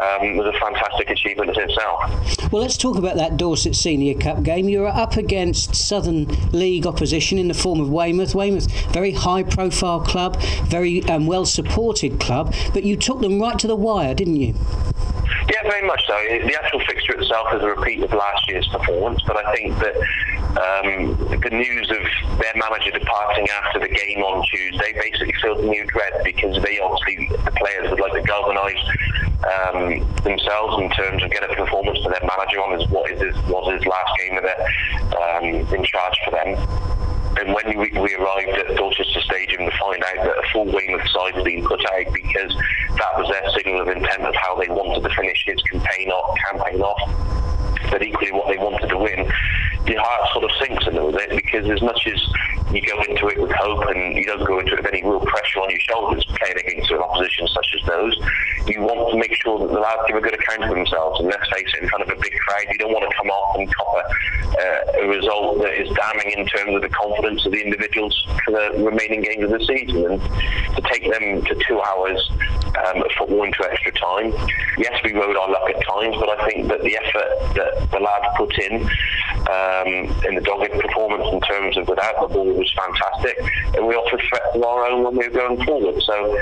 um, 0.00 0.36
was 0.36 0.46
a 0.46 0.58
fantastic 0.58 1.10
achievement 1.10 1.56
in 1.56 1.70
itself. 1.70 2.52
Well, 2.52 2.62
let's 2.62 2.76
talk 2.76 2.96
about 2.96 3.16
that 3.16 3.36
Dorset 3.36 3.76
Senior 3.76 4.14
Cup 4.14 4.42
game. 4.42 4.68
You 4.68 4.80
were 4.80 4.88
up 4.88 5.16
against 5.16 5.74
Southern 5.74 6.26
League 6.52 6.86
opposition 6.86 7.38
in 7.38 7.48
the 7.48 7.54
form 7.54 7.80
of 7.80 7.90
Weymouth. 7.90 8.34
Weymouth, 8.34 8.70
very 8.92 9.12
high-profile 9.12 10.00
club, 10.00 10.40
very 10.64 11.02
um, 11.04 11.26
well-supported 11.26 12.18
club, 12.18 12.54
but 12.72 12.82
you 12.84 12.96
took 12.96 13.20
them 13.20 13.40
right 13.40 13.58
to 13.58 13.66
the 13.66 13.76
wire, 13.76 14.14
didn't 14.14 14.36
you? 14.36 14.54
Very 15.66 15.84
much 15.84 16.06
so. 16.06 16.14
The 16.14 16.54
actual 16.62 16.78
fixture 16.86 17.18
itself 17.18 17.48
is 17.54 17.62
a 17.62 17.66
repeat 17.66 18.00
of 18.00 18.12
last 18.12 18.48
year's 18.48 18.68
performance, 18.68 19.20
but 19.26 19.36
I 19.36 19.52
think 19.52 19.74
that 19.80 19.96
um, 20.62 21.18
the 21.42 21.50
news 21.50 21.90
of 21.90 22.38
their 22.38 22.54
manager 22.54 22.92
departing 22.96 23.48
after 23.50 23.80
the 23.80 23.88
game 23.88 24.22
on 24.22 24.46
Tuesday 24.46 24.92
basically 24.94 25.34
filled 25.42 25.64
new 25.64 25.84
dread 25.86 26.22
because 26.22 26.62
they 26.62 26.78
obviously, 26.78 27.28
the 27.44 27.50
players 27.58 27.90
would 27.90 27.98
like 27.98 28.12
to 28.12 28.22
galvanise 28.22 28.78
um, 29.42 30.06
themselves 30.22 30.80
in 30.80 30.88
terms 30.90 31.24
of 31.24 31.30
get 31.32 31.42
a 31.42 31.52
performance 31.56 31.98
for 31.98 32.10
their 32.10 32.22
manager 32.22 32.62
on 32.62 32.78
his, 32.78 32.88
what 32.88 33.10
is 33.10 33.20
his, 33.20 33.34
was 33.50 33.66
his 33.74 33.84
last 33.86 34.12
game 34.18 34.38
of 34.38 34.44
it 34.46 34.58
um, 35.18 35.74
in 35.74 35.84
charge 35.84 36.14
for 36.24 36.30
them 36.30 36.95
and 37.38 37.52
when 37.52 37.78
we, 37.78 37.90
we 37.90 38.14
arrived 38.14 38.48
at 38.48 38.76
Dorchester 38.76 39.20
Stadium 39.20 39.70
to 39.70 39.76
find 39.78 40.02
out 40.02 40.24
that 40.24 40.38
a 40.38 40.42
full 40.52 40.64
wing 40.64 40.86
Weymouth 40.88 41.08
side 41.08 41.34
had 41.34 41.44
been 41.44 41.64
put 41.64 41.80
out 41.92 42.12
because 42.12 42.54
that 42.54 43.12
was 43.16 43.28
their 43.30 43.50
signal 43.52 43.82
of 43.82 43.88
intent 43.88 44.22
of 44.22 44.34
how 44.36 44.58
they 44.58 44.68
wanted 44.68 45.06
to 45.06 45.14
finish 45.14 45.44
his 45.46 45.60
campaign 45.62 46.10
off, 46.10 46.36
campaign 46.50 46.80
off, 46.80 47.55
but 47.90 48.02
equally 48.02 48.32
what 48.32 48.48
they 48.48 48.58
wanted 48.58 48.88
to 48.88 48.98
win, 48.98 49.30
your 49.86 50.02
heart 50.02 50.32
sort 50.32 50.44
of 50.44 50.50
sinks 50.60 50.86
a 50.86 50.90
little 50.90 51.12
bit 51.12 51.30
because 51.30 51.68
as 51.70 51.80
much 51.82 52.06
as 52.06 52.18
you 52.74 52.82
go 52.82 53.00
into 53.02 53.28
it 53.28 53.40
with 53.40 53.52
hope 53.52 53.86
and 53.94 54.16
you 54.16 54.24
don't 54.24 54.44
go 54.44 54.58
into 54.58 54.74
it 54.74 54.82
with 54.82 54.92
any 54.92 55.02
real 55.04 55.20
pressure 55.20 55.60
on 55.60 55.70
your 55.70 55.80
shoulders 55.80 56.24
playing 56.24 56.58
against 56.58 56.90
an 56.90 56.98
opposition 56.98 57.46
such 57.48 57.66
as 57.78 57.86
those, 57.86 58.16
you 58.66 58.82
want 58.82 58.98
to 59.12 59.16
make 59.16 59.34
sure 59.42 59.58
that 59.58 59.72
the 59.72 59.78
lads 59.78 60.02
give 60.08 60.16
a 60.16 60.20
good 60.20 60.34
account 60.34 60.64
of 60.64 60.70
themselves. 60.70 61.20
And 61.20 61.28
let's 61.28 61.46
face 61.54 61.70
it, 61.74 61.82
in 61.82 61.88
front 61.88 62.02
of 62.02 62.10
a 62.10 62.20
big 62.20 62.32
crowd, 62.46 62.66
you 62.70 62.78
don't 62.78 62.92
want 62.92 63.08
to 63.08 63.16
come 63.16 63.30
off 63.30 63.56
and 63.56 63.74
cop 63.74 63.94
a, 63.94 64.02
uh, 64.58 65.02
a 65.02 65.08
result 65.08 65.62
that 65.62 65.74
is 65.78 65.88
damning 65.94 66.34
in 66.34 66.46
terms 66.46 66.74
of 66.74 66.82
the 66.82 66.90
confidence 66.90 67.46
of 67.46 67.52
the 67.52 67.62
individuals 67.62 68.14
for 68.44 68.50
the 68.50 68.82
remaining 68.82 69.22
games 69.22 69.44
of 69.44 69.50
the 69.50 69.62
season. 69.64 70.04
And 70.10 70.20
to 70.74 70.82
take 70.90 71.06
them 71.06 71.44
to 71.46 71.54
two 71.66 71.80
hours 71.80 72.18
um, 72.82 73.02
of 73.02 73.10
football 73.16 73.44
into 73.44 73.62
extra 73.70 73.92
time, 73.92 74.34
yes, 74.78 74.98
we 75.04 75.14
rode 75.14 75.36
our 75.36 75.50
luck 75.50 75.70
at 75.70 75.78
times, 75.86 76.16
but 76.18 76.28
I 76.28 76.46
think 76.50 76.68
that 76.68 76.82
the 76.82 76.98
effort 76.98 77.54
that 77.54 77.75
the 77.90 78.00
lads 78.00 78.26
put 78.36 78.58
in 78.58 78.82
um, 79.46 79.88
in 80.26 80.34
the 80.34 80.42
dogged 80.42 80.72
performance 80.80 81.26
in 81.32 81.40
terms 81.40 81.76
of 81.76 81.88
without 81.88 82.20
the 82.20 82.28
ball 82.28 82.52
was 82.52 82.72
fantastic, 82.74 83.38
and 83.74 83.86
we 83.86 83.94
offered 83.94 84.20
threat 84.28 84.42
to 84.54 84.64
our 84.64 84.86
own 84.86 85.04
when 85.04 85.16
we 85.16 85.28
were 85.28 85.34
going 85.34 85.64
forward. 85.64 86.02
So, 86.02 86.38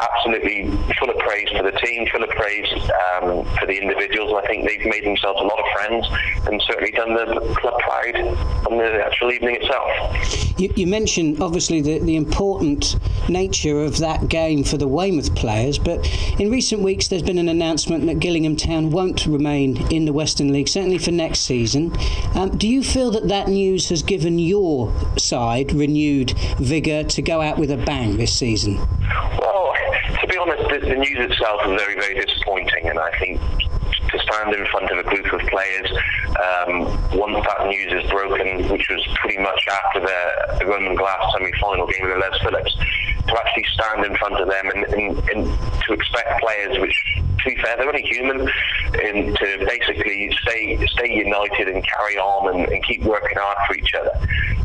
absolutely 0.00 0.70
full 0.98 1.10
of 1.10 1.18
praise 1.18 1.48
for 1.50 1.62
the 1.62 1.72
team, 1.72 2.06
full 2.08 2.22
of 2.22 2.30
praise 2.30 2.72
um, 2.72 3.44
for 3.56 3.66
the 3.66 3.76
individuals. 3.76 4.32
I 4.42 4.46
think 4.46 4.66
they've 4.66 4.86
made 4.86 5.04
themselves 5.04 5.40
a 5.40 5.44
lot 5.44 5.58
of 5.58 5.64
friends 5.74 6.06
and 6.46 6.62
certainly 6.62 6.92
done 6.92 7.14
the 7.14 7.54
club 7.58 7.78
pride 7.80 8.16
on 8.16 8.78
the 8.78 9.04
actual 9.04 9.32
evening 9.32 9.56
itself. 9.60 10.60
You, 10.60 10.72
you 10.74 10.86
mentioned 10.86 11.42
obviously 11.42 11.80
the, 11.80 11.98
the 11.98 12.16
important 12.16 12.96
nature 13.28 13.82
of 13.82 13.98
that 13.98 14.28
game 14.28 14.64
for 14.64 14.76
the 14.76 14.88
Weymouth 14.88 15.34
players, 15.34 15.78
but 15.78 16.06
in 16.40 16.50
recent 16.50 16.82
weeks 16.82 17.08
there's 17.08 17.22
been 17.22 17.38
an 17.38 17.48
announcement 17.48 18.06
that 18.06 18.20
Gillingham 18.20 18.56
Town 18.56 18.90
won't 18.90 19.26
remain 19.26 19.90
in 19.92 20.04
the 20.04 20.12
Western 20.36 20.52
League, 20.52 20.68
certainly 20.68 20.98
for 20.98 21.12
next 21.12 21.40
season. 21.40 21.96
Um, 22.34 22.50
do 22.58 22.68
you 22.68 22.82
feel 22.82 23.10
that 23.12 23.28
that 23.28 23.48
news 23.48 23.88
has 23.88 24.02
given 24.02 24.38
your 24.38 24.92
side 25.16 25.72
renewed 25.72 26.36
vigour 26.58 27.04
to 27.04 27.22
go 27.22 27.40
out 27.40 27.56
with 27.56 27.70
a 27.70 27.78
bang 27.78 28.18
this 28.18 28.36
season? 28.36 28.76
Well, 29.40 29.72
to 30.20 30.26
be 30.28 30.36
honest, 30.36 30.68
the, 30.68 30.80
the 30.80 30.96
news 30.96 31.16
itself 31.32 31.62
is 31.64 31.80
very, 31.80 31.94
very 31.94 32.20
disappointing, 32.20 32.84
and 32.84 32.98
I 32.98 33.10
think 33.18 33.40
to 33.40 34.18
stand 34.18 34.54
in 34.54 34.66
front 34.66 34.90
of 34.90 34.98
a 34.98 35.08
group 35.08 35.32
of 35.32 35.40
players 35.48 35.90
um, 36.36 36.84
once 37.16 37.42
that 37.46 37.66
news 37.68 38.04
is 38.04 38.10
broken, 38.10 38.68
which 38.68 38.86
was 38.90 39.08
pretty 39.22 39.38
much 39.38 39.66
after 39.72 40.00
the, 40.00 40.58
the 40.58 40.66
Roman 40.66 40.96
Glass 40.96 41.32
semi-final 41.32 41.86
game 41.86 42.10
with 42.10 42.18
Les 42.18 42.38
Phillips, 42.40 42.76
to 43.26 43.38
actually 43.40 43.64
stand 43.72 44.04
in 44.04 44.14
front 44.16 44.34
of 44.34 44.50
them 44.50 44.68
and, 44.68 44.84
and, 44.84 45.30
and 45.30 45.58
to 45.86 45.94
expect 45.94 46.40
players 46.42 46.78
which 46.78 46.94
to 47.46 47.54
be 47.54 47.62
fair, 47.62 47.76
they're 47.76 47.88
only 47.88 48.02
human, 48.02 48.50
and 48.94 49.36
to 49.36 49.66
basically 49.66 50.30
stay 50.42 50.78
stay 50.86 51.12
united 51.12 51.68
and 51.68 51.84
carry 51.86 52.16
on 52.16 52.54
and, 52.54 52.68
and 52.68 52.84
keep 52.84 53.02
working 53.02 53.36
hard 53.38 53.58
for 53.66 53.76
each 53.76 53.92
other. 53.98 54.10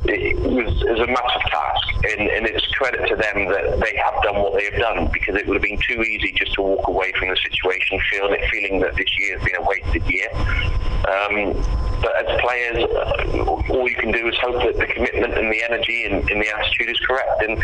It 0.03 0.39
was, 0.39 0.81
a 0.81 1.07
massive 1.07 1.41
task 1.49 1.87
and, 2.09 2.29
and 2.29 2.45
it's 2.47 2.65
credit 2.73 3.07
to 3.07 3.15
them 3.15 3.49
that 3.49 3.79
they 3.79 3.95
have 3.97 4.23
done 4.23 4.41
what 4.41 4.57
they 4.57 4.65
have 4.65 4.79
done 4.79 5.09
because 5.13 5.35
it 5.35 5.47
would 5.47 5.55
have 5.55 5.61
been 5.61 5.79
too 5.87 6.01
easy 6.01 6.31
just 6.35 6.53
to 6.53 6.61
walk 6.61 6.87
away 6.87 7.11
from 7.19 7.29
the 7.29 7.37
situation, 7.37 7.99
feeling 8.09 8.41
feeling 8.51 8.79
that 8.81 8.95
this 8.95 9.07
year 9.19 9.37
has 9.37 9.45
been 9.45 9.55
a 9.55 9.61
wasted 9.61 10.03
year. 10.09 10.29
Um, 11.05 11.53
but 12.01 12.15
as 12.17 12.41
players, 12.41 12.83
uh, 12.83 13.73
all 13.73 13.87
you 13.87 13.95
can 13.95 14.11
do 14.11 14.27
is 14.27 14.35
hope 14.41 14.57
that 14.63 14.77
the 14.77 14.87
commitment 14.87 15.37
and 15.37 15.53
the 15.53 15.63
energy 15.63 16.05
and, 16.05 16.29
and 16.29 16.41
the 16.41 16.49
attitude 16.49 16.89
is 16.89 16.99
correct. 17.05 17.43
And 17.43 17.61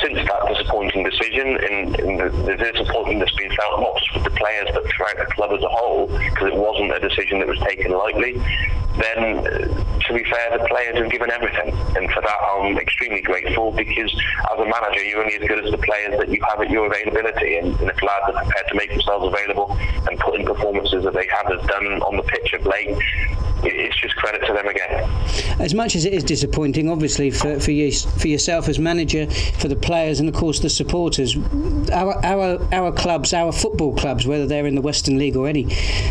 since 0.00 0.14
that 0.14 0.42
disappointing 0.48 1.02
decision 1.02 1.58
and, 1.58 1.98
and 1.98 2.20
the, 2.20 2.28
the, 2.46 2.56
disappointment 2.56 3.18
that's 3.20 3.34
been 3.34 3.50
felt 3.56 3.80
not 3.80 3.98
just 3.98 4.14
with 4.14 4.24
the 4.24 4.30
players 4.38 4.68
but 4.72 4.84
throughout 4.90 5.18
the 5.18 5.26
club 5.34 5.50
as 5.52 5.62
a 5.62 5.68
whole, 5.68 6.06
because 6.06 6.48
it 6.48 6.56
wasn't 6.56 6.94
a 6.94 7.00
decision 7.00 7.40
that 7.40 7.48
was 7.48 7.58
taken 7.66 7.90
lightly, 7.92 8.38
then 8.98 9.38
uh, 9.42 9.98
to 10.06 10.14
be 10.14 10.22
fair, 10.30 10.58
the 10.58 10.64
players 10.68 10.96
have 10.96 11.10
given 11.10 11.30
everything. 11.30 11.63
And 11.70 12.10
for 12.12 12.20
that, 12.20 12.38
I'm 12.52 12.76
extremely 12.78 13.20
grateful 13.20 13.72
because 13.72 14.12
as 14.52 14.58
a 14.58 14.64
manager, 14.64 15.04
you're 15.04 15.20
only 15.20 15.34
as 15.34 15.46
good 15.46 15.64
as 15.64 15.70
the 15.70 15.78
players 15.78 16.18
that 16.18 16.28
you 16.28 16.40
have 16.48 16.60
at 16.60 16.70
your 16.70 16.86
availability. 16.86 17.56
And, 17.58 17.68
and 17.80 17.90
if 17.90 18.02
lads 18.02 18.26
are 18.28 18.44
prepared 18.44 18.68
to 18.68 18.74
make 18.74 18.90
themselves 18.90 19.26
available 19.26 19.76
and 20.08 20.18
put 20.18 20.38
in 20.38 20.46
performances 20.46 21.04
that 21.04 21.14
they 21.14 21.28
have 21.28 21.50
as 21.50 21.64
done 21.66 21.86
on 22.02 22.16
the 22.16 22.22
pitch 22.22 22.52
of 22.54 22.66
late, 22.66 22.96
it's 23.64 23.96
just 24.00 24.16
credit 24.16 24.46
to 24.46 24.52
them 24.52 24.66
again. 24.68 25.10
As 25.60 25.74
much 25.74 25.96
as 25.96 26.04
it 26.04 26.12
is 26.12 26.24
disappointing, 26.24 26.90
obviously 26.90 27.30
for 27.30 27.58
for 27.60 27.70
you 27.70 27.92
for 27.92 28.28
yourself 28.28 28.68
as 28.68 28.78
manager, 28.78 29.30
for 29.58 29.68
the 29.68 29.76
players, 29.76 30.20
and 30.20 30.28
of 30.28 30.34
course 30.34 30.60
the 30.60 30.70
supporters, 30.70 31.36
our 31.92 32.24
our 32.24 32.58
our 32.72 32.92
clubs, 32.92 33.32
our 33.32 33.52
football 33.52 33.94
clubs, 33.94 34.26
whether 34.26 34.46
they're 34.46 34.66
in 34.66 34.74
the 34.74 34.82
Western 34.82 35.18
League 35.18 35.36
or 35.36 35.48
any 35.48 35.64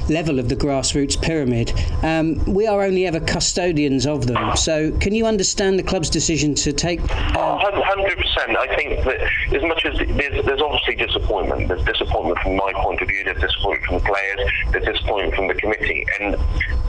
level 0.10 0.40
of 0.40 0.50
the 0.50 0.56
grassroots 0.56 1.20
pyramid, 1.22 1.74
um, 2.04 2.44
we 2.46 2.68
are 2.68 2.82
only 2.84 3.06
ever 3.06 3.20
custodians 3.20 4.06
of 4.06 4.28
them. 4.28 4.56
So, 4.56 4.92
can 5.00 5.14
you 5.14 5.26
understand 5.26 5.80
the 5.80 5.84
club's 5.84 6.10
decision 6.10 6.56
to 6.56 6.74
take? 6.74 7.02
Um, 7.36 7.60
hundred 7.82 8.18
percent. 8.18 8.58
I 8.58 8.76
think 8.76 9.04
that 9.06 9.22
as 9.56 9.64
much 9.64 9.86
as 9.86 9.98
there's, 9.98 10.46
there's 10.46 10.62
obviously 10.62 10.96
disappointment. 10.96 11.68
There's 11.68 11.84
disappointment 11.84 12.40
from 12.40 12.56
my 12.56 12.74
point 12.74 13.02
of 13.02 13.08
view. 13.08 13.24
There's 13.24 13.40
disappointment 13.40 13.86
from 13.86 13.96
the 14.00 14.06
players. 14.06 14.52
There's 14.72 14.86
disappointment 14.86 15.36
from 15.36 15.48
the 15.48 15.56
committee, 15.56 16.06
and 16.20 16.36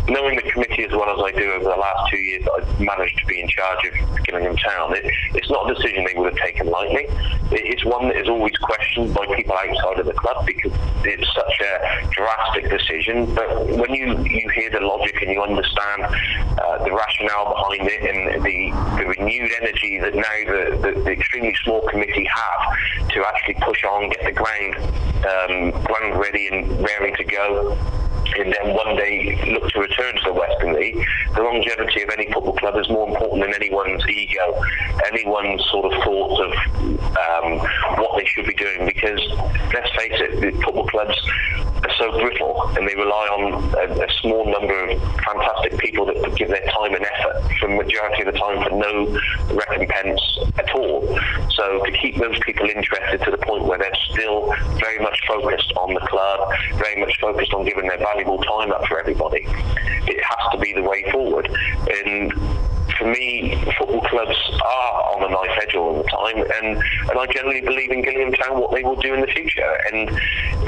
knowing 0.09 0.37
the 0.37 0.43
committee 0.43 0.85
as 0.85 0.93
well 0.93 1.09
as 1.09 1.19
I 1.19 1.39
do 1.39 1.53
over 1.53 1.65
the 1.65 1.77
last 1.77 2.11
two 2.11 2.19
years 2.19 2.45
I've 2.57 2.81
managed 2.81 3.19
to 3.19 3.27
be 3.27 3.41
in 3.41 3.49
charge 3.49 3.79
of 3.87 4.25
Gillingham 4.25 4.57
Town, 4.57 4.95
it, 4.95 5.05
it's 5.35 5.51
not 5.51 5.71
a 5.71 5.75
decision 5.75 6.05
they 6.05 6.15
would 6.15 6.33
have 6.33 6.43
taken 6.43 6.67
lightly. 6.67 7.07
It, 7.51 7.65
it's 7.65 7.85
one 7.85 8.09
that 8.09 8.17
is 8.17 8.29
always 8.29 8.57
questioned 8.59 9.15
by 9.15 9.27
people 9.35 9.57
outside 9.57 10.01
of 10.01 10.07
the 10.07 10.13
club 10.13 10.45
because 10.47 10.73
it's 11.05 11.27
such 11.35 11.61
a 11.61 12.09
drastic 12.11 12.71
decision. 12.71 13.35
But 13.35 13.67
when 13.67 13.93
you, 13.95 14.19
you 14.25 14.49
hear 14.51 14.71
the 14.71 14.81
logic 14.81 15.23
and 15.23 15.31
you 15.31 15.43
understand 15.43 16.05
uh, 16.05 16.85
the 16.85 16.93
rationale 16.93 17.55
behind 17.55 17.89
it 17.89 18.03
and 18.05 18.45
the, 18.45 18.71
the 18.99 19.07
renewed 19.07 19.51
energy 19.61 19.99
that 20.01 20.15
now 20.15 20.37
the, 20.47 20.77
the, 20.83 21.01
the, 21.01 21.11
extremely 21.11 21.55
small 21.65 21.87
committee 21.89 22.27
have 22.27 23.09
to 23.09 23.25
actually 23.25 23.55
push 23.63 23.85
on, 23.85 24.11
get 24.11 24.25
the 24.25 24.33
ground 24.33 24.75
um, 25.25 25.71
ground 25.85 26.21
ready 26.21 26.49
and 26.49 26.69
raring 26.85 27.15
to 27.17 27.25
go 27.25 27.79
and 28.39 28.53
then 28.53 28.75
one 28.75 28.97
day 28.97 29.39
look 29.53 29.71
to 29.71 29.81
return 29.81 30.15
to 30.17 30.23
the 30.25 30.33
Western 30.33 30.75
League, 30.75 31.05
the 31.35 31.43
longevity 31.43 32.03
of 32.03 32.11
any 32.11 32.31
football 32.33 32.55
club 32.55 32.77
is 32.77 32.89
more 32.89 33.09
important 33.09 33.43
than 33.43 33.55
anyone's 33.55 34.07
ego, 34.09 34.61
anyone's 35.13 35.65
sort 35.71 35.93
of 35.93 36.03
thoughts 36.03 36.41
of 36.41 36.53
um, 36.99 37.59
what 37.99 38.19
they 38.19 38.25
should 38.27 38.47
be 38.47 38.55
doing. 38.55 38.87
Because 38.87 39.21
let's 39.73 39.91
face 39.97 40.15
it, 40.17 40.55
football 40.63 40.87
clubs 40.89 41.17
are 41.85 41.95
so 41.99 42.13
brittle 42.19 42.63
and 42.77 42.89
they 42.89 42.95
rely 42.95 43.27
on 43.29 43.63
a, 43.77 44.05
a 44.05 44.09
small 44.21 44.51
number 44.51 44.91
of 44.91 45.01
fantastic 45.25 45.79
people 45.79 46.07
that 46.07 46.17
give 46.37 46.49
their 46.49 46.65
time 46.73 46.95
and 46.95 47.05
effort 47.05 47.43
for 47.61 47.69
the 47.69 47.77
majority 47.77 48.23
of 48.23 48.33
the 48.33 48.39
time 48.39 48.63
for 48.65 48.71
no 48.77 49.21
recompense 49.55 50.21
at 50.59 50.71
all. 50.75 51.07
So 51.51 51.85
to 51.85 51.93
keep 51.93 52.17
those 52.19 52.39
people 52.41 52.69
interested 52.69 53.23
to 53.25 53.31
the 53.31 53.39
point 53.39 53.65
where 53.65 53.79
they're 53.79 53.95
still 54.11 54.53
very 54.79 54.99
much 54.99 55.19
focused 55.27 55.73
on 55.77 55.95
the 55.95 56.01
club, 56.01 56.51
very 56.77 57.01
much 57.01 57.19
focused 57.21 57.53
on 57.53 57.65
giving 57.65 57.89
their 57.89 57.99
valuable 57.99 58.39
time 58.43 58.73
up 58.73 58.87
for 58.87 58.99
everybody. 58.99 59.45
It 60.07 60.23
has 60.25 60.53
to 60.53 60.59
be 60.59 60.73
the 60.73 60.83
way 60.83 61.11
forward. 61.11 61.49
And 61.89 62.33
for 62.99 63.07
me, 63.07 63.57
football 63.79 64.01
clubs 64.03 64.37
are 64.63 64.93
on 65.15 65.25
a 65.25 65.31
knife 65.31 65.59
edge 65.63 65.75
all 65.75 66.03
the 66.03 66.09
time, 66.09 66.39
and, 66.39 66.83
and 67.11 67.19
I 67.19 67.27
generally 67.33 67.61
believe 67.61 67.91
in 67.91 68.03
Gillingham 68.03 68.33
Town 68.35 68.61
what 68.61 68.73
they 68.73 68.83
will 68.83 68.97
do 68.97 69.15
in 69.15 69.21
the 69.21 69.27
future, 69.27 69.79
and 69.93 70.09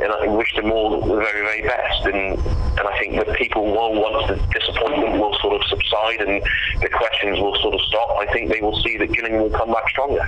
and 0.03 0.13
I 0.13 0.27
wish 0.27 0.55
them 0.55 0.71
all 0.73 1.01
the 1.01 1.17
very 1.17 1.43
very 1.43 1.63
best, 1.63 2.07
and 2.07 2.39
and 2.79 2.87
I 2.87 2.99
think 2.99 3.17
that 3.17 3.37
people 3.37 3.67
will 3.67 4.01
once 4.01 4.29
the 4.29 4.37
disappointment 4.59 5.19
will 5.21 5.37
sort 5.41 5.61
of 5.61 5.67
subside 5.69 6.21
and 6.21 6.43
the 6.81 6.89
questions 6.89 7.39
will 7.41 7.57
sort 7.63 7.75
of 7.75 7.81
stop. 7.83 8.17
I 8.19 8.27
think 8.33 8.53
they 8.53 8.61
will 8.61 8.79
see 8.83 8.97
that 8.99 9.13
Gillingham 9.13 9.43
will 9.43 9.59
come 9.59 9.73
back 9.73 9.89
stronger. 9.89 10.27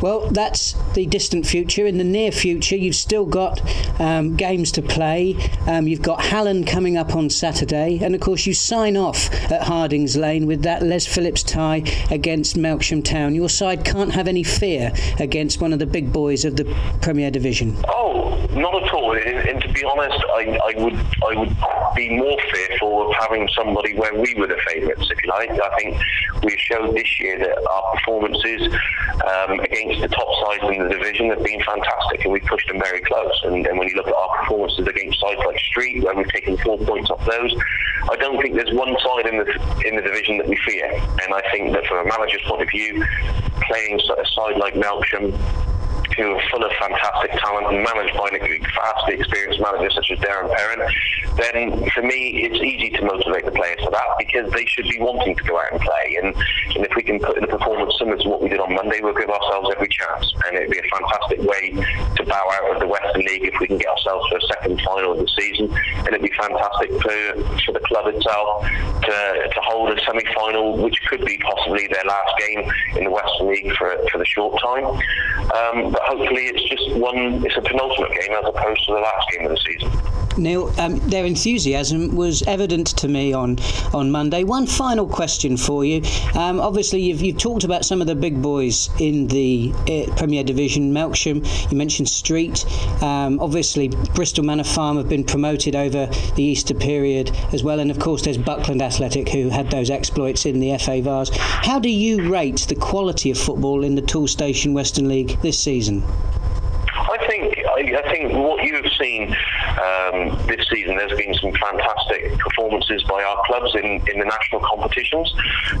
Well, 0.00 0.30
that's 0.30 0.74
the 0.94 1.06
distant 1.06 1.46
future. 1.46 1.86
In 1.86 1.98
the 1.98 2.04
near 2.04 2.32
future, 2.32 2.76
you've 2.76 2.94
still 2.94 3.26
got 3.26 3.60
um, 4.00 4.36
games 4.36 4.72
to 4.72 4.82
play. 4.82 5.36
Um, 5.66 5.86
you've 5.86 6.02
got 6.02 6.22
Hallen 6.22 6.64
coming 6.64 6.96
up 6.96 7.14
on 7.14 7.28
Saturday, 7.28 7.98
and 8.02 8.14
of 8.14 8.20
course, 8.20 8.46
you 8.46 8.54
sign 8.54 8.96
off 8.96 9.32
at 9.50 9.64
Hardings 9.64 10.16
Lane 10.16 10.46
with 10.46 10.62
that 10.62 10.82
Les 10.82 11.06
Phillips 11.06 11.42
tie 11.42 11.82
against 12.10 12.56
Melksham 12.56 13.04
Town. 13.04 13.34
Your 13.34 13.48
side 13.48 13.84
can't 13.84 14.12
have 14.12 14.26
any 14.26 14.42
fear 14.42 14.92
against 15.18 15.60
one 15.60 15.72
of 15.72 15.78
the 15.78 15.86
big 15.86 16.12
boys 16.12 16.44
of 16.44 16.56
the 16.56 16.64
Premier 17.02 17.30
Division. 17.30 17.76
Oh, 17.88 18.46
not 18.52 18.82
at 18.82 18.92
all. 18.94 19.12
And, 19.12 19.48
and 19.48 19.60
to 19.62 19.72
be 19.72 19.84
honest, 19.84 20.24
I, 20.32 20.58
I, 20.64 20.82
would 20.82 20.94
I 20.94 21.38
would 21.38 21.94
be 21.94 22.16
more 22.16 22.38
fearful 22.52 23.08
of 23.08 23.16
having 23.16 23.48
somebody 23.54 23.94
where 23.94 24.14
we 24.14 24.34
were 24.34 24.46
the 24.46 24.58
favourites, 24.66 25.10
if 25.10 25.22
you 25.22 25.30
like. 25.30 25.50
I 25.50 25.76
think 25.76 26.00
we've 26.42 26.58
showed 26.58 26.94
this 26.94 27.20
year 27.20 27.38
that 27.38 27.66
our 27.68 27.96
performances 27.96 28.62
um, 29.26 29.60
against 29.60 29.89
the 29.98 30.08
top 30.08 30.28
sides 30.44 30.62
in 30.76 30.82
the 30.82 30.88
division 30.88 31.30
have 31.30 31.42
been 31.42 31.60
fantastic, 31.62 32.24
and 32.24 32.32
we've 32.32 32.44
pushed 32.44 32.68
them 32.68 32.78
very 32.78 33.00
close. 33.00 33.40
And, 33.44 33.66
and 33.66 33.78
when 33.78 33.88
you 33.88 33.96
look 33.96 34.08
at 34.08 34.14
our 34.14 34.38
performances 34.38 34.86
against 34.86 35.18
sides 35.20 35.40
like 35.44 35.58
Street, 35.58 36.04
where 36.04 36.14
we've 36.14 36.28
taken 36.28 36.56
four 36.58 36.78
points 36.78 37.10
off 37.10 37.24
those, 37.26 37.54
I 38.10 38.16
don't 38.16 38.40
think 38.40 38.54
there's 38.54 38.72
one 38.72 38.94
side 38.98 39.26
in 39.26 39.38
the 39.38 39.46
in 39.86 39.96
the 39.96 40.02
division 40.02 40.38
that 40.38 40.48
we 40.48 40.56
fear. 40.64 40.86
And 40.92 41.34
I 41.34 41.42
think 41.50 41.72
that 41.72 41.84
from 41.86 42.06
a 42.06 42.08
manager's 42.08 42.42
point 42.46 42.62
of 42.62 42.68
view, 42.68 43.04
playing 43.62 44.00
a 44.00 44.26
side 44.26 44.56
like 44.56 44.74
Melksham, 44.74 45.36
who 46.20 46.36
are 46.36 46.42
full 46.50 46.64
of 46.64 46.70
fantastic 46.78 47.32
talent 47.40 47.66
and 47.72 47.82
managed 47.82 48.16
by 48.16 48.28
a 48.28 48.58
vastly 48.76 49.14
experienced 49.14 49.60
manager 49.60 49.90
such 49.90 50.10
as 50.12 50.18
Darren 50.18 50.52
Perrin, 50.54 50.80
then 51.36 51.88
for 51.90 52.02
me 52.02 52.44
it's 52.44 52.60
easy 52.60 52.90
to 52.90 53.04
motivate 53.04 53.44
the 53.44 53.52
players 53.52 53.80
for 53.80 53.90
that 53.90 54.08
because 54.18 54.50
they 54.52 54.64
should 54.66 54.88
be 54.88 54.98
wanting 55.00 55.36
to 55.36 55.44
go 55.44 55.58
out 55.58 55.72
and 55.72 55.80
play. 55.80 56.18
And, 56.22 56.34
and 56.76 56.84
if 56.84 56.92
we 56.94 57.02
can 57.02 57.18
put 57.20 57.38
in 57.38 57.44
a 57.44 57.46
performance 57.46 57.94
similar 57.98 58.18
to 58.18 58.28
what 58.28 58.42
we 58.42 58.48
did 58.48 58.60
on 58.60 58.74
Monday, 58.74 59.00
we'll 59.00 59.14
give 59.14 59.30
ourselves 59.30 59.72
every 59.74 59.88
chance. 59.88 60.32
And 60.46 60.56
it'd 60.56 60.70
be 60.70 60.78
a 60.78 60.88
fantastic 60.92 61.40
way 61.40 61.72
to 62.16 62.22
bow 62.24 62.44
out 62.52 62.74
of 62.74 62.80
the 62.80 62.86
Western 62.86 63.22
League 63.22 63.44
if 63.44 63.54
we 63.60 63.66
can 63.66 63.78
get 63.78 63.88
ourselves 63.88 64.28
to 64.30 64.36
a 64.36 64.40
second 64.52 64.80
final 64.84 65.12
of 65.12 65.18
the 65.18 65.28
season. 65.38 65.72
And 66.04 66.08
it'd 66.08 66.22
be 66.22 66.32
fantastic 66.36 66.90
for, 67.00 67.16
for 67.64 67.72
the 67.72 67.84
club 67.86 68.12
itself 68.12 68.64
to, 68.64 69.16
to 69.48 69.60
hold 69.60 69.90
a 69.96 70.00
semi-final, 70.04 70.82
which 70.82 71.00
could 71.08 71.24
be 71.24 71.38
possibly 71.38 71.88
their 71.88 72.04
last 72.04 72.32
game 72.38 72.70
in 72.96 73.04
the 73.04 73.10
Western 73.10 73.48
League 73.48 73.72
for, 73.76 73.96
for 74.12 74.18
the 74.18 74.26
short 74.26 74.60
time. 74.60 74.84
Um, 74.84 75.92
but 75.92 76.02
hopefully 76.10 76.46
it's 76.46 76.62
just 76.68 76.96
one, 76.96 77.44
it's 77.44 77.56
a 77.56 77.62
penultimate 77.62 78.10
game 78.10 78.32
as 78.32 78.44
opposed 78.46 78.84
to 78.86 78.92
the 78.92 79.00
last 79.00 79.30
game 79.30 79.46
of 79.46 79.50
the 79.52 79.56
season. 79.58 80.29
Neil, 80.36 80.72
um, 80.78 80.98
their 81.08 81.24
enthusiasm 81.24 82.14
was 82.14 82.42
evident 82.42 82.86
to 82.98 83.08
me 83.08 83.32
on, 83.32 83.58
on 83.92 84.10
Monday. 84.10 84.44
One 84.44 84.66
final 84.66 85.06
question 85.06 85.56
for 85.56 85.84
you. 85.84 86.02
Um, 86.34 86.60
obviously, 86.60 87.02
you've, 87.02 87.20
you've 87.20 87.38
talked 87.38 87.64
about 87.64 87.84
some 87.84 88.00
of 88.00 88.06
the 88.06 88.14
big 88.14 88.40
boys 88.40 88.90
in 88.98 89.26
the 89.28 89.72
uh, 89.88 90.14
Premier 90.16 90.44
Division. 90.44 90.92
Melksham, 90.92 91.44
you 91.70 91.76
mentioned 91.76 92.08
Street. 92.08 92.64
Um, 93.02 93.40
obviously, 93.40 93.88
Bristol 94.14 94.44
Manor 94.44 94.64
Farm 94.64 94.96
have 94.96 95.08
been 95.08 95.24
promoted 95.24 95.74
over 95.74 96.06
the 96.06 96.42
Easter 96.42 96.74
period 96.74 97.30
as 97.52 97.62
well. 97.62 97.80
And 97.80 97.90
of 97.90 97.98
course, 97.98 98.22
there's 98.22 98.38
Buckland 98.38 98.82
Athletic 98.82 99.28
who 99.28 99.48
had 99.48 99.70
those 99.70 99.90
exploits 99.90 100.46
in 100.46 100.60
the 100.60 100.76
FA 100.78 101.02
Vase. 101.02 101.30
How 101.32 101.78
do 101.78 101.88
you 101.88 102.30
rate 102.30 102.66
the 102.68 102.74
quality 102.74 103.30
of 103.30 103.38
football 103.38 103.84
in 103.84 103.94
the 103.94 104.02
Toolstation 104.02 104.72
Western 104.72 105.08
League 105.08 105.40
this 105.42 105.58
season? 105.58 106.04
I 107.10 107.18
think 107.26 107.58
I, 107.66 108.02
think 108.10 108.32
what 108.32 108.64
you 108.64 108.76
have 108.76 108.92
seen 108.98 109.34
um, 109.78 110.46
this 110.46 110.66
season, 110.68 110.96
there's 110.96 111.16
been 111.16 111.34
some 111.34 111.52
fantastic 111.52 112.38
performances 112.38 113.02
by 113.04 113.22
our 113.22 113.42
clubs 113.46 113.74
in, 113.74 114.02
in 114.08 114.18
the 114.18 114.24
national 114.24 114.60
competitions. 114.60 115.32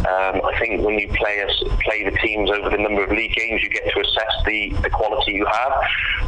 Um, 0.06 0.40
I 0.44 0.56
think 0.58 0.82
when 0.82 0.98
you 0.98 1.08
play 1.08 1.42
us, 1.42 1.62
play 1.82 2.04
the 2.04 2.16
teams 2.18 2.50
over 2.50 2.70
the 2.70 2.78
number 2.78 3.04
of 3.04 3.10
league 3.10 3.32
games, 3.34 3.62
you 3.62 3.68
get 3.68 3.84
to 3.92 4.00
assess 4.00 4.34
the, 4.46 4.70
the 4.82 4.90
quality 4.90 5.32
you 5.32 5.46
have. 5.46 5.72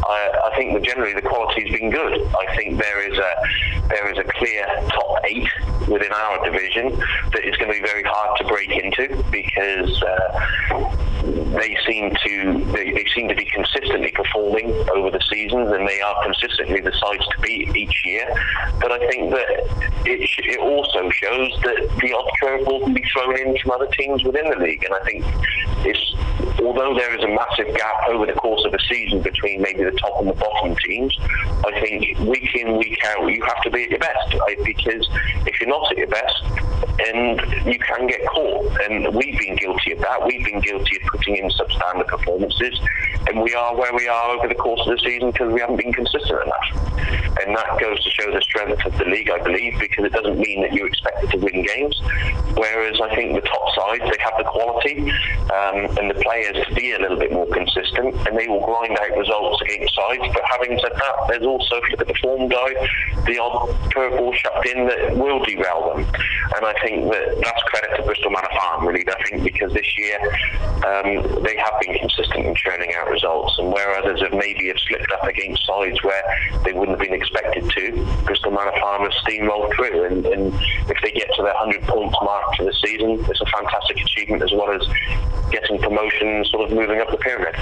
I, 0.04 0.50
I 0.52 0.56
think 0.56 0.74
that 0.74 0.82
generally 0.82 1.14
the 1.14 1.22
quality 1.22 1.62
has 1.62 1.78
been 1.78 1.90
good. 1.90 2.12
I 2.34 2.56
think 2.56 2.80
there 2.80 3.00
is 3.10 3.18
a 3.18 3.88
there 3.88 4.10
is 4.10 4.18
a 4.18 4.24
clear 4.24 4.66
top 4.88 5.18
eight 5.24 5.48
within 5.88 6.12
our 6.12 6.44
division 6.44 6.98
that 7.32 7.44
is 7.44 7.56
going 7.56 7.72
to 7.72 7.80
be 7.80 7.86
very 7.86 8.02
hard 8.02 8.38
to 8.38 8.44
break 8.46 8.70
into 8.70 9.22
because 9.30 10.02
uh, 10.02 10.96
they 11.22 11.76
seem 11.86 12.14
to 12.24 12.64
they, 12.72 12.92
they 12.92 13.06
seem 13.14 13.28
to 13.28 13.34
be 13.34 13.44
consistently 13.44 14.10
performing 14.12 14.70
over 14.94 15.10
the 15.10 15.20
seasons 15.30 15.70
and 15.72 15.86
they 15.86 16.00
are 16.00 16.22
consistently 16.24 16.80
the 16.80 16.92
sides 16.92 17.26
to 17.28 17.40
beat 17.40 17.61
each 17.74 18.02
year. 18.04 18.26
But 18.80 18.92
I 18.92 18.98
think 19.08 19.30
that 19.30 19.48
it, 20.06 20.20
it 20.38 20.60
also 20.60 21.10
shows 21.10 21.52
that 21.62 21.88
the 22.00 22.12
odd 22.12 22.30
curveball 22.42 22.84
can 22.84 22.94
be 22.94 23.04
thrown 23.12 23.38
in 23.38 23.56
from 23.58 23.70
other 23.72 23.88
teams 23.98 24.24
within 24.24 24.50
the 24.50 24.56
league, 24.56 24.84
and 24.84 24.94
I 24.94 25.00
think 25.04 25.24
it's 25.84 26.14
although 26.60 26.94
there 26.94 27.14
is 27.16 27.22
a 27.24 27.28
massive 27.28 27.74
gap 27.74 28.08
over 28.08 28.26
the 28.26 28.32
course 28.34 28.64
of 28.64 28.72
a 28.72 28.78
season 28.88 29.20
between 29.20 29.62
maybe 29.62 29.84
the 29.84 29.92
top 29.92 30.20
and 30.20 30.28
the 30.28 30.34
bottom 30.34 30.76
teams, 30.76 31.16
I 31.64 31.80
think 31.80 32.18
week 32.20 32.54
in, 32.54 32.76
week 32.76 32.98
out, 33.06 33.26
you 33.26 33.42
have 33.44 33.60
to 33.62 33.70
be 33.70 33.84
at 33.84 33.90
your 33.90 33.98
best. 33.98 34.34
Right? 34.34 34.58
Because 34.64 35.08
if 35.46 35.60
you're 35.60 35.70
not 35.70 35.90
at 35.90 35.98
your 35.98 36.08
best, 36.08 36.42
and 37.00 37.66
you 37.66 37.78
can 37.78 38.06
get 38.06 38.24
caught. 38.26 38.80
And 38.82 39.14
we've 39.14 39.38
been 39.38 39.56
guilty 39.56 39.92
of 39.92 40.00
that. 40.00 40.26
We've 40.26 40.44
been 40.44 40.60
guilty 40.60 40.96
of 40.96 41.02
putting 41.08 41.36
in 41.36 41.50
substandard 41.50 42.08
performances, 42.08 42.80
and 43.28 43.40
we 43.40 43.54
are 43.54 43.76
where 43.76 43.94
we 43.94 44.08
are 44.08 44.30
over 44.30 44.48
the 44.48 44.54
course 44.54 44.80
of 44.86 44.96
the 44.96 45.02
season 45.02 45.30
because 45.30 45.52
we 45.52 45.60
haven't 45.60 45.76
been 45.76 45.92
consistent 45.92 46.40
enough. 46.42 46.92
And 47.42 47.56
that 47.56 47.80
goes 47.80 48.02
to 48.04 48.10
show 48.10 48.30
the 48.30 48.40
strength 48.42 48.84
of 48.84 48.96
the 48.98 49.04
league, 49.04 49.30
I 49.30 49.42
believe, 49.42 49.78
because 49.80 50.04
it 50.04 50.12
doesn't 50.12 50.38
mean 50.38 50.62
that 50.62 50.72
you're 50.72 50.86
expected 50.86 51.30
to 51.30 51.38
win 51.38 51.64
games. 51.64 52.00
Whereas 52.54 53.00
I 53.00 53.14
think 53.14 53.34
the 53.34 53.48
top 53.48 53.74
sides, 53.74 54.04
they 54.04 54.22
have 54.22 54.36
the 54.38 54.44
quality 54.44 55.10
um, 55.50 55.96
and 55.98 56.10
the 56.10 56.20
players 56.22 56.56
to 56.66 56.74
be 56.74 56.92
a 56.92 56.98
little 56.98 57.18
bit 57.18 57.32
more 57.32 57.46
consistent, 57.46 58.14
and 58.28 58.38
they 58.38 58.46
will 58.46 58.64
grind 58.64 58.96
out 58.98 59.16
results 59.16 59.62
against 59.62 59.94
sides. 59.94 60.22
But 60.32 60.42
having 60.50 60.78
said 60.78 60.92
that, 60.92 61.14
there's 61.28 61.46
also, 61.46 61.76
if 61.76 61.84
you 61.84 61.90
look 61.96 62.00
at 62.02 62.08
the 62.08 62.20
form 62.20 62.48
guide, 62.48 62.76
the 63.26 63.38
odd 63.38 63.70
curveball 63.90 64.34
shoved 64.34 64.66
in 64.66 64.86
that 64.86 65.16
will 65.16 65.42
derail 65.44 65.94
them. 65.94 66.04
And 66.56 66.66
I 66.66 66.74
think 66.82 67.10
that 67.12 67.40
that's 67.42 67.62
credit 67.64 67.96
to 67.96 68.02
Bristol 68.02 68.30
Manor 68.30 68.48
Farm, 68.58 68.86
really. 68.86 69.04
I 69.08 69.22
think 69.24 69.44
because 69.44 69.72
this 69.72 69.86
year 69.98 70.18
um, 70.84 71.42
they 71.42 71.56
have 71.56 71.74
been 71.80 71.98
consistent 71.98 72.46
in 72.46 72.54
churning 72.54 72.92
out 72.94 73.08
results, 73.08 73.58
and 73.58 73.72
where 73.72 73.96
others 73.96 74.20
have 74.22 74.32
maybe 74.32 74.68
have 74.68 74.78
slipped 74.88 75.10
up 75.12 75.24
against 75.24 75.64
sides 75.66 76.02
where 76.02 76.22
they 76.64 76.72
wouldn't 76.72 76.98
have 76.98 77.06
been 77.06 77.14
expected 77.14 77.70
to, 77.70 78.06
Bristol 78.24 78.50
Manor 78.50 78.72
Farm 78.80 79.02
has 79.02 79.14
steamrolled 79.24 79.74
through. 79.76 80.04
And, 80.04 80.26
and 80.26 80.54
if 80.88 80.98
they 81.02 81.12
get 81.12 81.28
to 81.36 81.42
their 81.42 81.54
100 81.54 81.82
points 81.82 82.16
mark 82.22 82.56
for 82.56 82.64
the 82.64 82.74
season, 82.84 83.24
it's 83.28 83.40
a 83.40 83.46
fantastic 83.46 84.00
achievement 84.00 84.42
as 84.42 84.52
well 84.52 84.70
as 84.70 84.86
getting 85.50 85.80
promotion 85.80 86.44
sort 86.46 86.70
of 86.70 86.76
moving 86.76 87.00
up 87.00 87.10
the 87.10 87.18
pyramid. 87.18 87.54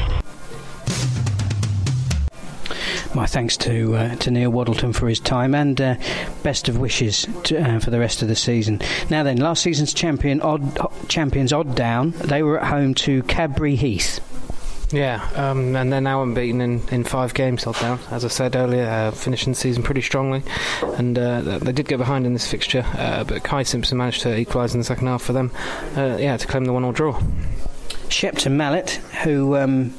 My 3.14 3.26
thanks 3.26 3.56
to 3.58 3.96
uh, 3.96 4.14
to 4.16 4.30
Neil 4.30 4.50
Waddleton 4.50 4.92
for 4.92 5.08
his 5.08 5.20
time 5.20 5.54
and 5.54 5.80
uh, 5.80 5.94
best 6.42 6.68
of 6.68 6.78
wishes 6.78 7.26
to, 7.44 7.58
uh, 7.58 7.78
for 7.80 7.90
the 7.90 7.98
rest 7.98 8.22
of 8.22 8.28
the 8.28 8.36
season. 8.36 8.80
Now 9.08 9.22
then, 9.22 9.38
last 9.38 9.62
season's 9.62 9.92
champion 9.92 10.40
Odd 10.40 11.08
champions 11.08 11.52
Odd 11.52 11.74
Down 11.74 12.10
they 12.12 12.42
were 12.42 12.60
at 12.60 12.68
home 12.68 12.94
to 12.94 13.22
Cadbury 13.24 13.76
Heath. 13.76 14.20
Yeah, 14.92 15.28
um, 15.36 15.76
and 15.76 15.92
they're 15.92 16.00
now 16.00 16.22
unbeaten 16.22 16.60
in, 16.60 16.82
in 16.88 17.04
five 17.04 17.32
games 17.32 17.64
Odd 17.66 17.78
Down. 17.78 18.00
As 18.10 18.24
I 18.24 18.28
said 18.28 18.56
earlier, 18.56 18.86
uh, 18.86 19.10
finishing 19.12 19.52
the 19.52 19.58
season 19.58 19.84
pretty 19.84 20.00
strongly, 20.00 20.42
and 20.96 21.16
uh, 21.16 21.58
they 21.58 21.72
did 21.72 21.86
get 21.86 21.98
behind 21.98 22.26
in 22.26 22.32
this 22.32 22.50
fixture, 22.50 22.84
uh, 22.98 23.22
but 23.22 23.44
Kai 23.44 23.62
Simpson 23.62 23.98
managed 23.98 24.22
to 24.22 24.36
equalise 24.36 24.74
in 24.74 24.80
the 24.80 24.84
second 24.84 25.06
half 25.06 25.22
for 25.22 25.32
them. 25.32 25.52
Uh, 25.96 26.16
yeah, 26.18 26.36
to 26.36 26.46
claim 26.46 26.64
the 26.64 26.72
one-all 26.72 26.92
draw. 26.92 27.20
Shepton 28.08 28.56
Mallet, 28.56 28.90
who 29.22 29.56
um, 29.56 29.94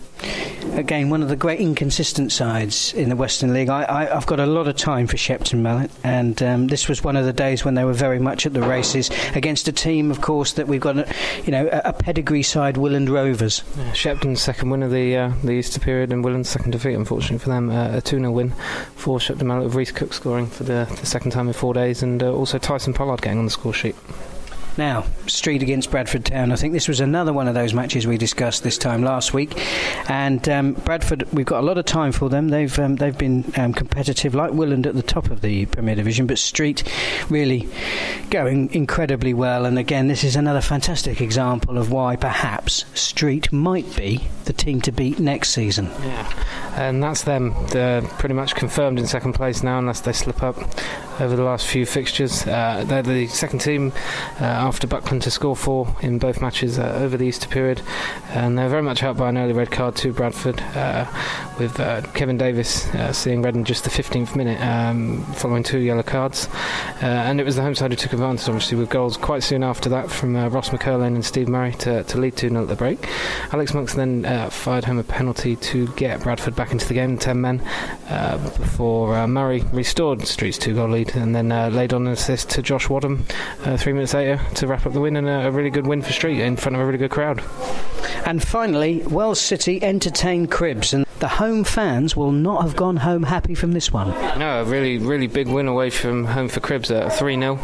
again, 0.74 1.10
one 1.10 1.22
of 1.22 1.30
the 1.30 1.36
great 1.36 1.60
inconsistent 1.60 2.32
sides 2.32 2.94
in 2.94 3.10
the 3.10 3.16
Western 3.16 3.54
League. 3.54 3.70
I, 3.70 4.06
have 4.06 4.26
got 4.26 4.40
a 4.40 4.46
lot 4.46 4.68
of 4.68 4.76
time 4.76 5.08
for 5.08 5.18
Shepton 5.18 5.62
Mallet, 5.62 5.92
and 6.04 6.42
um, 6.42 6.68
this 6.68 6.88
was 6.88 7.04
one 7.04 7.16
of 7.16 7.26
the 7.26 7.34
days 7.34 7.66
when 7.66 7.76
they 7.76 7.84
were 7.84 7.94
very 7.94 8.20
much 8.20 8.46
at 8.46 8.54
the 8.54 8.62
races 8.62 9.10
against 9.36 9.68
a 9.68 9.72
team, 9.72 10.12
of 10.12 10.22
course, 10.22 10.54
that 10.54 10.68
we've 10.68 10.82
got, 10.82 10.98
a, 10.98 11.14
you 11.46 11.52
know, 11.52 11.68
a, 11.72 11.90
a 11.90 11.94
pedigree 11.94 12.44
side, 12.44 12.76
Willand 12.76 13.10
Rovers. 13.10 13.64
Yeah, 13.78 13.94
Shepton's 13.94 14.42
second 14.42 14.70
win 14.70 14.84
of 14.84 14.92
the 14.92 15.16
uh, 15.16 15.34
the 15.44 15.52
Easter 15.52 15.80
period, 15.80 16.12
and 16.12 16.24
Willand's 16.24 16.50
second 16.50 16.72
defeat, 16.72 16.94
unfortunately 16.94 17.40
for 17.40 17.50
them, 17.50 17.70
uh, 17.70 17.98
a 17.98 18.02
2 18.02 18.20
0 18.20 18.32
win 18.32 18.52
for 18.96 19.20
Shepton 19.20 19.48
Mallet, 19.48 19.66
with 19.66 19.76
Reese 19.76 19.92
Cook 19.92 20.14
scoring 20.14 20.48
for 20.48 20.64
the, 20.64 20.88
the 21.00 21.06
second 21.06 21.32
time 21.32 21.48
in 21.48 21.54
four 21.54 21.74
days, 21.74 22.04
and 22.04 22.22
uh, 22.24 22.34
also 22.34 22.58
Tyson 22.58 22.94
Pollard 22.94 23.22
getting 23.22 23.40
on 23.40 23.46
the 23.46 23.52
score 23.52 23.74
sheet. 23.74 23.96
Now, 24.78 25.06
Street 25.28 25.62
against 25.62 25.92
Bradford 25.92 26.26
Town. 26.26 26.52
I 26.52 26.56
think 26.56 26.74
this 26.74 26.88
was 26.88 27.00
another 27.00 27.34
one 27.34 27.48
of 27.48 27.54
those 27.54 27.74
matches 27.74 28.08
we 28.08 28.18
discussed 28.18 28.64
this 28.64 28.78
time 28.78 29.04
last 29.04 29.34
week. 29.34 29.60
And 30.10 30.48
um, 30.50 30.74
Bradford, 30.74 31.32
we've 31.34 31.46
got 31.46 31.62
a 31.62 31.66
lot 31.66 31.78
of 31.78 31.86
time 31.86 32.12
for 32.12 32.30
them. 32.30 32.50
They've 32.50 32.80
um, 32.80 32.96
they've 32.96 33.18
been 33.18 33.52
um, 33.58 33.74
competitive, 33.74 34.34
like 34.34 34.52
Willand 34.52 34.86
at 34.86 34.96
the 34.96 35.04
top 35.04 35.30
of 35.30 35.42
the 35.42 35.66
Premier 35.68 35.96
Division, 35.96 36.28
but 36.28 36.38
Street 36.38 36.84
really 37.30 37.68
going 38.30 38.74
incredibly 38.74 39.34
well. 39.34 39.66
And 39.66 39.78
again, 39.78 40.08
this 40.08 40.24
is 40.24 40.36
another 40.36 40.62
fantastic 40.62 41.22
example 41.22 41.78
of 41.78 41.92
why 41.92 42.16
perhaps 42.16 42.86
Street 42.94 43.52
might 43.52 43.96
be 43.96 44.30
the 44.46 44.54
team 44.54 44.82
to 44.82 44.92
beat 44.92 45.20
next 45.20 45.50
season. 45.50 45.90
Yeah, 46.02 46.34
and 46.76 47.04
that's 47.04 47.24
them. 47.24 47.54
They're 47.70 48.02
pretty 48.02 48.36
much 48.36 48.56
confirmed 48.56 49.00
in 49.00 49.08
second 49.08 49.34
place 49.34 49.64
now, 49.64 49.80
unless 49.80 50.02
they 50.02 50.14
slip 50.14 50.42
up 50.42 50.58
over 51.22 51.36
the 51.36 51.44
last 51.44 51.68
few 51.68 51.86
fixtures. 51.86 52.46
Uh, 52.48 52.84
they're 52.88 53.04
the 53.04 53.28
second 53.28 53.60
team. 53.60 53.94
Uh, 54.40 54.46
after 54.46 54.88
Buckland 54.88 55.22
to 55.22 55.32
score 55.32 55.56
four 55.56 55.96
in 56.02 56.18
both 56.18 56.42
matches 56.42 56.80
uh, 56.80 57.00
over 57.00 57.16
the 57.16 57.26
Easter 57.26 57.48
period, 57.48 57.82
and 58.30 58.58
they're 58.58 58.70
very 58.70 58.82
much 58.82 59.00
helped 59.00 59.20
by 59.20 59.30
an 59.30 59.38
early 59.38 59.54
red 59.54 59.70
card 59.72 59.96
to 59.98 60.12
Bradford, 60.12 60.60
uh, 60.76 61.06
with 61.60 61.80
uh, 61.80 62.02
Kevin 62.14 62.38
Davis 62.38 62.90
seeing 63.16 63.42
red 63.42 63.56
in 63.56 63.64
just 63.64 63.84
the 63.84 63.90
15th 63.90 64.36
minute, 64.36 64.60
um, 64.62 65.24
following 65.34 65.64
two 65.64 65.80
yellow 65.80 66.04
cards, 66.04 66.50
and 67.02 67.40
it 67.40 67.44
was 67.44 67.56
the 67.56 67.62
home 67.62 67.76
side 67.76 67.92
who 67.92 67.98
took 67.98 68.14
advantage, 68.14 68.48
obviously, 68.48 68.78
with 68.78 68.90
goals 68.90 69.16
quite 69.16 69.44
soon 69.44 69.64
after 69.64 69.90
that 69.90 70.10
from 70.10 70.36
Ross 70.36 70.70
McCurlane 70.70 71.16
and 71.16 71.24
Steve 71.24 71.48
Murray 71.48 71.74
to, 71.74 72.04
to 72.04 72.18
lead 72.18 72.36
2 72.36 72.50
0 72.50 72.64
at 72.64 72.68
the 72.68 72.76
break. 72.76 73.08
Alex 73.54 73.74
Monks 73.74 73.94
then 73.94 74.24
fired 74.50 74.86
home 74.86 74.98
a 74.98 75.04
penalty 75.04 75.56
to 75.58 75.88
get 75.90 76.24
Bradford 76.24 76.56
back 76.56 76.72
into 76.72 76.88
the 76.88 76.96
game, 76.96 77.18
10 77.18 77.40
men, 77.40 77.58
before 78.58 79.28
Murray 79.28 79.64
restored 79.72 80.26
Street's 80.26 80.58
two 80.58 80.74
goal 80.74 80.90
lead 80.90 81.11
and 81.16 81.36
then 81.36 81.52
uh, 81.52 81.70
laid 81.70 81.94
on 81.94 82.08
an 82.08 82.14
assist 82.14 82.50
to 82.52 82.62
Josh 82.62 82.90
Wadham 82.90 83.26
uh, 83.66 83.78
three 83.78 83.94
minutes 83.94 84.14
later 84.14 84.40
to 84.56 84.68
wrap 84.68 84.86
up 84.86 84.94
the 84.94 85.00
win 85.00 85.16
and 85.16 85.28
a, 85.28 85.48
a 85.48 85.52
really 85.52 85.70
good 85.70 85.88
win 85.88 86.02
for 86.02 86.12
Street 86.12 86.40
in 86.40 86.56
front 86.56 86.76
of 86.76 86.82
a 86.82 86.86
really 86.86 86.98
good 86.98 87.12
crowd. 87.12 87.44
And 88.26 88.42
finally, 88.42 89.02
Wells 89.04 89.42
City 89.42 89.82
entertained 89.84 90.52
Cribbs, 90.52 90.94
and 90.94 91.06
the 91.22 91.28
home 91.28 91.64
fans 91.64 92.16
will 92.16 92.32
not 92.32 92.64
have 92.64 92.76
gone 92.76 92.98
home 92.98 93.22
happy 93.22 93.54
from 93.54 93.74
this 93.74 93.94
one. 93.94 94.10
No, 94.40 94.62
a 94.62 94.66
really, 94.66 94.98
really 94.98 95.28
big 95.28 95.48
win 95.48 95.68
away 95.68 95.92
from 95.92 96.26
home 96.26 96.50
for 96.50 96.60
Cribbs 96.62 96.90
at 96.90 97.14
3 97.14 97.38
0. 97.38 97.60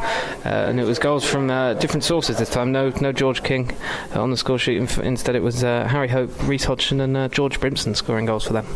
Uh, 0.45 0.47
and 0.47 0.79
it 0.79 0.85
was 0.85 0.99
goals 0.99 1.25
from 1.25 1.49
uh, 1.49 1.73
different 1.73 2.03
sources 2.03 2.37
this 2.37 2.51
time. 2.51 2.71
No 2.71 2.89
no 3.01 3.11
George 3.11 3.41
King 3.41 3.75
uh, 4.15 4.21
on 4.21 4.29
the 4.29 4.37
score 4.37 4.59
sheet. 4.59 4.77
Instead, 4.99 5.35
it 5.35 5.41
was 5.41 5.63
uh, 5.63 5.87
Harry 5.87 6.07
Hope, 6.07 6.31
Reese 6.47 6.65
Hodgson, 6.65 7.01
and 7.01 7.17
uh, 7.17 7.27
George 7.29 7.59
Brimson 7.59 7.95
scoring 7.95 8.27
goals 8.27 8.45
for 8.45 8.53
them. 8.53 8.67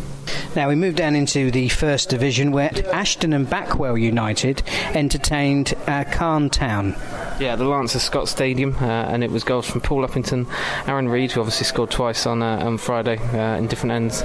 Now 0.55 0.67
we 0.67 0.75
move 0.75 0.95
down 0.95 1.15
into 1.15 1.51
the 1.51 1.69
first 1.69 2.09
division 2.09 2.51
where 2.51 2.71
Ashton 2.91 3.33
and 3.33 3.47
Backwell 3.47 4.01
United 4.01 4.63
entertained 4.95 5.75
uh, 5.85 6.05
Calne 6.11 6.49
Town. 6.49 6.95
Yeah, 7.39 7.55
the 7.55 7.65
Lancer 7.65 7.99
Scott 7.99 8.27
Stadium, 8.27 8.75
and 8.79 9.23
it 9.23 9.31
was 9.31 9.43
goals 9.43 9.65
from 9.65 9.81
Paul 9.81 10.05
Uppington, 10.05 10.47
Aaron 10.87 11.07
Reed, 11.07 11.31
who 11.31 11.39
obviously 11.39 11.65
scored 11.65 11.91
twice 11.91 12.25
on 12.25 12.41
on 12.41 12.77
Friday 12.77 13.17
in 13.57 13.67
different 13.67 13.93
ends, 13.93 14.23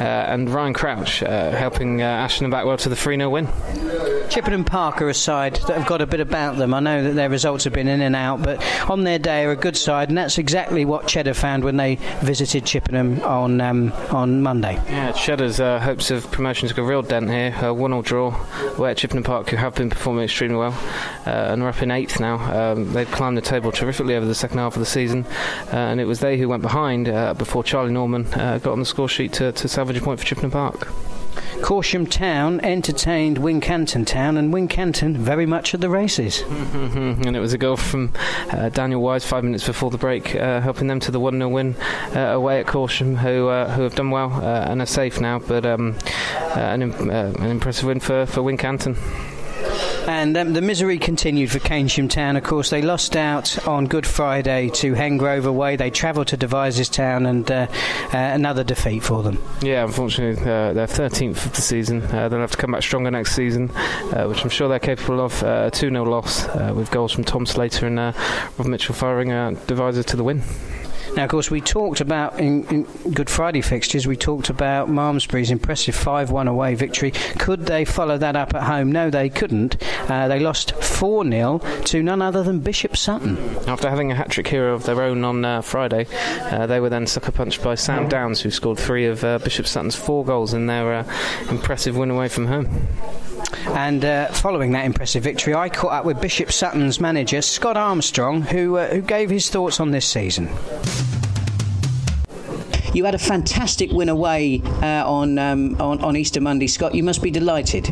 and 0.00 0.50
Ryan 0.50 0.74
Crouch 0.74 1.20
helping 1.20 2.02
Ashton 2.02 2.44
and 2.44 2.52
Backwell 2.52 2.78
to 2.78 2.88
the 2.88 2.96
3 2.96 3.16
0 3.16 3.30
win. 3.30 3.48
Chippenham 4.28 4.64
Park 4.64 5.00
are 5.00 5.08
a 5.08 5.14
side 5.14 5.56
that 5.66 5.78
have 5.78 5.86
got 5.86 6.00
a 6.00 6.06
bit 6.06 6.20
about 6.20 6.56
them. 6.56 6.74
I 6.74 6.80
know 6.80 7.04
that 7.04 7.14
their 7.14 7.28
results 7.28 7.64
have 7.64 7.72
been 7.72 7.88
in 7.88 8.00
and 8.00 8.16
out, 8.16 8.42
but 8.42 8.60
on 8.90 9.04
their 9.04 9.18
day 9.18 9.44
are 9.44 9.52
a 9.52 9.56
good 9.56 9.76
side, 9.76 10.08
and 10.08 10.18
that's 10.18 10.38
exactly 10.38 10.84
what 10.84 11.06
Cheddar 11.06 11.34
found 11.34 11.62
when 11.62 11.76
they 11.76 11.96
visited 12.22 12.64
Chippenham 12.64 13.20
on 13.22 13.60
um, 13.60 13.92
on 14.10 14.42
Monday. 14.42 14.74
Yeah, 14.88 15.12
Cheddar's 15.12 15.60
uh, 15.60 15.78
hopes 15.78 16.10
of 16.10 16.30
promotion 16.32 16.68
took 16.68 16.78
a 16.78 16.82
real 16.82 17.02
dent 17.02 17.30
here. 17.30 17.54
A 17.60 17.72
one-all 17.72 18.02
draw, 18.02 18.32
where 18.76 18.94
Chippenham 18.94 19.24
Park, 19.24 19.50
who 19.50 19.56
have 19.56 19.74
been 19.74 19.90
performing 19.90 20.24
extremely 20.24 20.56
well, 20.56 20.76
uh, 21.26 21.52
and 21.52 21.62
are 21.62 21.68
up 21.68 21.82
in 21.82 21.90
eighth 21.90 22.18
now. 22.18 22.72
Um, 22.72 22.92
they've 22.92 23.10
climbed 23.10 23.36
the 23.36 23.42
table 23.42 23.70
terrifically 23.70 24.16
over 24.16 24.26
the 24.26 24.34
second 24.34 24.58
half 24.58 24.74
of 24.74 24.80
the 24.80 24.86
season, 24.86 25.26
uh, 25.72 25.76
and 25.76 26.00
it 26.00 26.06
was 26.06 26.20
they 26.20 26.38
who 26.38 26.48
went 26.48 26.62
behind 26.62 27.08
uh, 27.08 27.34
before 27.34 27.62
Charlie 27.62 27.92
Norman 27.92 28.26
uh, 28.34 28.58
got 28.58 28.72
on 28.72 28.80
the 28.80 28.86
score 28.86 29.08
sheet 29.08 29.32
to, 29.34 29.52
to 29.52 29.68
salvage 29.68 29.83
a 29.90 30.00
point 30.00 30.20
for 30.20 30.26
Chippenham 30.26 30.50
Park. 30.50 30.88
Corsham 31.60 32.08
Town 32.08 32.60
entertained 32.60 33.38
Wincanton 33.38 34.06
Town, 34.06 34.36
and 34.36 34.52
Wincanton 34.52 35.16
very 35.16 35.46
much 35.46 35.74
at 35.74 35.80
the 35.80 35.88
races. 35.88 36.40
and 36.48 37.34
it 37.34 37.40
was 37.40 37.52
a 37.52 37.58
goal 37.58 37.76
from 37.76 38.12
uh, 38.50 38.68
Daniel 38.68 39.00
Wise 39.00 39.24
five 39.24 39.44
minutes 39.44 39.66
before 39.66 39.90
the 39.90 39.98
break, 39.98 40.34
uh, 40.36 40.60
helping 40.60 40.88
them 40.88 41.00
to 41.00 41.10
the 41.10 41.18
1 41.18 41.38
0 41.38 41.48
win 41.48 41.74
uh, 42.14 42.20
away 42.34 42.60
at 42.60 42.66
Corsham, 42.66 43.16
who 43.16 43.48
uh, 43.48 43.70
who 43.70 43.82
have 43.82 43.94
done 43.94 44.10
well 44.10 44.32
uh, 44.32 44.66
and 44.68 44.82
are 44.82 44.86
safe 44.86 45.20
now, 45.20 45.38
but 45.38 45.64
um, 45.64 45.96
uh, 46.54 46.60
an, 46.60 46.82
an 46.82 47.50
impressive 47.50 47.86
win 47.86 48.00
for, 48.00 48.26
for 48.26 48.42
Wincanton. 48.42 48.96
And 50.06 50.36
um, 50.36 50.52
the 50.52 50.60
misery 50.60 50.98
continued 50.98 51.50
for 51.50 51.60
Keynsham 51.60 52.10
Town. 52.10 52.36
Of 52.36 52.44
course, 52.44 52.68
they 52.68 52.82
lost 52.82 53.16
out 53.16 53.66
on 53.66 53.86
Good 53.86 54.06
Friday 54.06 54.68
to 54.70 54.92
Hengrove 54.92 55.46
away. 55.46 55.76
They 55.76 55.90
travelled 55.90 56.28
to 56.28 56.36
Devizes 56.36 56.90
Town, 56.90 57.24
and 57.24 57.50
uh, 57.50 57.66
uh, 58.12 58.16
another 58.18 58.64
defeat 58.64 59.02
for 59.02 59.22
them. 59.22 59.42
Yeah, 59.62 59.84
unfortunately, 59.84 60.42
uh, 60.42 60.74
they're 60.74 60.86
13th 60.86 61.46
of 61.46 61.54
the 61.54 61.62
season. 61.62 62.02
Uh, 62.02 62.28
they'll 62.28 62.40
have 62.40 62.50
to 62.50 62.58
come 62.58 62.72
back 62.72 62.82
stronger 62.82 63.10
next 63.10 63.34
season, 63.34 63.70
uh, 63.70 64.26
which 64.26 64.42
I'm 64.44 64.50
sure 64.50 64.68
they're 64.68 64.78
capable 64.78 65.20
of. 65.20 65.42
Uh, 65.42 65.70
2 65.70 65.88
0 65.88 66.04
loss 66.04 66.46
with 66.74 66.90
goals 66.90 67.12
from 67.12 67.24
Tom 67.24 67.46
Slater 67.46 67.86
and 67.86 67.96
Rob 67.96 68.66
Mitchell 68.66 68.94
firing 68.94 69.28
Devizes 69.66 70.04
to 70.06 70.16
the 70.16 70.24
win. 70.24 70.42
Now, 71.16 71.24
of 71.24 71.30
course, 71.30 71.48
we 71.48 71.60
talked 71.60 72.00
about 72.00 72.40
in, 72.40 72.64
in 72.66 72.82
Good 73.12 73.30
Friday 73.30 73.60
fixtures, 73.60 74.04
we 74.04 74.16
talked 74.16 74.50
about 74.50 74.88
Malmesbury's 74.88 75.52
impressive 75.52 75.94
5 75.94 76.30
1 76.32 76.48
away 76.48 76.74
victory. 76.74 77.12
Could 77.38 77.66
they 77.66 77.84
follow 77.84 78.18
that 78.18 78.34
up 78.34 78.52
at 78.52 78.64
home? 78.64 78.90
No, 78.90 79.10
they 79.10 79.28
couldn't. 79.28 79.76
Uh, 80.10 80.26
they 80.26 80.40
lost 80.40 80.72
4 80.72 81.24
0 81.24 81.58
to 81.58 82.02
none 82.02 82.20
other 82.20 82.42
than 82.42 82.58
Bishop 82.58 82.96
Sutton. 82.96 83.38
After 83.68 83.88
having 83.88 84.10
a 84.10 84.16
hat 84.16 84.30
trick 84.30 84.48
hero 84.48 84.74
of 84.74 84.84
their 84.84 85.00
own 85.02 85.22
on 85.24 85.44
uh, 85.44 85.62
Friday, 85.62 86.08
uh, 86.40 86.66
they 86.66 86.80
were 86.80 86.90
then 86.90 87.06
sucker 87.06 87.30
punched 87.30 87.62
by 87.62 87.76
Sam 87.76 88.08
Downs, 88.08 88.40
who 88.40 88.50
scored 88.50 88.78
three 88.78 89.06
of 89.06 89.22
uh, 89.22 89.38
Bishop 89.38 89.68
Sutton's 89.68 89.94
four 89.94 90.24
goals 90.24 90.52
in 90.52 90.66
their 90.66 90.94
uh, 90.94 91.04
impressive 91.48 91.96
win 91.96 92.10
away 92.10 92.26
from 92.28 92.46
home. 92.46 92.88
And 93.68 94.04
uh, 94.04 94.28
following 94.28 94.72
that 94.72 94.84
impressive 94.84 95.22
victory, 95.22 95.54
I 95.54 95.68
caught 95.68 95.92
up 95.92 96.04
with 96.04 96.20
Bishop 96.20 96.52
Sutton's 96.52 97.00
manager, 97.00 97.42
Scott 97.42 97.76
Armstrong, 97.76 98.42
who, 98.42 98.76
uh, 98.76 98.88
who 98.88 99.00
gave 99.00 99.30
his 99.30 99.50
thoughts 99.50 99.80
on 99.80 99.90
this 99.90 100.06
season. 100.06 100.48
You 102.94 103.04
had 103.04 103.16
a 103.16 103.18
fantastic 103.18 103.90
win 103.90 104.08
away 104.08 104.62
uh, 104.80 105.02
on, 105.04 105.36
um, 105.36 105.80
on 105.80 106.00
on 106.04 106.16
Easter 106.16 106.40
Monday, 106.40 106.68
Scott. 106.68 106.94
You 106.94 107.02
must 107.02 107.20
be 107.22 107.30
delighted. 107.30 107.86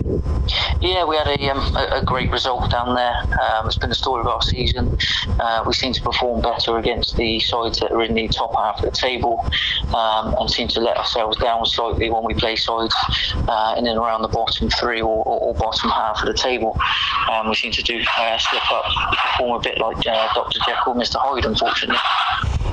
Yeah, 0.80 1.04
we 1.04 1.16
had 1.16 1.26
a, 1.26 1.50
um, 1.50 1.74
a, 1.74 2.00
a, 2.00 2.04
great 2.04 2.30
result 2.30 2.70
down 2.70 2.94
there. 2.94 3.16
Um, 3.40 3.66
it's 3.66 3.76
been 3.76 3.88
the 3.88 3.96
story 3.96 4.20
of 4.20 4.28
our 4.28 4.40
season. 4.42 4.96
Uh, 5.40 5.64
we 5.66 5.72
seem 5.72 5.92
to 5.92 6.02
perform 6.02 6.40
better 6.40 6.78
against 6.78 7.16
the 7.16 7.40
sides 7.40 7.80
that 7.80 7.90
are 7.90 8.02
in 8.02 8.14
the 8.14 8.28
top 8.28 8.54
half 8.54 8.78
of 8.78 8.84
the 8.84 8.96
table, 8.96 9.44
um, 9.92 10.36
and 10.38 10.48
seem 10.48 10.68
to 10.68 10.80
let 10.80 10.96
ourselves 10.96 11.36
down 11.38 11.66
slightly 11.66 12.08
when 12.08 12.22
we 12.22 12.34
play 12.34 12.54
sides 12.54 12.94
uh, 13.48 13.74
in 13.76 13.88
and 13.88 13.98
around 13.98 14.22
the 14.22 14.28
bottom 14.28 14.70
three 14.70 15.00
or, 15.00 15.24
or, 15.24 15.40
or 15.40 15.54
bottom 15.54 15.90
half 15.90 16.20
of 16.20 16.26
the 16.26 16.34
table. 16.34 16.78
Um, 17.28 17.48
we 17.48 17.56
seem 17.56 17.72
to 17.72 17.82
do 17.82 18.00
uh, 18.18 18.38
slip 18.38 18.72
up, 18.72 18.84
perform 19.16 19.58
a 19.58 19.62
bit 19.62 19.78
like 19.78 19.98
uh, 20.06 20.32
Dr. 20.34 20.60
Jekyll, 20.64 20.94
Mr. 20.94 21.16
Hyde, 21.18 21.44
unfortunately. 21.44 21.98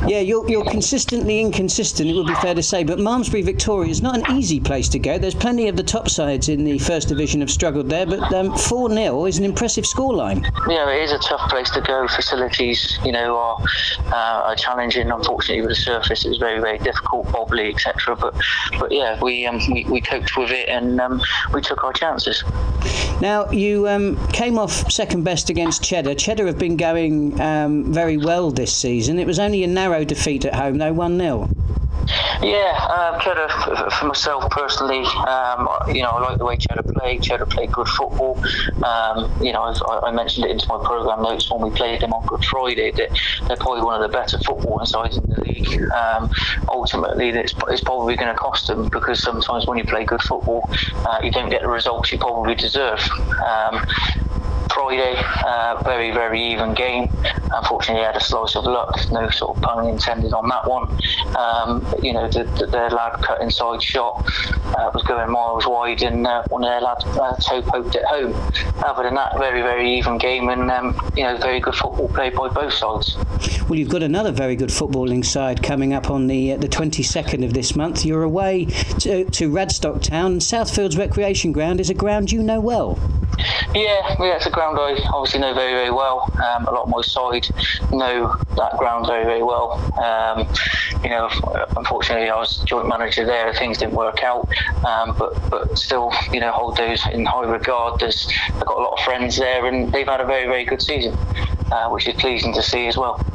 Yeah, 0.07 0.19
you're, 0.19 0.49
you're 0.49 0.65
consistently 0.65 1.39
inconsistent, 1.39 2.09
it 2.09 2.13
would 2.13 2.27
be 2.27 2.35
fair 2.35 2.55
to 2.55 2.63
say. 2.63 2.83
But 2.83 2.99
Malmesbury 2.99 3.43
Victoria 3.43 3.91
is 3.91 4.01
not 4.01 4.15
an 4.17 4.37
easy 4.37 4.59
place 4.59 4.87
to 4.89 4.99
go. 4.99 5.17
There's 5.17 5.35
plenty 5.35 5.67
of 5.67 5.75
the 5.75 5.83
top 5.83 6.09
sides 6.09 6.49
in 6.49 6.63
the 6.63 6.79
First 6.79 7.09
Division 7.09 7.41
have 7.41 7.51
struggled 7.51 7.89
there, 7.89 8.05
but 8.05 8.33
um, 8.33 8.55
4 8.55 8.89
um, 8.89 8.95
0 8.95 9.25
is 9.25 9.37
an 9.37 9.45
impressive 9.45 9.83
scoreline. 9.83 10.43
Yeah, 10.67 10.89
it 10.89 11.03
is 11.03 11.11
a 11.11 11.19
tough 11.19 11.49
place 11.49 11.69
to 11.71 11.81
go. 11.81 12.07
Facilities, 12.07 12.97
you 13.03 13.11
know, 13.11 13.37
are, 13.37 13.57
uh, 14.07 14.49
are 14.49 14.55
challenging. 14.55 15.11
Unfortunately, 15.11 15.61
with 15.61 15.71
the 15.71 15.75
surface, 15.75 16.25
it's 16.25 16.37
very, 16.37 16.59
very 16.59 16.77
difficult, 16.79 17.31
wobbly, 17.33 17.73
etc. 17.73 18.15
But, 18.15 18.35
but 18.79 18.91
yeah, 18.91 19.19
we, 19.21 19.45
um, 19.45 19.59
we, 19.71 19.83
we 19.85 20.01
coped 20.01 20.37
with 20.37 20.51
it 20.51 20.69
and 20.69 20.99
um, 21.01 21.21
we 21.53 21.61
took 21.61 21.83
our 21.83 21.93
chances. 21.93 22.43
Now, 23.21 23.49
you 23.51 23.87
um, 23.87 24.17
came 24.29 24.57
off 24.57 24.91
second 24.91 25.23
best 25.23 25.49
against 25.49 25.83
Cheddar. 25.83 26.15
Cheddar 26.15 26.47
have 26.47 26.57
been 26.57 26.77
going 26.77 27.39
um, 27.41 27.91
very 27.91 28.17
well 28.17 28.51
this 28.51 28.73
season. 28.73 29.19
It 29.19 29.27
was 29.27 29.39
only 29.39 29.63
a 29.63 29.67
narrow 29.67 30.05
defeat 30.05 30.45
at 30.45 30.55
home, 30.55 30.77
though, 30.77 30.93
1 30.93 31.17
0. 31.17 31.49
Yeah, 32.41 32.73
um, 32.89 33.19
Cheddar, 33.19 33.49
for 33.91 34.05
myself 34.05 34.49
personally, 34.49 35.03
um, 35.27 35.67
you 35.89 36.01
know, 36.01 36.09
I 36.09 36.21
like 36.21 36.37
the 36.37 36.45
way 36.45 36.57
Cheddar 36.57 36.83
played. 36.83 37.21
Cheddar 37.21 37.45
played 37.45 37.71
good 37.71 37.87
football. 37.87 38.41
Um, 38.83 39.31
you 39.41 39.51
know, 39.51 39.61
I, 39.61 40.07
I, 40.07 40.11
mentioned 40.11 40.45
it 40.45 40.51
into 40.51 40.67
my 40.67 40.77
programme 40.83 41.21
notes 41.21 41.51
when 41.51 41.61
we 41.61 41.69
played 41.75 42.01
them 42.01 42.13
on 42.13 42.25
Good 42.25 42.43
Friday 42.45 42.91
that 42.91 43.09
they're 43.47 43.57
probably 43.57 43.83
one 43.83 44.01
of 44.01 44.09
the 44.09 44.17
better 44.17 44.37
footballing 44.37 44.87
sides 44.87 45.17
in 45.17 45.23
the 45.29 45.41
league. 45.41 45.81
Um, 45.91 46.31
ultimately, 46.69 47.29
it's, 47.29 47.53
it's 47.67 47.81
probably 47.81 48.15
going 48.15 48.33
to 48.33 48.39
cost 48.39 48.67
them 48.67 48.89
because 48.89 49.21
sometimes 49.21 49.67
when 49.67 49.77
you 49.77 49.83
play 49.83 50.05
good 50.05 50.21
football, 50.21 50.69
uh, 51.05 51.19
you 51.23 51.31
don't 51.31 51.49
get 51.49 51.61
the 51.61 51.67
results 51.67 52.11
you 52.11 52.17
probably 52.17 52.55
deserve. 52.55 52.99
Um, 53.45 53.85
Friday, 54.71 55.15
uh, 55.45 55.81
very, 55.83 56.11
very 56.11 56.41
even 56.43 56.73
game. 56.73 57.09
Unfortunately, 57.51 58.03
had 58.03 58.15
a 58.15 58.21
slice 58.21 58.55
of 58.55 58.65
luck, 58.65 58.95
no 59.11 59.29
sort 59.29 59.57
of 59.57 59.63
pun 59.63 59.87
intended 59.87 60.33
on 60.33 60.47
that 60.49 60.67
one. 60.67 60.89
Um, 61.35 61.85
you 62.01 62.13
know, 62.13 62.27
the, 62.29 62.43
the, 62.57 62.67
their 62.67 62.89
lad 62.89 63.21
cut 63.23 63.41
inside 63.41 63.81
shot 63.81 64.23
uh, 64.77 64.91
was 64.93 65.03
going 65.03 65.31
miles 65.31 65.67
wide, 65.67 66.01
and 66.01 66.25
uh, 66.25 66.43
one 66.49 66.63
of 66.63 66.69
their 66.69 66.81
lads 66.81 67.05
uh, 67.05 67.35
toe 67.37 67.61
poked 67.61 67.95
it 67.95 68.05
home. 68.05 68.33
Other 68.83 69.03
than 69.03 69.15
that, 69.15 69.37
very, 69.37 69.61
very 69.61 69.97
even 69.97 70.17
game, 70.17 70.49
and 70.49 70.69
um, 70.71 70.99
you 71.15 71.23
know, 71.23 71.37
very 71.37 71.59
good 71.59 71.75
football 71.75 72.07
played 72.09 72.35
by 72.35 72.49
both 72.49 72.73
sides. 72.73 73.17
Well, 73.67 73.77
you've 73.77 73.89
got 73.89 74.03
another 74.03 74.31
very 74.31 74.55
good 74.55 74.69
footballing 74.69 75.25
side 75.25 75.61
coming 75.61 75.93
up 75.93 76.09
on 76.09 76.27
the 76.27 76.53
uh, 76.53 76.57
the 76.57 76.67
22nd 76.69 77.43
of 77.43 77.53
this 77.53 77.75
month. 77.75 78.05
You're 78.05 78.23
away 78.23 78.65
to, 78.65 79.25
to 79.25 79.51
Radstock 79.51 80.01
Town. 80.01 80.39
Southfields 80.39 80.97
Recreation 80.97 81.51
Ground 81.51 81.79
is 81.79 81.89
a 81.89 81.93
ground 81.93 82.31
you 82.31 82.41
know 82.41 82.59
well. 82.59 82.99
Yeah, 83.73 84.15
yeah, 84.19 84.35
it's 84.35 84.45
a 84.45 84.51
ground 84.59 84.77
I 84.77 85.01
obviously 85.13 85.39
know 85.39 85.53
very, 85.53 85.71
very 85.71 85.91
well. 85.91 86.29
Um, 86.43 86.67
a 86.67 86.71
lot 86.71 86.83
of 86.83 86.89
my 86.89 87.01
side 87.01 87.47
know 87.91 88.35
that 88.57 88.77
ground 88.77 89.07
very, 89.07 89.23
very 89.23 89.41
well. 89.41 89.71
Um, 90.03 90.49
you 91.01 91.09
know, 91.09 91.29
unfortunately, 91.77 92.29
I 92.29 92.35
was 92.35 92.57
joint 92.65 92.89
manager 92.89 93.25
there. 93.25 93.53
Things 93.53 93.77
didn't 93.77 93.93
work 93.93 94.21
out, 94.21 94.49
um, 94.85 95.15
but 95.17 95.31
but 95.49 95.79
still, 95.79 96.11
you 96.33 96.41
know, 96.41 96.51
hold 96.51 96.75
those 96.75 97.07
in 97.07 97.25
high 97.25 97.45
regard. 97.45 98.01
There's 98.01 98.27
I've 98.47 98.65
got 98.65 98.77
a 98.77 98.81
lot 98.81 98.99
of 98.99 99.05
friends 99.05 99.37
there, 99.37 99.65
and 99.65 99.93
they've 99.93 100.05
had 100.05 100.19
a 100.19 100.25
very, 100.25 100.45
very 100.45 100.65
good 100.65 100.81
season, 100.81 101.13
uh, 101.71 101.87
which 101.87 102.05
is 102.09 102.15
pleasing 102.15 102.53
to 102.55 102.61
see 102.61 102.87
as 102.87 102.97
well. 102.97 103.25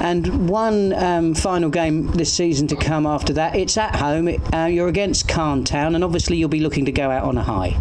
And 0.00 0.48
one 0.48 0.92
um, 0.92 1.34
final 1.34 1.70
game 1.70 2.10
this 2.12 2.32
season 2.32 2.66
to 2.68 2.76
come 2.76 3.06
after 3.06 3.32
that. 3.34 3.54
It's 3.54 3.76
at 3.76 3.94
home. 3.96 4.28
Uh, 4.52 4.66
you're 4.66 4.88
against 4.88 5.28
Calne 5.28 5.62
Town, 5.62 5.94
and 5.94 6.02
obviously 6.02 6.36
you'll 6.36 6.48
be 6.48 6.60
looking 6.60 6.84
to 6.86 6.92
go 6.92 7.12
out 7.12 7.22
on 7.22 7.38
a 7.38 7.44
high. 7.44 7.78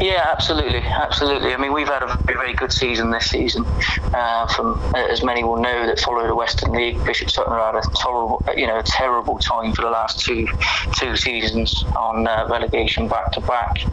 Yeah, 0.00 0.30
absolutely, 0.32 0.80
absolutely. 0.80 1.54
I 1.54 1.56
mean, 1.56 1.72
we've 1.72 1.88
had 1.88 2.02
a 2.02 2.16
very, 2.24 2.38
very 2.38 2.52
good 2.52 2.72
season 2.72 3.10
this 3.10 3.26
season. 3.26 3.64
Uh, 4.12 4.46
from 4.48 4.80
uh, 4.94 5.06
as 5.10 5.22
many 5.22 5.44
will 5.44 5.60
know 5.60 5.86
that 5.86 6.00
follow 6.00 6.26
the 6.26 6.34
Western 6.34 6.72
League, 6.72 7.02
Bishop 7.04 7.30
Sutton 7.30 7.52
had 7.52 7.74
a 7.76 7.82
tolerable, 7.96 8.44
you 8.56 8.66
know, 8.66 8.78
a 8.78 8.82
terrible 8.82 9.38
time 9.38 9.72
for 9.72 9.82
the 9.82 9.90
last 9.90 10.20
two 10.20 10.46
two 10.94 11.16
seasons 11.16 11.84
on 11.96 12.26
uh, 12.26 12.46
relegation 12.50 13.08
back 13.08 13.32
to 13.32 13.40
back. 13.40 13.84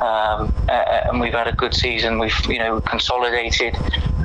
Um, 0.00 0.52
uh, 0.68 1.06
and 1.08 1.20
we've 1.20 1.32
had 1.32 1.46
a 1.46 1.52
good 1.52 1.74
season. 1.74 2.18
We've 2.18 2.46
you 2.46 2.58
know 2.58 2.80
consolidated, 2.80 3.76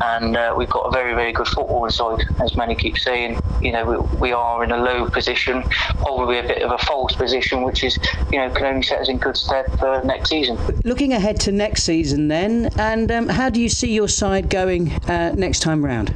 and 0.04 0.36
uh, 0.36 0.54
we've 0.58 0.70
got 0.70 0.82
a 0.82 0.92
very, 0.92 1.14
very 1.14 1.32
good 1.32 1.48
football 1.48 1.90
side. 1.90 2.24
As 2.40 2.56
many 2.56 2.76
keep 2.76 2.98
saying, 2.98 3.42
you 3.62 3.72
know, 3.72 3.86
we, 3.86 4.18
we 4.18 4.32
are 4.32 4.64
in 4.64 4.72
a 4.72 4.78
low 4.78 5.10
position, 5.10 5.64
probably 5.98 6.40
a 6.40 6.44
bit 6.44 6.62
of 6.64 6.72
a 6.72 6.78
false 6.78 7.16
position, 7.16 7.64
which 7.64 7.84
is 7.84 8.00
you 8.32 8.40
know 8.40 8.50
can 8.50 8.66
only 8.66 8.84
set 8.84 9.02
us 9.02 9.10
in 9.10 9.18
good 9.18 9.38
stead 9.38 9.66
for 9.80 10.02
next 10.04 10.30
season. 10.30 10.58
Looking 10.84 11.14
ahead 11.14 11.40
to 11.42 11.52
next 11.52 11.84
season, 11.84 12.28
then, 12.28 12.70
and 12.78 13.12
um, 13.12 13.30
how 13.30 13.50
do 13.50 13.62
you 13.62 13.70
see 13.70 13.94
your 13.94 14.08
side 14.08 14.50
going 14.50 14.92
uh, 15.08 15.34
next 15.36 15.60
time 15.60 15.86
round? 15.86 16.14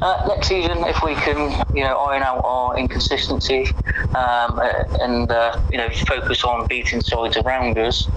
Uh, 0.00 0.24
next 0.28 0.48
season, 0.48 0.78
if 0.84 1.02
we 1.02 1.14
can, 1.16 1.50
you 1.74 1.82
know, 1.82 1.96
iron 1.96 2.22
out 2.22 2.40
our 2.44 2.78
inconsistency 2.78 3.66
um, 4.14 4.58
uh, 4.58 4.84
and 5.00 5.30
uh, 5.30 5.60
you 5.70 5.78
know 5.78 5.90
focus 6.06 6.44
on 6.44 6.66
beating 6.68 7.00
sides 7.00 7.36
around 7.36 7.76
us, 7.78 8.08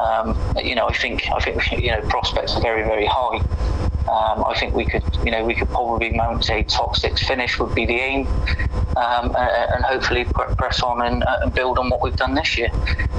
um, 0.00 0.38
you 0.56 0.74
know, 0.74 0.88
I 0.88 0.92
think 0.94 1.28
I 1.30 1.38
think 1.40 1.70
you 1.72 1.90
know 1.90 2.00
prospects 2.08 2.54
are 2.56 2.62
very 2.62 2.84
very 2.84 3.06
high. 3.06 3.40
Um, 4.08 4.44
I 4.44 4.54
think 4.56 4.74
we 4.74 4.84
could, 4.84 5.02
you 5.24 5.32
know, 5.32 5.44
we 5.44 5.54
could 5.54 5.68
probably 5.68 6.10
mount 6.10 6.48
a 6.48 6.62
top 6.62 6.96
six 6.96 7.26
finish 7.26 7.58
would 7.58 7.74
be 7.74 7.86
the 7.86 7.94
aim, 7.94 8.26
um, 8.96 9.34
and 9.36 9.84
hopefully 9.84 10.24
press 10.24 10.80
on 10.82 11.02
and, 11.02 11.24
uh, 11.24 11.40
and, 11.42 11.52
build 11.52 11.78
on 11.78 11.90
what 11.90 12.02
we've 12.02 12.14
done 12.14 12.34
this 12.34 12.56
year. 12.56 12.70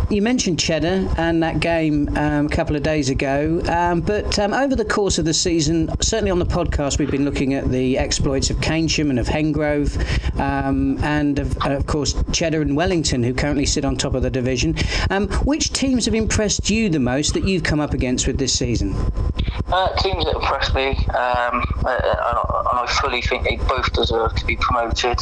You 0.09 0.21
mentioned 0.21 0.59
Cheddar 0.59 1.09
and 1.17 1.43
that 1.43 1.59
game 1.59 2.15
um, 2.17 2.45
a 2.45 2.49
couple 2.49 2.75
of 2.75 2.83
days 2.83 3.09
ago, 3.09 3.61
um, 3.67 3.99
but 3.99 4.39
um, 4.39 4.53
over 4.53 4.75
the 4.75 4.85
course 4.85 5.17
of 5.17 5.25
the 5.25 5.33
season, 5.33 5.89
certainly 6.01 6.31
on 6.31 6.39
the 6.39 6.45
podcast, 6.45 6.99
we've 6.99 7.11
been 7.11 7.25
looking 7.25 7.53
at 7.53 7.69
the 7.69 7.97
exploits 7.97 8.49
of 8.49 8.57
Keynsham 8.57 9.09
and 9.09 9.19
of 9.19 9.27
Hengrove, 9.27 9.97
um, 10.39 10.97
and 11.03 11.39
of, 11.39 11.57
of, 11.65 11.85
course 11.85 12.15
Cheddar 12.31 12.61
and 12.61 12.77
Wellington, 12.77 13.23
who 13.23 13.33
currently 13.33 13.65
sit 13.65 13.83
on 13.83 13.97
top 13.97 14.13
of 14.13 14.23
the 14.23 14.29
division. 14.29 14.75
which 15.43 15.73
teams 15.73 16.05
have 16.05 16.15
impressed 16.15 16.69
you 16.69 16.87
the 16.89 16.99
most 16.99 17.33
that 17.33 17.43
you've 17.43 17.63
come 17.63 17.81
up 17.81 17.93
against 17.93 18.25
with 18.25 18.37
this 18.37 18.53
season? 18.53 18.95
Uh, 19.67 19.93
teams 19.97 20.23
that 20.23 20.35
impressed 20.35 20.73
me, 20.77 20.89
um, 21.07 21.65
and, 21.85 22.37
I 22.77 22.85
fully 23.01 23.21
think 23.21 23.43
they 23.43 23.55
both 23.55 23.91
deserve 23.93 24.35
to 24.35 24.45
be 24.45 24.55
promoted. 24.55 25.17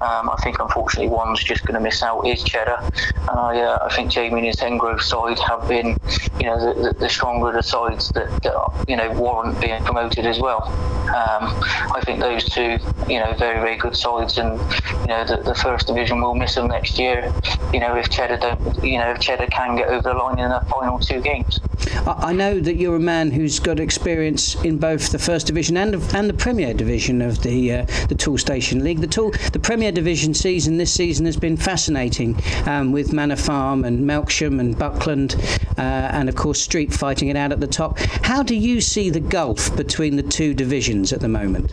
Um, 0.00 0.30
I 0.30 0.36
think 0.42 0.60
unfortunately 0.60 1.08
one's 1.08 1.42
just 1.42 1.64
going 1.66 1.74
to 1.74 1.80
miss 1.80 2.02
out 2.02 2.26
is 2.26 2.42
Cheddar, 2.44 2.78
and 2.80 3.38
I, 3.38 3.60
uh, 3.60 3.88
I 3.90 3.94
think 3.94 4.10
Jamie 4.10 4.38
and 4.38 4.46
his 4.46 4.56
Hengrove 4.56 5.02
side 5.02 5.38
have 5.40 5.68
been, 5.68 5.98
you 6.38 6.46
know, 6.46 6.74
the, 6.82 6.94
the, 6.94 7.08
stronger 7.08 7.48
of 7.48 7.54
the 7.54 7.62
sides 7.62 8.10
that, 8.10 8.30
that, 8.42 8.84
you 8.88 8.96
know 8.96 9.10
warrant 9.12 9.60
being 9.60 9.82
promoted 9.82 10.24
as 10.26 10.38
well. 10.38 10.68
Um, 11.10 11.50
I 11.92 12.00
think 12.04 12.20
those 12.20 12.44
two, 12.44 12.78
you 13.08 13.18
know, 13.18 13.34
very 13.34 13.60
very 13.60 13.76
good 13.76 13.96
sides, 13.96 14.38
and 14.38 14.60
you 15.00 15.08
know 15.08 15.24
the, 15.24 15.42
the 15.44 15.54
first 15.54 15.88
division 15.88 16.20
will 16.20 16.34
miss 16.34 16.54
them 16.54 16.68
next 16.68 16.98
year. 16.98 17.32
You 17.72 17.80
know 17.80 17.96
if 17.96 18.08
Cheddar 18.08 18.36
don't, 18.36 18.84
you 18.84 18.98
know 18.98 19.10
if 19.10 19.18
Cheddar 19.18 19.46
can 19.48 19.76
get 19.76 19.88
over 19.88 20.02
the 20.02 20.14
line 20.14 20.38
in 20.38 20.48
the 20.48 20.64
final 20.70 20.98
two 20.98 21.20
games. 21.20 21.60
I 22.06 22.32
know 22.32 22.60
that 22.60 22.76
you're 22.76 22.96
a 22.96 23.00
man 23.00 23.32
who's 23.32 23.58
got 23.58 23.80
experience 23.80 24.54
in 24.62 24.78
both 24.78 24.99
the 25.08 25.18
First 25.18 25.46
Division 25.46 25.76
and 25.76 25.94
and 26.14 26.28
the 26.28 26.34
Premier 26.34 26.74
Division 26.74 27.22
of 27.22 27.42
the 27.42 27.72
uh, 27.72 27.84
the 28.08 28.14
Toolstation 28.14 28.84
League. 28.84 29.00
The 29.00 29.06
Tool 29.06 29.30
the 29.52 29.58
Premier 29.58 29.92
Division 29.92 30.34
season 30.34 30.76
this 30.76 30.92
season 30.92 31.26
has 31.26 31.36
been 31.36 31.56
fascinating 31.56 32.40
um, 32.66 32.92
with 32.92 33.12
Manor 33.12 33.36
Farm 33.36 33.84
and 33.84 34.00
Melksham 34.08 34.60
and 34.60 34.78
Buckland, 34.78 35.36
uh, 35.78 35.80
and 35.80 36.28
of 36.28 36.36
course 36.36 36.60
Street 36.60 36.92
fighting 36.92 37.28
it 37.28 37.36
out 37.36 37.52
at 37.52 37.60
the 37.60 37.66
top. 37.66 37.98
How 37.98 38.42
do 38.42 38.54
you 38.54 38.80
see 38.80 39.10
the 39.10 39.20
gulf 39.20 39.74
between 39.76 40.16
the 40.16 40.22
two 40.22 40.54
divisions 40.54 41.12
at 41.12 41.20
the 41.20 41.28
moment? 41.28 41.72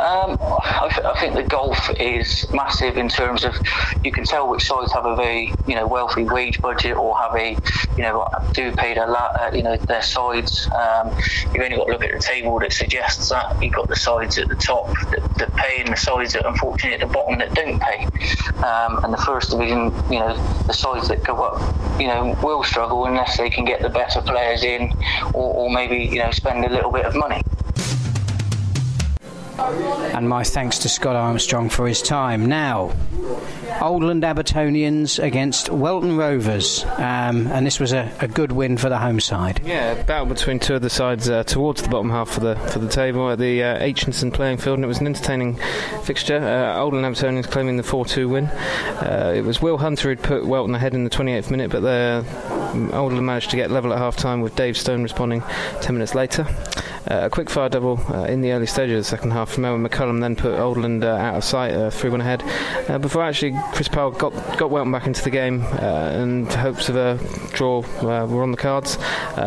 Um, 0.00 0.38
I, 0.40 0.88
th- 0.92 1.04
I, 1.04 1.20
think 1.20 1.34
the 1.34 1.42
gulf 1.42 1.90
is 1.98 2.46
massive 2.52 2.96
in 2.96 3.08
terms 3.08 3.44
of 3.44 3.54
you 4.04 4.12
can 4.12 4.24
tell 4.24 4.48
which 4.48 4.64
sides 4.66 4.92
have 4.92 5.04
a 5.04 5.16
very 5.16 5.52
you 5.66 5.74
know 5.74 5.86
wealthy 5.86 6.24
wage 6.24 6.60
budget 6.62 6.96
or 6.96 7.16
have 7.18 7.34
a 7.34 7.50
you 7.96 8.02
know 8.02 8.26
do 8.52 8.72
pay 8.72 8.94
their 8.94 9.10
uh, 9.10 9.50
you 9.52 9.62
know 9.62 9.76
their 9.76 10.02
sides. 10.02 10.68
Um, 10.68 11.10
you've 11.52 11.64
only 11.64 11.76
got 11.76 11.86
to 11.86 11.92
look 11.92 12.04
at 12.04 12.12
the 12.12 12.20
table 12.30 12.58
that 12.60 12.72
suggests 12.72 13.28
that 13.30 13.62
you've 13.62 13.74
got 13.74 13.88
the 13.88 13.96
sides 13.96 14.38
at 14.38 14.48
the 14.48 14.54
top 14.56 14.86
that, 15.10 15.38
that 15.38 15.54
pay 15.56 15.80
and 15.80 15.92
the 15.92 15.96
sides 15.96 16.32
that 16.32 16.46
unfortunately 16.46 16.94
at 16.94 17.00
the 17.00 17.12
bottom 17.12 17.38
that 17.38 17.52
don't 17.54 17.80
pay. 17.80 18.04
Um, 18.64 19.04
and 19.04 19.12
the 19.12 19.22
first 19.24 19.50
division, 19.50 19.92
you 20.10 20.20
know, 20.20 20.34
the 20.66 20.72
sides 20.72 21.08
that 21.08 21.24
go 21.24 21.42
up, 21.42 22.00
you 22.00 22.06
know, 22.06 22.36
will 22.42 22.62
struggle 22.62 23.06
unless 23.06 23.36
they 23.36 23.50
can 23.50 23.64
get 23.64 23.82
the 23.82 23.88
better 23.88 24.20
players 24.20 24.62
in 24.62 24.92
or, 25.34 25.54
or 25.54 25.70
maybe 25.70 25.96
you 26.04 26.18
know 26.18 26.30
spend 26.30 26.64
a 26.64 26.68
little 26.68 26.90
bit 26.90 27.04
of 27.04 27.14
money. 27.14 27.42
And 29.60 30.28
my 30.28 30.44
thanks 30.44 30.78
to 30.80 30.88
Scott 30.88 31.16
Armstrong 31.16 31.68
for 31.68 31.86
his 31.86 32.02
time. 32.02 32.46
Now, 32.46 32.92
Oldland 33.80 34.22
Abertonians 34.24 35.22
against 35.22 35.70
Welton 35.70 36.16
Rovers, 36.16 36.84
um, 36.98 37.46
and 37.46 37.66
this 37.66 37.80
was 37.80 37.92
a, 37.92 38.12
a, 38.20 38.28
good 38.28 38.52
win 38.52 38.76
for 38.76 38.88
the 38.88 38.98
home 38.98 39.20
side. 39.20 39.60
Yeah, 39.64 40.02
battle 40.02 40.26
between 40.26 40.58
two 40.58 40.74
of 40.74 40.82
the 40.82 40.90
sides 40.90 41.30
uh, 41.30 41.44
towards 41.44 41.82
the 41.82 41.88
bottom 41.88 42.10
half 42.10 42.36
of 42.36 42.42
the 42.42 42.56
for 42.70 42.78
the 42.78 42.88
table 42.88 43.30
at 43.30 43.38
the 43.38 43.62
uh, 43.62 43.78
Aitchison 43.78 44.32
playing 44.34 44.58
field, 44.58 44.76
and 44.76 44.84
it 44.84 44.88
was 44.88 44.98
an 44.98 45.06
entertaining 45.06 45.58
fixture. 46.02 46.36
Uh, 46.36 46.78
Oldland 46.78 47.06
Abertonians 47.06 47.50
claiming 47.50 47.76
the 47.78 47.82
4-2 47.82 48.28
win. 48.28 48.46
Uh, 48.46 49.32
it 49.34 49.42
was 49.42 49.62
Will 49.62 49.78
Hunter 49.78 50.10
who'd 50.10 50.22
put 50.22 50.46
Welton 50.46 50.74
ahead 50.74 50.94
in 50.94 51.04
the 51.04 51.10
28th 51.10 51.50
minute, 51.50 51.70
but 51.70 51.80
the 51.80 52.24
Oldland 52.72 53.24
managed 53.24 53.50
to 53.50 53.56
get 53.56 53.70
level 53.70 53.92
at 53.92 53.98
half 53.98 54.16
time 54.16 54.40
with 54.40 54.54
Dave 54.56 54.76
Stone 54.76 55.02
responding 55.02 55.42
10 55.80 55.94
minutes 55.94 56.14
later. 56.14 56.46
Uh, 57.10 57.22
a 57.24 57.30
quick 57.30 57.48
fire 57.48 57.68
double 57.68 57.98
uh, 58.10 58.24
in 58.24 58.40
the 58.40 58.52
early 58.52 58.66
stages 58.66 58.98
of 58.98 58.98
the 58.98 59.16
second 59.16 59.30
half 59.30 59.50
from 59.50 59.64
Owen 59.64 59.86
McCullum 59.86 60.20
then 60.20 60.36
put 60.36 60.58
Oldland 60.58 61.02
uh, 61.02 61.08
out 61.08 61.34
of 61.34 61.44
sight, 61.44 61.72
uh, 61.72 61.90
3 61.90 62.10
1 62.10 62.20
ahead. 62.20 62.42
Uh, 62.88 62.98
before 62.98 63.24
actually 63.24 63.58
Chris 63.72 63.88
Powell 63.88 64.10
got, 64.10 64.32
got 64.58 64.70
Welton 64.70 64.92
back 64.92 65.06
into 65.06 65.22
the 65.22 65.30
game 65.30 65.62
and 65.62 66.52
hopes 66.52 66.88
of 66.88 66.96
a 66.96 67.18
draw 67.52 67.80
were 68.02 68.42
on 68.42 68.50
the 68.50 68.56
cards 68.56 68.98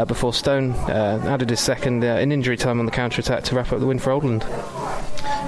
before 0.07 0.33
Stone 0.33 0.73
added 0.89 1.49
his 1.49 1.59
second 1.59 2.03
in 2.03 2.31
injury 2.31 2.57
time 2.57 2.79
on 2.79 2.85
the 2.85 2.91
counter 2.91 3.21
attack 3.21 3.43
to 3.43 3.55
wrap 3.55 3.71
up 3.71 3.79
the 3.79 3.85
win 3.85 3.99
for 3.99 4.11
Oldland. 4.11 4.43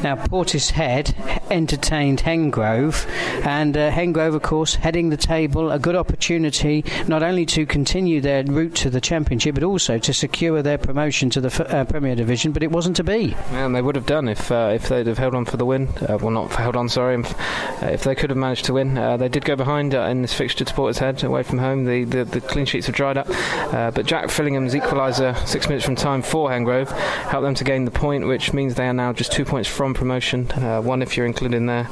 Now, 0.04 0.16
Portishead 0.16 1.16
entertained 1.50 2.20
Hengrove, 2.20 3.08
and 3.46 3.76
uh, 3.76 3.92
Hengrove, 3.92 4.36
of 4.36 4.42
course, 4.42 4.76
heading 4.76 5.10
the 5.10 5.18
table, 5.18 5.72
a 5.72 5.80
good 5.80 5.96
opportunity 5.96 6.84
not 7.08 7.24
only 7.24 7.46
to 7.48 7.66
continue 7.66 8.22
their 8.22 8.44
route 8.44 8.76
to 8.76 8.90
the 8.90 9.02
Championship, 9.02 9.56
but 9.56 9.64
also 9.64 9.98
to 9.98 10.14
secure 10.14 10.62
their 10.62 10.78
promotion 10.78 11.30
to 11.32 11.42
the 11.42 11.76
uh, 11.76 11.86
Premier 11.86 12.16
Division. 12.16 12.52
But 12.52 12.64
it 12.64 12.72
wasn't 12.72 12.96
to 12.98 13.04
be. 13.04 13.36
And 13.52 13.76
they 13.76 13.82
would 13.82 13.96
have 13.96 14.06
done 14.06 14.28
if 14.28 14.52
uh, 14.52 14.72
if 14.74 14.90
they'd 14.90 15.08
have 15.08 15.18
held 15.18 15.36
on 15.36 15.46
for 15.46 15.58
the 15.58 15.66
win. 15.66 15.88
Uh, 16.08 16.18
well, 16.22 16.32
not 16.32 16.52
held 16.54 16.76
on, 16.76 16.90
sorry. 16.90 17.16
If, 17.16 17.34
uh, 17.84 17.88
if, 17.88 18.04
they 18.04 18.16
could 18.16 18.30
have 18.30 18.38
managed 18.38 18.66
to 18.66 18.74
win, 18.74 18.98
uh, 18.98 19.18
they 19.18 19.30
did 19.30 19.46
go 19.46 19.56
behind 19.56 19.94
in 19.94 20.22
this 20.22 20.34
fixture 20.34 20.66
to 20.66 20.74
Portishead 20.74 21.24
away 21.24 21.44
from 21.44 21.60
home. 21.60 21.86
The, 21.86 22.04
the, 22.04 22.26
the 22.26 22.42
clean 22.42 22.66
sheets 22.66 22.88
have 22.88 22.96
dried 22.96 23.18
up, 23.18 23.28
but 23.72 24.06
Jack 24.06 24.30
Fillingham's 24.30 24.74
equaliser 24.74 25.36
six 25.48 25.68
minutes 25.68 25.86
from 25.86 25.96
time 25.96 26.22
for 26.22 26.50
Hengrove 26.50 26.92
helped 27.30 27.46
them 27.46 27.56
to 27.56 27.64
gain 27.64 27.86
the 27.86 27.92
point, 27.92 28.28
which 28.28 28.54
means 28.54 28.76
they 28.76 28.88
are 28.88 28.94
now 28.94 29.14
just 29.14 29.32
two 29.32 29.46
points 29.46 29.70
from 29.70 29.85
promotion. 29.94 30.50
Uh, 30.52 30.82
one 30.82 31.02
if 31.02 31.16
you're 31.16 31.26
included 31.26 31.56
in 31.56 31.66
there. 31.66 31.88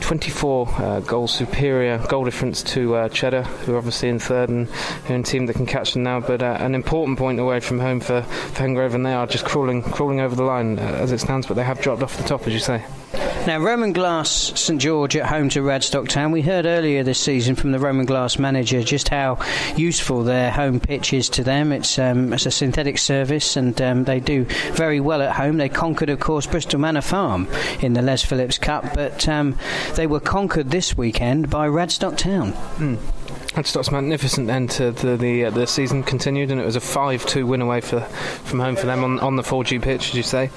24 0.00 0.68
uh, 0.68 1.00
goals 1.00 1.32
superior 1.32 1.98
goal 2.08 2.24
difference 2.24 2.62
to 2.62 2.94
uh, 2.96 3.08
Cheddar, 3.08 3.42
who 3.42 3.74
are 3.74 3.78
obviously 3.78 4.08
in 4.08 4.18
third 4.18 4.48
and 4.48 4.68
are 5.08 5.14
a 5.14 5.22
team 5.22 5.46
that 5.46 5.54
can 5.54 5.66
catch 5.66 5.92
them 5.92 6.02
now. 6.02 6.20
But 6.20 6.42
uh, 6.42 6.56
an 6.60 6.74
important 6.74 7.18
point 7.18 7.38
away 7.38 7.60
from 7.60 7.78
home 7.78 8.00
for, 8.00 8.22
for 8.22 8.62
Hengrove, 8.62 8.94
and 8.94 9.04
they 9.04 9.14
are 9.14 9.26
just 9.26 9.44
crawling 9.44 9.82
crawling 9.82 10.20
over 10.20 10.34
the 10.34 10.44
line 10.44 10.78
uh, 10.78 10.82
as 10.82 11.12
it 11.12 11.18
stands. 11.18 11.46
But 11.46 11.54
they 11.54 11.64
have 11.64 11.80
dropped 11.80 12.02
off 12.02 12.16
the 12.16 12.24
top, 12.24 12.46
as 12.46 12.52
you 12.52 12.60
say. 12.60 12.84
Now, 13.46 13.60
Roman 13.60 13.92
Glass 13.92 14.28
St 14.60 14.80
George 14.80 15.14
at 15.14 15.26
home 15.26 15.48
to 15.50 15.60
Radstock 15.60 16.08
Town. 16.08 16.32
We 16.32 16.42
heard 16.42 16.66
earlier 16.66 17.04
this 17.04 17.20
season 17.20 17.54
from 17.54 17.70
the 17.70 17.78
Roman 17.78 18.04
Glass 18.04 18.40
manager 18.40 18.82
just 18.82 19.08
how 19.08 19.38
useful 19.76 20.24
their 20.24 20.50
home 20.50 20.80
pitch 20.80 21.12
is 21.12 21.28
to 21.28 21.44
them. 21.44 21.70
It's, 21.70 21.96
um, 21.96 22.32
it's 22.32 22.46
a 22.46 22.50
synthetic 22.50 22.98
service 22.98 23.56
and 23.56 23.80
um, 23.80 24.02
they 24.02 24.18
do 24.18 24.46
very 24.72 24.98
well 24.98 25.22
at 25.22 25.36
home. 25.36 25.58
They 25.58 25.68
conquered, 25.68 26.10
of 26.10 26.18
course, 26.18 26.44
Bristol 26.44 26.80
Manor 26.80 27.02
Farm 27.02 27.46
in 27.80 27.92
the 27.92 28.02
Les 28.02 28.24
Phillips 28.24 28.58
Cup, 28.58 28.84
but 28.94 29.28
um, 29.28 29.56
they 29.94 30.08
were 30.08 30.18
conquered 30.18 30.72
this 30.72 30.96
weekend 30.96 31.48
by 31.48 31.68
Radstock 31.68 32.16
Town. 32.16 32.52
Mm. 32.78 32.98
Radstock's 33.56 33.90
magnificent 33.90 34.50
end 34.50 34.70
to 34.72 34.90
the 34.92 35.16
the, 35.16 35.46
uh, 35.46 35.50
the, 35.50 35.66
season 35.66 36.02
continued, 36.02 36.50
and 36.50 36.60
it 36.60 36.64
was 36.66 36.76
a 36.76 36.80
5-2 36.80 37.46
win 37.46 37.62
away 37.62 37.80
for, 37.80 38.00
from 38.00 38.60
home 38.60 38.76
for 38.76 38.84
them 38.84 39.02
on, 39.02 39.18
on 39.20 39.36
the 39.36 39.42
4G 39.42 39.80
pitch, 39.80 40.10
as 40.10 40.14
you 40.14 40.22
say. 40.22 40.50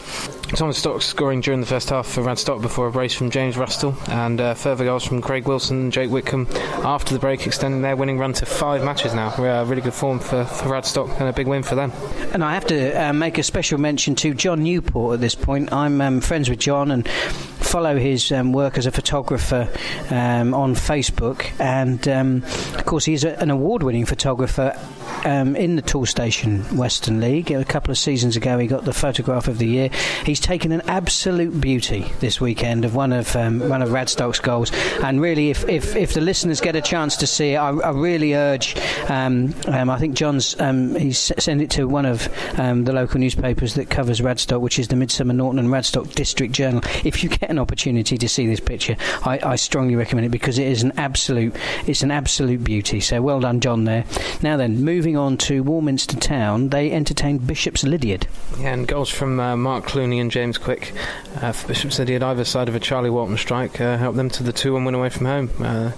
Thomas 0.49 0.79
Stock 0.79 1.01
scoring 1.01 1.39
during 1.39 1.61
the 1.61 1.65
first 1.65 1.91
half 1.91 2.07
for 2.07 2.21
Radstock 2.21 2.61
before 2.61 2.87
a 2.87 2.91
brace 2.91 3.13
from 3.13 3.29
James 3.29 3.55
Rustle, 3.55 3.95
and 4.09 4.41
uh, 4.41 4.53
further 4.53 4.83
goals 4.83 5.05
from 5.05 5.21
Craig 5.21 5.47
Wilson 5.47 5.83
and 5.83 5.93
Jake 5.93 6.09
Whitcomb 6.09 6.45
after 6.83 7.13
the 7.13 7.19
break, 7.21 7.47
extending 7.47 7.81
their 7.81 7.95
winning 7.95 8.17
run 8.17 8.33
to 8.33 8.45
five 8.45 8.83
matches 8.83 9.13
now. 9.13 9.29
Uh, 9.29 9.63
really 9.63 9.81
good 9.81 9.93
form 9.93 10.19
for, 10.19 10.43
for 10.43 10.67
Radstock, 10.67 11.21
and 11.21 11.29
a 11.29 11.33
big 11.33 11.47
win 11.47 11.63
for 11.63 11.75
them. 11.75 11.93
And 12.33 12.43
I 12.43 12.53
have 12.53 12.65
to 12.65 12.91
uh, 13.01 13.13
make 13.13 13.37
a 13.37 13.43
special 13.43 13.79
mention 13.79 14.13
to 14.15 14.33
John 14.33 14.61
Newport 14.63 15.13
at 15.13 15.21
this 15.21 15.35
point. 15.35 15.71
I'm 15.71 16.01
um, 16.01 16.19
friends 16.19 16.49
with 16.49 16.59
John 16.59 16.91
and 16.91 17.07
follow 17.07 17.97
his 17.97 18.31
um, 18.31 18.51
work 18.51 18.77
as 18.77 18.87
a 18.87 18.91
photographer 18.91 19.69
um, 20.09 20.53
on 20.55 20.73
Facebook, 20.73 21.51
and 21.59 22.05
um, 22.07 22.41
course, 22.89 23.05
he's 23.05 23.23
a, 23.23 23.39
an 23.39 23.51
award 23.51 23.83
winning 23.83 24.05
photographer 24.05 24.75
um, 25.23 25.55
in 25.55 25.75
the 25.75 25.81
Toolstation 25.81 26.75
Western 26.75 27.19
League. 27.19 27.51
A 27.51 27.63
couple 27.63 27.91
of 27.91 27.97
seasons 27.99 28.35
ago, 28.35 28.57
he 28.57 28.65
got 28.65 28.83
the 28.83 28.93
photograph 28.93 29.47
of 29.47 29.59
the 29.59 29.67
year. 29.67 29.89
He's 30.25 30.39
taken 30.39 30.71
an 30.71 30.81
absolute 30.87 31.61
beauty 31.61 32.11
this 32.19 32.41
weekend 32.41 32.85
of 32.85 32.95
one 32.95 33.13
of 33.13 33.35
um, 33.35 33.59
one 33.69 33.83
of 33.83 33.89
Radstock's 33.89 34.39
goals. 34.39 34.71
And 35.03 35.21
really, 35.21 35.51
if, 35.51 35.69
if, 35.69 35.95
if 35.95 36.13
the 36.13 36.21
listeners 36.21 36.59
get 36.61 36.75
a 36.75 36.81
chance 36.81 37.15
to 37.17 37.27
see 37.27 37.53
it, 37.53 37.57
I, 37.57 37.69
I 37.69 37.91
really 37.91 38.33
urge. 38.33 38.75
Um, 39.07 39.53
um 39.67 39.91
I 39.91 39.99
think 39.99 40.15
John's 40.15 40.59
um, 40.59 40.95
he's 40.95 41.19
sent 41.19 41.61
it 41.61 41.69
to 41.71 41.87
one 41.87 42.07
of 42.07 42.27
um, 42.59 42.85
the 42.85 42.93
local 42.93 43.19
newspapers 43.19 43.75
that 43.75 43.91
covers 43.91 44.19
Radstock, 44.19 44.61
which 44.61 44.79
is 44.79 44.87
the 44.87 44.95
Midsomer 44.95 45.35
Norton 45.35 45.59
and 45.59 45.69
Radstock 45.69 46.15
District 46.15 46.53
Journal. 46.53 46.81
If 47.03 47.23
you 47.23 47.29
get 47.29 47.51
an 47.51 47.59
opportunity 47.59 48.17
to 48.17 48.27
see 48.27 48.47
this 48.47 48.59
picture, 48.59 48.95
I, 49.23 49.39
I 49.43 49.55
strongly 49.57 49.95
recommend 49.95 50.25
it 50.25 50.29
because 50.29 50.57
it 50.57 50.67
is 50.67 50.81
an 50.81 50.93
absolute 50.97 51.55
it's 51.85 52.01
an 52.01 52.09
absolute 52.09 52.63
beauty. 52.63 52.78
So 52.79 53.21
well 53.21 53.39
done, 53.39 53.59
John. 53.59 53.83
There. 53.83 54.05
Now 54.41 54.57
then, 54.57 54.83
moving 54.83 55.17
on 55.17 55.37
to 55.37 55.63
Warminster 55.63 56.17
Town, 56.17 56.69
they 56.69 56.91
entertained 56.91 57.45
Bishop's 57.45 57.83
Lydeard. 57.83 58.27
Yeah, 58.59 58.73
and 58.73 58.87
goals 58.87 59.09
from 59.09 59.39
uh, 59.39 59.55
Mark 59.55 59.85
Clooney 59.85 60.21
and 60.21 60.31
James 60.31 60.57
Quick 60.57 60.93
uh, 61.41 61.51
for 61.51 61.67
Bishop's 61.67 61.99
Lydeard, 61.99 62.23
either 62.23 62.45
side 62.45 62.69
of 62.69 62.75
a 62.75 62.79
Charlie 62.79 63.09
Walton 63.09 63.37
strike, 63.37 63.79
uh, 63.81 63.97
helped 63.97 64.17
them 64.17 64.29
to 64.29 64.43
the 64.43 64.53
2 64.53 64.73
1 64.73 64.85
win 64.85 64.95
away 64.95 65.09
from 65.09 65.25
home. 65.25 65.49
Uh, 65.59 65.91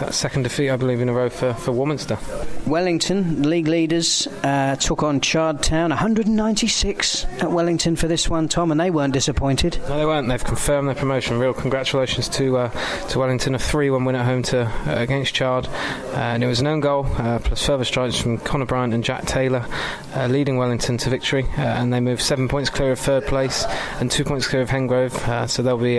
that 0.00 0.14
second 0.14 0.42
defeat, 0.42 0.70
I 0.70 0.76
believe, 0.76 1.00
in 1.00 1.08
a 1.08 1.12
row 1.12 1.28
for, 1.28 1.54
for 1.54 1.72
Warminster. 1.72 2.18
Wellington, 2.66 3.48
league 3.48 3.68
leaders, 3.68 4.26
uh, 4.42 4.76
took 4.76 5.02
on 5.02 5.20
Chard 5.20 5.62
Town, 5.62 5.90
196 5.90 7.24
at 7.40 7.50
Wellington 7.50 7.96
for 7.96 8.08
this 8.08 8.28
one, 8.28 8.48
Tom, 8.48 8.70
and 8.70 8.80
they 8.80 8.90
weren't 8.90 9.12
disappointed. 9.12 9.78
No, 9.88 9.98
they 9.98 10.06
weren't. 10.06 10.28
They've 10.28 10.42
confirmed 10.42 10.88
their 10.88 10.94
promotion. 10.94 11.38
Real 11.38 11.54
congratulations 11.54 12.28
to 12.30 12.56
uh, 12.56 13.08
to 13.08 13.18
Wellington. 13.18 13.54
A 13.54 13.58
3 13.58 13.90
1 13.90 14.04
win 14.04 14.16
at 14.16 14.24
home 14.24 14.42
to 14.44 14.62
uh, 14.62 14.72
against 14.86 15.34
Chard. 15.34 15.68
Uh, 16.12 16.16
and 16.16 16.44
it 16.44 16.46
was 16.46 16.60
an 16.60 16.66
own 16.66 16.80
goal, 16.80 17.06
uh, 17.16 17.38
plus 17.38 17.64
further 17.64 17.84
strikes 17.84 18.20
from 18.20 18.38
Connor 18.38 18.66
Bryant 18.66 18.92
and 18.92 19.02
Jack 19.02 19.24
Taylor, 19.24 19.66
uh, 20.14 20.26
leading 20.26 20.56
Wellington 20.56 20.98
to 20.98 21.10
victory. 21.10 21.46
and 21.56 21.92
they 21.92 22.00
move 22.00 22.20
seven 22.20 22.48
points 22.48 22.68
clear 22.68 22.92
of 22.92 22.98
third 22.98 23.26
place 23.26 23.64
and 24.00 24.10
two 24.10 24.24
points 24.24 24.46
clear 24.46 24.62
of 24.62 24.68
Hengrove. 24.68 25.48
so 25.48 25.62
they'll 25.62 25.78
be 25.78 25.96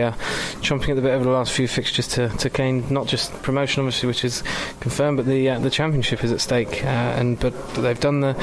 chomping 0.61 0.89
at 0.89 0.95
the 0.95 1.01
bit 1.01 1.11
over 1.11 1.23
the 1.23 1.31
last 1.31 1.51
few 1.51 1.67
fixtures 1.67 2.07
to, 2.09 2.29
to 2.29 2.49
gain 2.49 2.85
not 2.93 3.07
just 3.07 3.33
promotion, 3.41 3.81
obviously, 3.81 4.07
which 4.07 4.23
is 4.23 4.43
confirmed, 4.79 5.17
but 5.17 5.25
the 5.25 5.49
the 5.59 5.69
championship 5.69 6.23
is 6.23 6.31
at 6.31 6.41
stake. 6.41 6.83
and 6.83 7.39
but 7.39 7.53
they've 7.75 7.99
done 7.99 8.19
the 8.19 8.33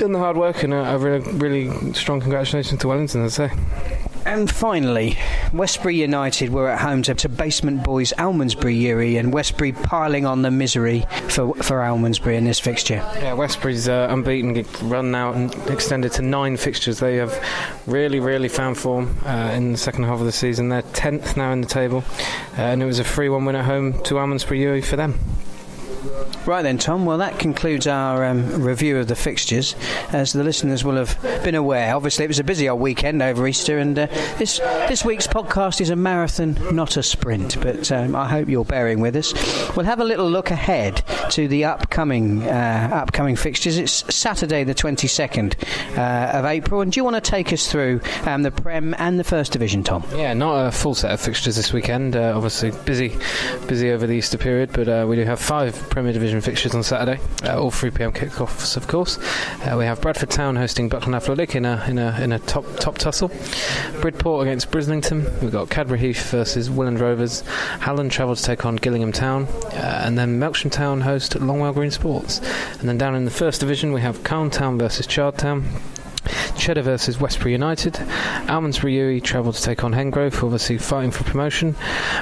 done 0.00 0.12
the 0.12 0.18
hard 0.18 0.36
work 0.36 0.62
and 0.62 0.72
a, 0.72 0.94
a 0.94 0.98
really, 0.98 1.20
really 1.32 1.92
strong 1.92 2.20
congratulations 2.20 2.80
to 2.80 2.88
Wellington, 2.88 3.22
I'd 3.22 3.32
say. 3.32 3.50
And 4.26 4.50
finally, 4.50 5.18
Westbury 5.52 5.96
United 5.96 6.52
were 6.52 6.68
at 6.68 6.80
home 6.80 7.02
to, 7.02 7.14
to 7.14 7.28
basement 7.28 7.82
boys 7.82 8.12
Almondsbury 8.18 8.78
UWE, 8.80 9.18
and 9.18 9.32
Westbury 9.32 9.72
piling 9.72 10.26
on 10.26 10.42
the 10.42 10.50
misery 10.50 11.04
for 11.28 11.54
for 11.54 11.78
Almondsbury 11.78 12.36
in 12.36 12.44
this 12.44 12.60
fixture. 12.60 12.96
Yeah, 13.16 13.32
Westbury's 13.32 13.88
uh, 13.88 14.08
unbeaten 14.10 14.64
run 14.88 15.10
now 15.10 15.32
and 15.32 15.54
extended 15.68 16.12
to 16.12 16.22
nine 16.22 16.56
fixtures. 16.56 16.98
They 16.98 17.16
have 17.16 17.42
really, 17.86 18.20
really 18.20 18.48
found 18.48 18.76
form 18.76 19.16
uh, 19.24 19.52
in 19.54 19.72
the 19.72 19.78
second 19.78 20.04
half 20.04 20.20
of 20.20 20.26
the 20.26 20.32
season. 20.32 20.68
They're 20.68 20.82
tenth 20.82 21.36
now 21.36 21.52
in 21.52 21.60
the 21.60 21.66
table, 21.66 22.04
uh, 22.58 22.62
and 22.62 22.82
it 22.82 22.86
was 22.86 22.98
a 22.98 23.04
3-1 23.04 23.46
win 23.46 23.56
at 23.56 23.64
home 23.64 23.94
to 24.04 24.14
Almondsbury 24.14 24.60
UWE 24.60 24.84
for 24.84 24.96
them. 24.96 25.18
Right 26.46 26.62
then, 26.62 26.78
Tom. 26.78 27.04
Well, 27.04 27.18
that 27.18 27.38
concludes 27.38 27.86
our 27.86 28.24
um, 28.24 28.62
review 28.62 28.98
of 28.98 29.08
the 29.08 29.14
fixtures. 29.14 29.76
As 30.12 30.32
the 30.32 30.42
listeners 30.42 30.84
will 30.84 30.96
have 30.96 31.20
been 31.44 31.54
aware, 31.54 31.94
obviously 31.94 32.24
it 32.24 32.28
was 32.28 32.38
a 32.38 32.44
busy 32.44 32.68
old 32.68 32.80
weekend 32.80 33.22
over 33.22 33.46
Easter, 33.46 33.78
and 33.78 33.98
uh, 33.98 34.06
this 34.38 34.58
this 34.88 35.04
week's 35.04 35.26
podcast 35.26 35.80
is 35.80 35.90
a 35.90 35.96
marathon, 35.96 36.56
not 36.74 36.96
a 36.96 37.02
sprint. 37.02 37.60
But 37.60 37.92
um, 37.92 38.16
I 38.16 38.28
hope 38.28 38.48
you're 38.48 38.64
bearing 38.64 39.00
with 39.00 39.16
us. 39.16 39.34
We'll 39.76 39.86
have 39.86 40.00
a 40.00 40.04
little 40.04 40.28
look 40.30 40.50
ahead 40.50 41.04
to 41.30 41.46
the 41.46 41.66
upcoming 41.66 42.42
uh, 42.44 42.90
upcoming 42.92 43.36
fixtures. 43.36 43.76
It's 43.76 44.14
Saturday, 44.14 44.64
the 44.64 44.74
22nd 44.74 45.54
uh, 45.98 46.38
of 46.38 46.44
April, 46.46 46.80
and 46.80 46.90
do 46.90 46.98
you 46.98 47.04
want 47.04 47.22
to 47.22 47.30
take 47.30 47.52
us 47.52 47.70
through 47.70 48.00
um, 48.24 48.42
the 48.42 48.50
Prem 48.50 48.94
and 48.98 49.18
the 49.18 49.24
First 49.24 49.52
Division, 49.52 49.84
Tom? 49.84 50.04
Yeah, 50.14 50.32
not 50.32 50.66
a 50.66 50.72
full 50.72 50.94
set 50.94 51.12
of 51.12 51.20
fixtures 51.20 51.56
this 51.56 51.72
weekend. 51.72 52.16
Uh, 52.16 52.32
obviously 52.34 52.70
busy, 52.84 53.16
busy 53.66 53.90
over 53.90 54.06
the 54.06 54.14
Easter 54.14 54.38
period, 54.38 54.70
but 54.72 54.88
uh, 54.88 55.04
we 55.08 55.16
do 55.16 55.24
have 55.24 55.38
five 55.40 55.89
Premier 55.90 56.12
Division 56.12 56.40
fixtures 56.40 56.74
on 56.74 56.82
Saturday. 56.82 57.20
Uh, 57.44 57.60
all 57.60 57.70
3 57.70 57.90
p.m. 57.90 58.12
kickoffs, 58.12 58.76
of 58.76 58.86
course. 58.86 59.18
Uh, 59.64 59.76
we 59.76 59.84
have 59.84 60.00
Bradford 60.00 60.30
Town 60.30 60.56
hosting 60.56 60.88
Buckland 60.88 61.14
Athletic 61.14 61.54
in 61.54 61.64
a 61.64 61.84
in 61.86 61.98
a 61.98 62.18
in 62.20 62.32
a 62.32 62.38
top 62.38 62.64
top 62.76 62.96
tussle. 62.96 63.30
Bridport 64.00 64.46
against 64.46 64.70
Brislington. 64.70 65.42
We've 65.42 65.52
got 65.52 65.68
Cadbury 65.68 65.98
Heath 65.98 66.30
versus 66.30 66.70
Willand 66.70 67.00
Rovers. 67.00 67.42
Hallen 67.80 68.08
travel 68.08 68.36
to 68.36 68.42
take 68.42 68.64
on 68.64 68.76
Gillingham 68.76 69.12
Town, 69.12 69.44
uh, 69.72 70.02
and 70.04 70.16
then 70.16 70.38
Melksham 70.38 70.70
Town 70.70 71.00
host 71.00 71.32
Longwell 71.34 71.74
Green 71.74 71.90
Sports. 71.90 72.38
And 72.78 72.88
then 72.88 72.96
down 72.96 73.14
in 73.14 73.24
the 73.24 73.30
First 73.30 73.60
Division, 73.60 73.92
we 73.92 74.00
have 74.00 74.22
Calne 74.22 74.50
Town 74.50 74.78
versus 74.78 75.06
Chard 75.06 75.36
Town. 75.36 75.68
Cheddar 76.56 76.82
versus 76.82 77.20
Westbury 77.20 77.52
United. 77.52 77.94
Almondsbury 78.48 78.94
UWE 78.94 79.22
travel 79.22 79.52
to 79.52 79.62
take 79.62 79.84
on 79.84 79.92
Hengrove, 79.92 80.34
who 80.34 80.46
obviously 80.46 80.78
fighting 80.78 81.10
for 81.10 81.24
promotion. 81.24 81.74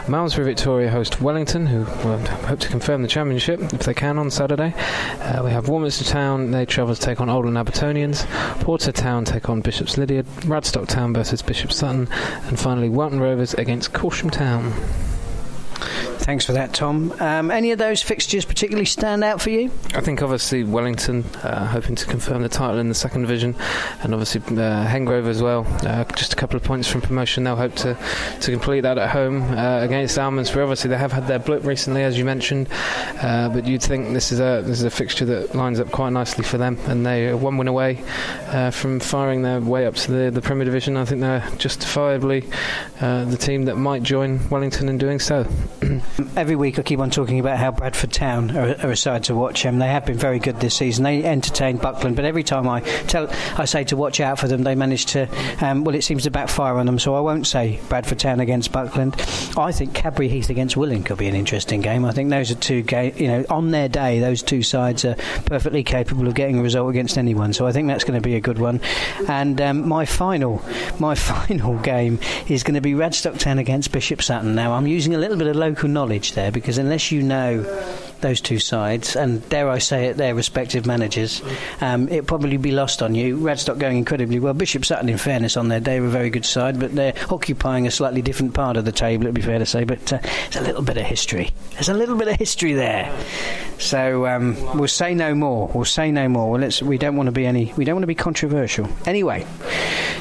Malmesbury 0.08 0.44
Victoria 0.44 0.90
host 0.90 1.20
Wellington, 1.20 1.66
who 1.66 1.84
hope 1.84 2.60
to 2.60 2.68
confirm 2.68 3.02
the 3.02 3.08
championship 3.08 3.60
if 3.60 3.80
they 3.80 3.94
can 3.94 4.18
on 4.18 4.30
Saturday. 4.30 4.74
Uh, 5.20 5.42
we 5.44 5.50
have 5.50 5.68
Warminster 5.68 6.04
Town, 6.04 6.50
they 6.50 6.66
travel 6.66 6.94
to 6.94 7.00
take 7.00 7.20
on 7.20 7.28
Oldland 7.28 7.62
Abertonians. 7.62 8.26
Porter 8.60 8.92
Town 8.92 9.24
take 9.24 9.48
on 9.48 9.60
Bishops 9.60 9.96
Lydeard. 9.96 10.26
Radstock 10.46 10.88
Town 10.88 11.12
versus 11.12 11.42
Bishop 11.42 11.72
Sutton. 11.72 12.08
And 12.46 12.58
finally, 12.58 12.88
Welton 12.88 13.20
Rovers 13.20 13.54
against 13.54 13.92
Corsham 13.92 14.30
Town. 14.30 14.72
Thanks 16.28 16.44
for 16.44 16.52
that, 16.52 16.74
Tom. 16.74 17.10
Um, 17.20 17.50
any 17.50 17.70
of 17.70 17.78
those 17.78 18.02
fixtures 18.02 18.44
particularly 18.44 18.84
stand 18.84 19.24
out 19.24 19.40
for 19.40 19.48
you? 19.48 19.70
I 19.94 20.02
think 20.02 20.20
obviously 20.20 20.62
Wellington 20.62 21.24
uh, 21.42 21.66
hoping 21.66 21.96
to 21.96 22.04
confirm 22.04 22.42
the 22.42 22.50
title 22.50 22.78
in 22.78 22.90
the 22.90 22.94
second 22.94 23.22
division, 23.22 23.56
and 24.02 24.12
obviously 24.12 24.42
uh, 24.42 24.86
Hengrove 24.86 25.26
as 25.26 25.42
well. 25.42 25.66
Uh, 25.86 26.04
just 26.16 26.34
a 26.34 26.36
couple 26.36 26.58
of 26.58 26.62
points 26.62 26.86
from 26.86 27.00
promotion. 27.00 27.44
They'll 27.44 27.56
hope 27.56 27.74
to, 27.76 27.96
to 28.42 28.50
complete 28.50 28.82
that 28.82 28.98
at 28.98 29.08
home 29.08 29.40
uh, 29.56 29.80
against 29.80 30.18
Almondsbury. 30.18 30.64
Obviously 30.64 30.90
they 30.90 30.98
have 30.98 31.12
had 31.12 31.26
their 31.28 31.38
blip 31.38 31.64
recently, 31.64 32.02
as 32.02 32.18
you 32.18 32.26
mentioned, 32.26 32.68
uh, 33.22 33.48
but 33.48 33.64
you'd 33.64 33.82
think 33.82 34.12
this 34.12 34.30
is 34.30 34.38
a 34.38 34.60
this 34.66 34.80
is 34.80 34.84
a 34.84 34.90
fixture 34.90 35.24
that 35.24 35.54
lines 35.54 35.80
up 35.80 35.90
quite 35.92 36.10
nicely 36.10 36.44
for 36.44 36.58
them, 36.58 36.76
and 36.88 37.06
they 37.06 37.28
are 37.28 37.38
one 37.38 37.56
win 37.56 37.68
away 37.68 38.04
uh, 38.48 38.70
from 38.70 39.00
firing 39.00 39.40
their 39.40 39.62
way 39.62 39.86
up 39.86 39.94
to 39.94 40.12
the, 40.12 40.30
the 40.30 40.42
Premier 40.42 40.66
Division. 40.66 40.98
I 40.98 41.06
think 41.06 41.22
they're 41.22 41.48
justifiably 41.56 42.44
the 43.00 43.38
team 43.40 43.64
that 43.64 43.76
might 43.76 44.02
join 44.02 44.46
Wellington 44.50 44.90
in 44.90 44.98
doing 44.98 45.20
so. 45.20 45.46
Every 46.34 46.56
week 46.56 46.80
I 46.80 46.82
keep 46.82 46.98
on 46.98 47.10
talking 47.10 47.38
about 47.38 47.58
how 47.58 47.70
Bradford 47.70 48.10
Town 48.12 48.50
are, 48.56 48.74
are 48.82 48.90
a 48.90 48.96
side 48.96 49.22
to 49.24 49.36
watch. 49.36 49.62
They 49.62 49.70
have 49.70 50.04
been 50.04 50.18
very 50.18 50.40
good 50.40 50.58
this 50.58 50.74
season. 50.74 51.04
They 51.04 51.22
entertained 51.22 51.80
Buckland, 51.80 52.16
but 52.16 52.24
every 52.24 52.42
time 52.42 52.68
I 52.68 52.80
tell, 52.80 53.28
I 53.56 53.66
say 53.66 53.84
to 53.84 53.96
watch 53.96 54.18
out 54.18 54.40
for 54.40 54.48
them, 54.48 54.64
they 54.64 54.74
manage 54.74 55.06
to. 55.06 55.28
Um, 55.64 55.84
well, 55.84 55.94
it 55.94 56.02
seems 56.02 56.24
to 56.24 56.32
backfire 56.32 56.76
on 56.78 56.86
them. 56.86 56.98
So 56.98 57.14
I 57.14 57.20
won't 57.20 57.46
say 57.46 57.78
Bradford 57.88 58.18
Town 58.18 58.40
against 58.40 58.72
Buckland. 58.72 59.14
I 59.56 59.70
think 59.70 59.94
Cadbury 59.94 60.28
Heath 60.28 60.50
against 60.50 60.74
Willand 60.74 61.06
could 61.06 61.18
be 61.18 61.28
an 61.28 61.36
interesting 61.36 61.82
game. 61.82 62.04
I 62.04 62.10
think 62.10 62.30
those 62.30 62.50
are 62.50 62.56
two 62.56 62.82
ga- 62.82 63.12
You 63.16 63.28
know, 63.28 63.44
on 63.48 63.70
their 63.70 63.88
day, 63.88 64.18
those 64.18 64.42
two 64.42 64.64
sides 64.64 65.04
are 65.04 65.14
perfectly 65.46 65.84
capable 65.84 66.26
of 66.26 66.34
getting 66.34 66.58
a 66.58 66.62
result 66.62 66.90
against 66.90 67.16
anyone. 67.16 67.52
So 67.52 67.64
I 67.64 67.70
think 67.70 67.86
that's 67.86 68.02
going 68.02 68.20
to 68.20 68.28
be 68.28 68.34
a 68.34 68.40
good 68.40 68.58
one. 68.58 68.80
And 69.28 69.60
um, 69.60 69.86
my 69.86 70.04
final, 70.04 70.64
my 70.98 71.14
final 71.16 71.78
game 71.78 72.18
is 72.48 72.64
going 72.64 72.74
to 72.74 72.80
be 72.80 72.94
Radstock 72.94 73.38
Town 73.38 73.60
against 73.60 73.92
Bishop 73.92 74.20
Sutton. 74.20 74.56
Now 74.56 74.72
I'm 74.72 74.88
using 74.88 75.14
a 75.14 75.18
little 75.18 75.36
bit 75.36 75.46
of 75.46 75.54
local 75.54 75.88
knowledge 75.88 76.07
knowledge 76.08 76.32
there 76.32 76.50
because 76.50 76.78
unless 76.78 77.12
you 77.12 77.22
know 77.22 77.62
those 78.20 78.40
two 78.40 78.58
sides, 78.58 79.16
and 79.16 79.46
dare 79.48 79.68
I 79.68 79.78
say 79.78 80.06
it, 80.06 80.16
their 80.16 80.34
respective 80.34 80.86
managers, 80.86 81.42
um, 81.80 82.08
it 82.08 82.26
probably 82.26 82.56
be 82.56 82.72
lost 82.72 83.02
on 83.02 83.14
you. 83.14 83.36
Radstock 83.38 83.78
going 83.78 83.98
incredibly 83.98 84.38
well. 84.38 84.54
Bishop 84.54 84.84
Sutton, 84.84 85.08
in 85.08 85.18
fairness, 85.18 85.56
on 85.56 85.68
their 85.68 85.80
day 85.80 86.00
were 86.00 86.06
a 86.06 86.10
very 86.10 86.30
good 86.30 86.44
side, 86.44 86.78
but 86.78 86.94
they're 86.94 87.14
occupying 87.30 87.86
a 87.86 87.90
slightly 87.90 88.22
different 88.22 88.54
part 88.54 88.76
of 88.76 88.84
the 88.84 88.92
table, 88.92 89.24
it'd 89.24 89.34
be 89.34 89.42
fair 89.42 89.58
to 89.58 89.66
say. 89.66 89.84
But 89.84 90.12
uh, 90.12 90.18
there's 90.22 90.56
a 90.56 90.62
little 90.62 90.82
bit 90.82 90.96
of 90.96 91.04
history. 91.04 91.50
There's 91.72 91.88
a 91.88 91.94
little 91.94 92.16
bit 92.16 92.28
of 92.28 92.36
history 92.36 92.72
there. 92.72 93.14
So 93.78 94.26
um, 94.26 94.56
we'll 94.76 94.88
say 94.88 95.14
no 95.14 95.34
more. 95.34 95.68
We'll 95.68 95.84
say 95.84 96.10
no 96.10 96.28
more. 96.28 96.50
Well, 96.50 96.60
let's, 96.60 96.82
we 96.82 96.98
don't 96.98 97.16
want 97.16 97.28
to 97.28 97.32
be 97.32 97.46
any. 97.46 97.72
We 97.76 97.84
don't 97.84 97.94
want 97.94 98.02
to 98.02 98.08
be 98.08 98.14
controversial. 98.14 98.88
Anyway, 99.06 99.46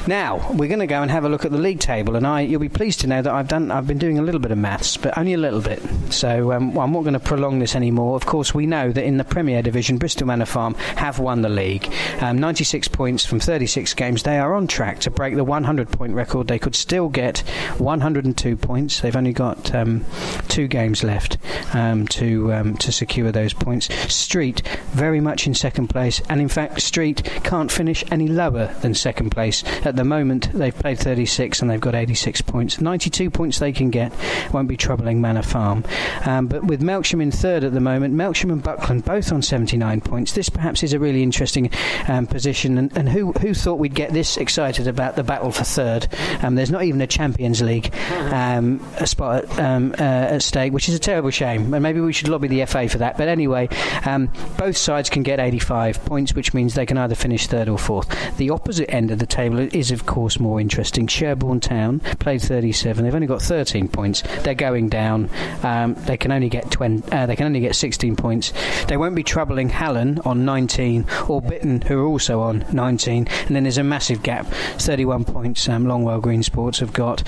now 0.06 0.36
we're 0.52 0.68
going 0.68 0.78
to 0.80 0.86
go 0.86 1.02
and 1.02 1.10
have 1.10 1.24
a 1.24 1.28
look 1.28 1.44
at 1.44 1.50
the 1.50 1.58
league 1.58 1.80
table, 1.80 2.16
and 2.16 2.26
I, 2.26 2.42
you'll 2.42 2.60
be 2.60 2.68
pleased 2.68 3.00
to 3.00 3.06
know 3.06 3.20
that 3.20 3.32
I've 3.32 3.48
done. 3.48 3.70
I've 3.70 3.86
been 3.86 3.98
doing 3.98 4.18
a 4.18 4.22
little 4.22 4.40
bit 4.40 4.52
of 4.52 4.58
maths, 4.58 4.96
but 4.96 5.18
only 5.18 5.34
a 5.34 5.38
little 5.38 5.60
bit. 5.60 5.82
So 6.10 6.52
um, 6.52 6.78
I'm 6.78 6.92
not 6.92 7.02
going 7.02 7.14
to 7.14 7.20
prolong 7.20 7.58
this 7.58 7.74
anymore. 7.88 8.16
Of 8.16 8.26
course, 8.26 8.52
we 8.52 8.66
know 8.66 8.92
that 8.92 9.02
in 9.02 9.16
the 9.16 9.24
Premier 9.24 9.62
Division, 9.62 9.96
Bristol 9.96 10.26
Manor 10.26 10.44
Farm 10.44 10.74
have 10.96 11.18
won 11.18 11.40
the 11.40 11.48
league. 11.48 11.90
Um, 12.20 12.36
96 12.38 12.86
points 12.88 13.24
from 13.24 13.40
36 13.40 13.94
games. 13.94 14.24
They 14.24 14.38
are 14.38 14.54
on 14.54 14.66
track 14.66 14.98
to 15.00 15.10
break 15.10 15.36
the 15.36 15.44
100 15.44 15.90
point 15.90 16.12
record. 16.12 16.48
They 16.48 16.58
could 16.58 16.76
still 16.76 17.08
get 17.08 17.38
102 17.78 18.56
points. 18.56 19.00
They've 19.00 19.16
only 19.16 19.32
got 19.32 19.74
um, 19.74 20.04
two 20.48 20.68
games 20.68 21.02
left 21.02 21.38
um, 21.74 22.06
to 22.08 22.52
um, 22.52 22.76
to 22.76 22.92
secure 22.92 23.32
those 23.32 23.54
points. 23.54 23.88
Street 24.12 24.60
very 24.92 25.20
much 25.20 25.46
in 25.46 25.54
second 25.54 25.88
place, 25.88 26.20
and 26.28 26.42
in 26.42 26.48
fact, 26.48 26.82
Street 26.82 27.24
can't 27.42 27.72
finish 27.72 28.04
any 28.10 28.28
lower 28.28 28.66
than 28.82 28.92
second 28.92 29.30
place 29.30 29.64
at 29.86 29.96
the 29.96 30.04
moment. 30.04 30.52
They've 30.52 30.76
played 30.76 30.98
36 30.98 31.62
and 31.62 31.70
they've 31.70 31.80
got 31.80 31.94
86 31.94 32.42
points. 32.42 32.82
92 32.82 33.30
points 33.30 33.58
they 33.58 33.72
can 33.72 33.88
get 33.88 34.12
won't 34.52 34.68
be 34.68 34.76
troubling 34.76 35.22
Manor 35.22 35.42
Farm. 35.42 35.84
Um, 36.26 36.48
but 36.48 36.64
with 36.64 36.82
Melksham 36.82 37.22
in 37.22 37.30
third 37.30 37.64
at 37.64 37.72
the 37.72 37.77
moment, 37.80 38.14
Melksham 38.14 38.52
and 38.52 38.62
Buckland 38.62 39.04
both 39.04 39.32
on 39.32 39.42
79 39.42 40.00
points. 40.00 40.32
This 40.32 40.48
perhaps 40.48 40.82
is 40.82 40.92
a 40.92 40.98
really 40.98 41.22
interesting 41.22 41.70
um, 42.08 42.26
position. 42.26 42.78
And, 42.78 42.96
and, 42.96 43.08
who 43.08 43.32
who 43.32 43.54
thought 43.54 43.78
we'd 43.78 43.94
get 43.94 44.12
this 44.12 44.36
excited 44.36 44.86
about 44.86 45.16
the 45.16 45.24
battle 45.24 45.50
for 45.50 45.64
third? 45.64 46.06
Um, 46.42 46.54
there's 46.54 46.70
not 46.70 46.84
even 46.84 47.00
a 47.00 47.06
Champions 47.06 47.62
League 47.62 47.94
um, 48.32 48.84
a 48.98 49.06
spot 49.06 49.44
at, 49.44 49.58
um, 49.58 49.92
uh, 49.98 50.02
at, 50.02 50.42
stake, 50.42 50.72
which 50.72 50.88
is 50.88 50.94
a 50.94 50.98
terrible 50.98 51.30
shame. 51.30 51.72
And 51.72 51.82
maybe 51.82 52.00
we 52.00 52.12
should 52.12 52.28
lobby 52.28 52.48
the 52.48 52.64
FA 52.66 52.88
for 52.88 52.98
that. 52.98 53.16
But 53.16 53.28
anyway, 53.28 53.68
um, 54.04 54.30
both 54.56 54.76
sides 54.76 55.08
can 55.10 55.22
get 55.22 55.40
85 55.40 56.04
points, 56.04 56.34
which 56.34 56.54
means 56.54 56.74
they 56.74 56.86
can 56.86 56.98
either 56.98 57.14
finish 57.14 57.46
third 57.46 57.68
or 57.68 57.78
fourth. 57.78 58.08
The 58.36 58.50
opposite 58.50 58.90
end 58.90 59.10
of 59.10 59.18
the 59.18 59.26
table 59.26 59.58
is, 59.58 59.90
of 59.90 60.06
course, 60.06 60.38
more 60.38 60.60
interesting. 60.60 61.06
Sherborne 61.06 61.60
Town 61.60 62.00
played 62.20 62.42
37. 62.42 63.04
They've 63.04 63.14
only 63.14 63.26
got 63.26 63.42
13 63.42 63.88
points. 63.88 64.22
They're 64.42 64.54
going 64.54 64.88
down. 64.88 65.30
Um, 65.62 65.94
they 65.94 66.16
can 66.16 66.32
only 66.32 66.48
get 66.48 66.70
20. 66.70 67.10
Uh, 67.12 67.26
they 67.26 67.36
can 67.36 67.46
only 67.46 67.60
get 67.60 67.67
16 67.74 68.16
points. 68.16 68.52
They 68.86 68.96
won't 68.96 69.14
be 69.14 69.22
troubling 69.22 69.68
Hallen 69.68 70.18
on 70.24 70.44
19 70.44 71.02
or 71.28 71.42
Bitton, 71.42 71.84
who 71.84 72.00
are 72.00 72.06
also 72.06 72.40
on 72.40 72.64
19. 72.72 73.28
And 73.46 73.56
then 73.56 73.64
there's 73.64 73.78
a 73.78 73.84
massive 73.84 74.22
gap. 74.22 74.46
31 74.78 75.24
points. 75.24 75.68
Um, 75.68 75.84
Longwell 75.84 76.22
Green 76.22 76.42
Sports 76.42 76.78
have 76.80 76.92
got. 76.92 77.22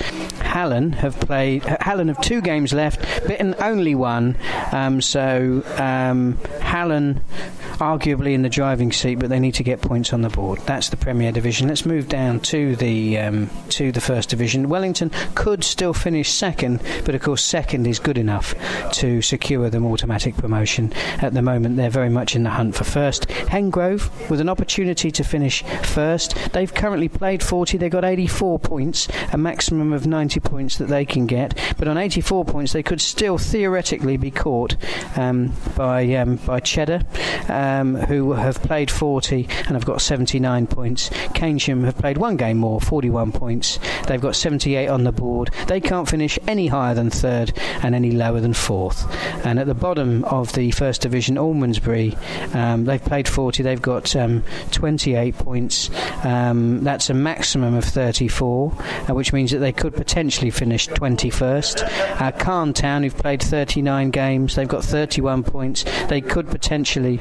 Hallen 0.51 0.91
have 0.91 1.17
played. 1.21 1.63
Hallen 1.79 2.09
have 2.09 2.19
two 2.19 2.41
games 2.41 2.73
left. 2.73 2.99
Bitton 3.25 3.55
only 3.61 3.95
one. 3.95 4.35
Um, 4.73 4.99
so 4.99 5.63
um, 5.77 6.37
arguably 7.81 8.33
in 8.33 8.41
the 8.41 8.49
driving 8.49 8.91
seat, 8.91 9.15
but 9.15 9.29
they 9.29 9.39
need 9.39 9.55
to 9.55 9.63
get 9.63 9.81
points 9.81 10.11
on 10.11 10.21
the 10.21 10.29
board. 10.29 10.59
That's 10.65 10.89
the 10.89 10.97
Premier 10.97 11.31
Division. 11.31 11.69
Let's 11.69 11.85
move 11.85 12.09
down 12.09 12.41
to 12.41 12.75
the 12.75 13.17
um, 13.17 13.49
to 13.69 13.93
the 13.93 14.01
First 14.01 14.29
Division. 14.29 14.67
Wellington 14.67 15.09
could 15.35 15.63
still 15.63 15.93
finish 15.93 16.29
second, 16.29 16.81
but 17.05 17.15
of 17.15 17.21
course 17.21 17.43
second 17.43 17.87
is 17.87 17.97
good 17.97 18.17
enough 18.17 18.53
to 18.95 19.21
secure 19.21 19.69
them 19.69 19.85
automatic 19.85 20.35
promotion. 20.35 20.91
At 21.21 21.33
the 21.33 21.41
moment, 21.41 21.77
they're 21.77 21.89
very 21.89 22.09
much 22.09 22.35
in 22.35 22.43
the 22.43 22.49
hunt 22.49 22.75
for 22.75 22.83
first. 22.83 23.27
Hengrove 23.29 24.29
with 24.29 24.41
an 24.41 24.49
opportunity 24.49 25.11
to 25.11 25.23
finish 25.23 25.63
first. 25.83 26.35
They've 26.51 26.73
currently 26.73 27.07
played 27.07 27.41
40. 27.41 27.77
They've 27.77 27.89
got 27.89 28.03
84 28.03 28.59
points, 28.59 29.07
a 29.31 29.37
maximum 29.37 29.93
of 29.93 30.05
90 30.05 30.40
points 30.41 30.77
that 30.77 30.87
they 30.87 31.05
can 31.05 31.25
get. 31.25 31.57
But 31.77 31.87
on 31.87 31.97
84 31.97 32.45
points, 32.45 32.73
they 32.73 32.83
could 32.83 33.01
still 33.01 33.37
theoretically 33.37 34.17
be 34.17 34.31
caught 34.31 34.75
um, 35.17 35.53
by 35.75 36.13
um, 36.15 36.37
by 36.37 36.59
Cheddar. 36.59 37.01
Um, 37.47 37.95
who 37.95 38.33
have 38.33 38.61
played 38.61 38.89
40 38.91 39.47
and 39.67 39.71
have 39.71 39.85
got 39.85 40.01
79 40.01 40.67
points. 40.67 41.09
Keynsham 41.09 41.83
have 41.85 41.97
played 41.97 42.17
one 42.17 42.37
game 42.37 42.57
more, 42.57 42.79
41 42.79 43.31
points. 43.31 43.79
They've 44.07 44.21
got 44.21 44.35
78 44.35 44.87
on 44.87 45.03
the 45.03 45.11
board. 45.11 45.49
They 45.67 45.81
can't 45.81 46.07
finish 46.07 46.37
any 46.47 46.67
higher 46.67 46.93
than 46.93 47.09
third 47.09 47.53
and 47.83 47.95
any 47.95 48.11
lower 48.11 48.39
than 48.39 48.53
fourth. 48.53 49.05
And 49.45 49.59
at 49.59 49.67
the 49.67 49.73
bottom 49.73 50.23
of 50.25 50.53
the 50.53 50.71
first 50.71 51.01
division, 51.01 51.35
Almondsbury, 51.35 52.15
um, 52.55 52.85
they've 52.85 53.03
played 53.03 53.27
40. 53.27 53.63
They've 53.63 53.81
got 53.81 54.15
um, 54.15 54.43
28 54.71 55.37
points. 55.37 55.89
That's 56.23 57.09
a 57.09 57.13
maximum 57.13 57.75
of 57.75 57.83
34, 57.83 58.71
uh, 59.09 59.13
which 59.13 59.33
means 59.33 59.51
that 59.51 59.59
they 59.59 59.71
could 59.71 59.93
potentially 59.95 60.21
finish 60.31 60.87
21st. 60.87 62.21
Uh, 62.21 62.31
Calne 62.31 62.73
Town, 62.73 63.03
who've 63.03 63.17
played 63.17 63.41
39 63.41 64.11
games, 64.11 64.55
they've 64.55 64.67
got 64.67 64.83
31 64.83 65.43
points. 65.43 65.83
They 66.07 66.21
could 66.21 66.47
potentially 66.47 67.19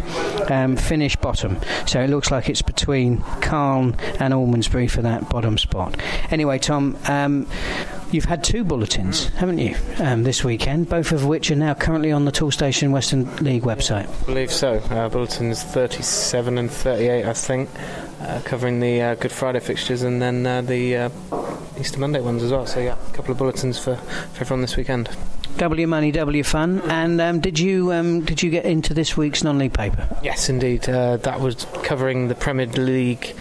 um, 0.49 0.77
finish 0.77 1.17
bottom. 1.17 1.59
So 1.87 2.01
it 2.01 2.11
looks 2.11 2.31
like 2.31 2.49
it's 2.49 2.63
between 2.63 3.23
Calne 3.43 3.97
and 4.21 4.33
Almondsbury 4.33 4.89
for 4.91 5.03
that 5.03 5.29
bottom 5.29 5.59
spot. 5.59 5.97
Anyway, 6.31 6.59
Tom. 6.59 6.97
Um, 7.09 7.47
You've 8.13 8.25
had 8.25 8.43
two 8.43 8.65
bulletins, 8.65 9.29
haven't 9.29 9.59
you, 9.59 9.77
um, 9.99 10.25
this 10.25 10.43
weekend, 10.43 10.89
both 10.89 11.13
of 11.13 11.27
which 11.27 11.49
are 11.53 11.57
now 11.57 11.75
currently 11.75 12.11
on 12.11 12.25
the 12.25 12.33
Toolstation 12.33 12.91
Western 12.91 13.33
League 13.37 13.63
website? 13.63 14.09
I 14.23 14.27
believe 14.27 14.51
so. 14.51 14.79
Uh, 14.91 15.09
bulletins 15.09 15.63
37 15.63 16.59
and 16.59 16.69
38, 16.69 17.25
I 17.25 17.33
think, 17.33 17.71
uh, 18.23 18.41
covering 18.45 18.81
the 18.81 19.01
uh, 19.01 19.15
Good 19.15 19.31
Friday 19.31 19.61
fixtures 19.61 20.03
and 20.03 20.21
then 20.21 20.45
uh, 20.45 20.61
the 20.61 20.97
uh, 20.97 21.11
Easter 21.79 22.01
Monday 22.01 22.21
ones 22.21 22.43
as 22.43 22.51
well. 22.51 22.67
So, 22.67 22.81
yeah, 22.81 22.97
a 23.09 23.13
couple 23.13 23.31
of 23.31 23.39
bulletins 23.39 23.79
for, 23.79 23.95
for 23.95 24.41
everyone 24.41 24.63
this 24.63 24.77
weekend. 24.77 25.09
W 25.57 25.87
money, 25.87 26.11
W 26.11 26.43
fun. 26.43 26.81
And 26.83 27.21
um, 27.21 27.41
did 27.41 27.59
you 27.59 27.93
um, 27.93 28.21
did 28.25 28.43
you 28.43 28.51
get 28.51 28.65
into 28.65 28.95
this 28.95 29.17
week's 29.17 29.45
non-league 29.45 29.75
paper? 29.75 30.09
Yes, 30.23 30.49
indeed. 30.49 30.89
Uh, 30.89 31.19
that 31.19 31.41
was 31.41 31.67
covering 31.83 32.29
the 32.29 32.35
Premier 32.35 32.67
League, 32.67 33.35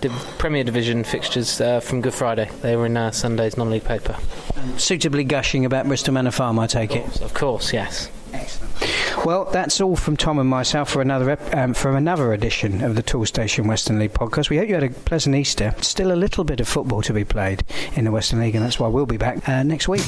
the 0.00 0.08
Premier 0.38 0.64
Division 0.64 1.04
fixtures 1.04 1.60
uh, 1.60 1.80
from 1.80 2.00
Good 2.00 2.14
Friday. 2.14 2.50
They 2.62 2.76
were 2.76 2.86
in 2.86 2.96
uh, 2.96 3.10
Sunday's 3.10 3.56
non-league 3.56 3.84
paper. 3.84 4.16
Suitably 4.78 5.24
gushing 5.24 5.64
about 5.64 5.86
Bristol 5.86 6.14
Manor 6.14 6.30
Farm, 6.30 6.58
I 6.58 6.66
take 6.66 6.96
it. 6.96 7.20
Of 7.20 7.34
course, 7.34 7.72
yes. 7.72 8.10
Excellent. 8.32 9.24
Well, 9.24 9.44
that's 9.46 9.80
all 9.80 9.96
from 9.96 10.16
Tom 10.16 10.38
and 10.38 10.48
myself 10.48 10.90
for 10.90 11.00
another 11.00 11.30
ep- 11.30 11.54
um, 11.54 11.74
for 11.74 11.96
another 11.96 12.32
edition 12.32 12.82
of 12.82 12.94
the 12.94 13.02
Toolstation 13.02 13.66
Western 13.66 13.98
League 13.98 14.12
podcast. 14.12 14.50
We 14.50 14.56
hope 14.58 14.68
you 14.68 14.74
had 14.74 14.84
a 14.84 14.90
pleasant 14.90 15.36
Easter. 15.36 15.74
Still 15.80 16.12
a 16.12 16.16
little 16.16 16.44
bit 16.44 16.60
of 16.60 16.68
football 16.68 17.02
to 17.02 17.12
be 17.12 17.24
played 17.24 17.64
in 17.94 18.04
the 18.04 18.10
Western 18.12 18.40
League, 18.40 18.54
and 18.54 18.64
that's 18.64 18.78
why 18.80 18.88
we'll 18.88 19.06
be 19.06 19.16
back 19.16 19.48
uh, 19.48 19.62
next 19.62 19.88
week. 19.88 20.04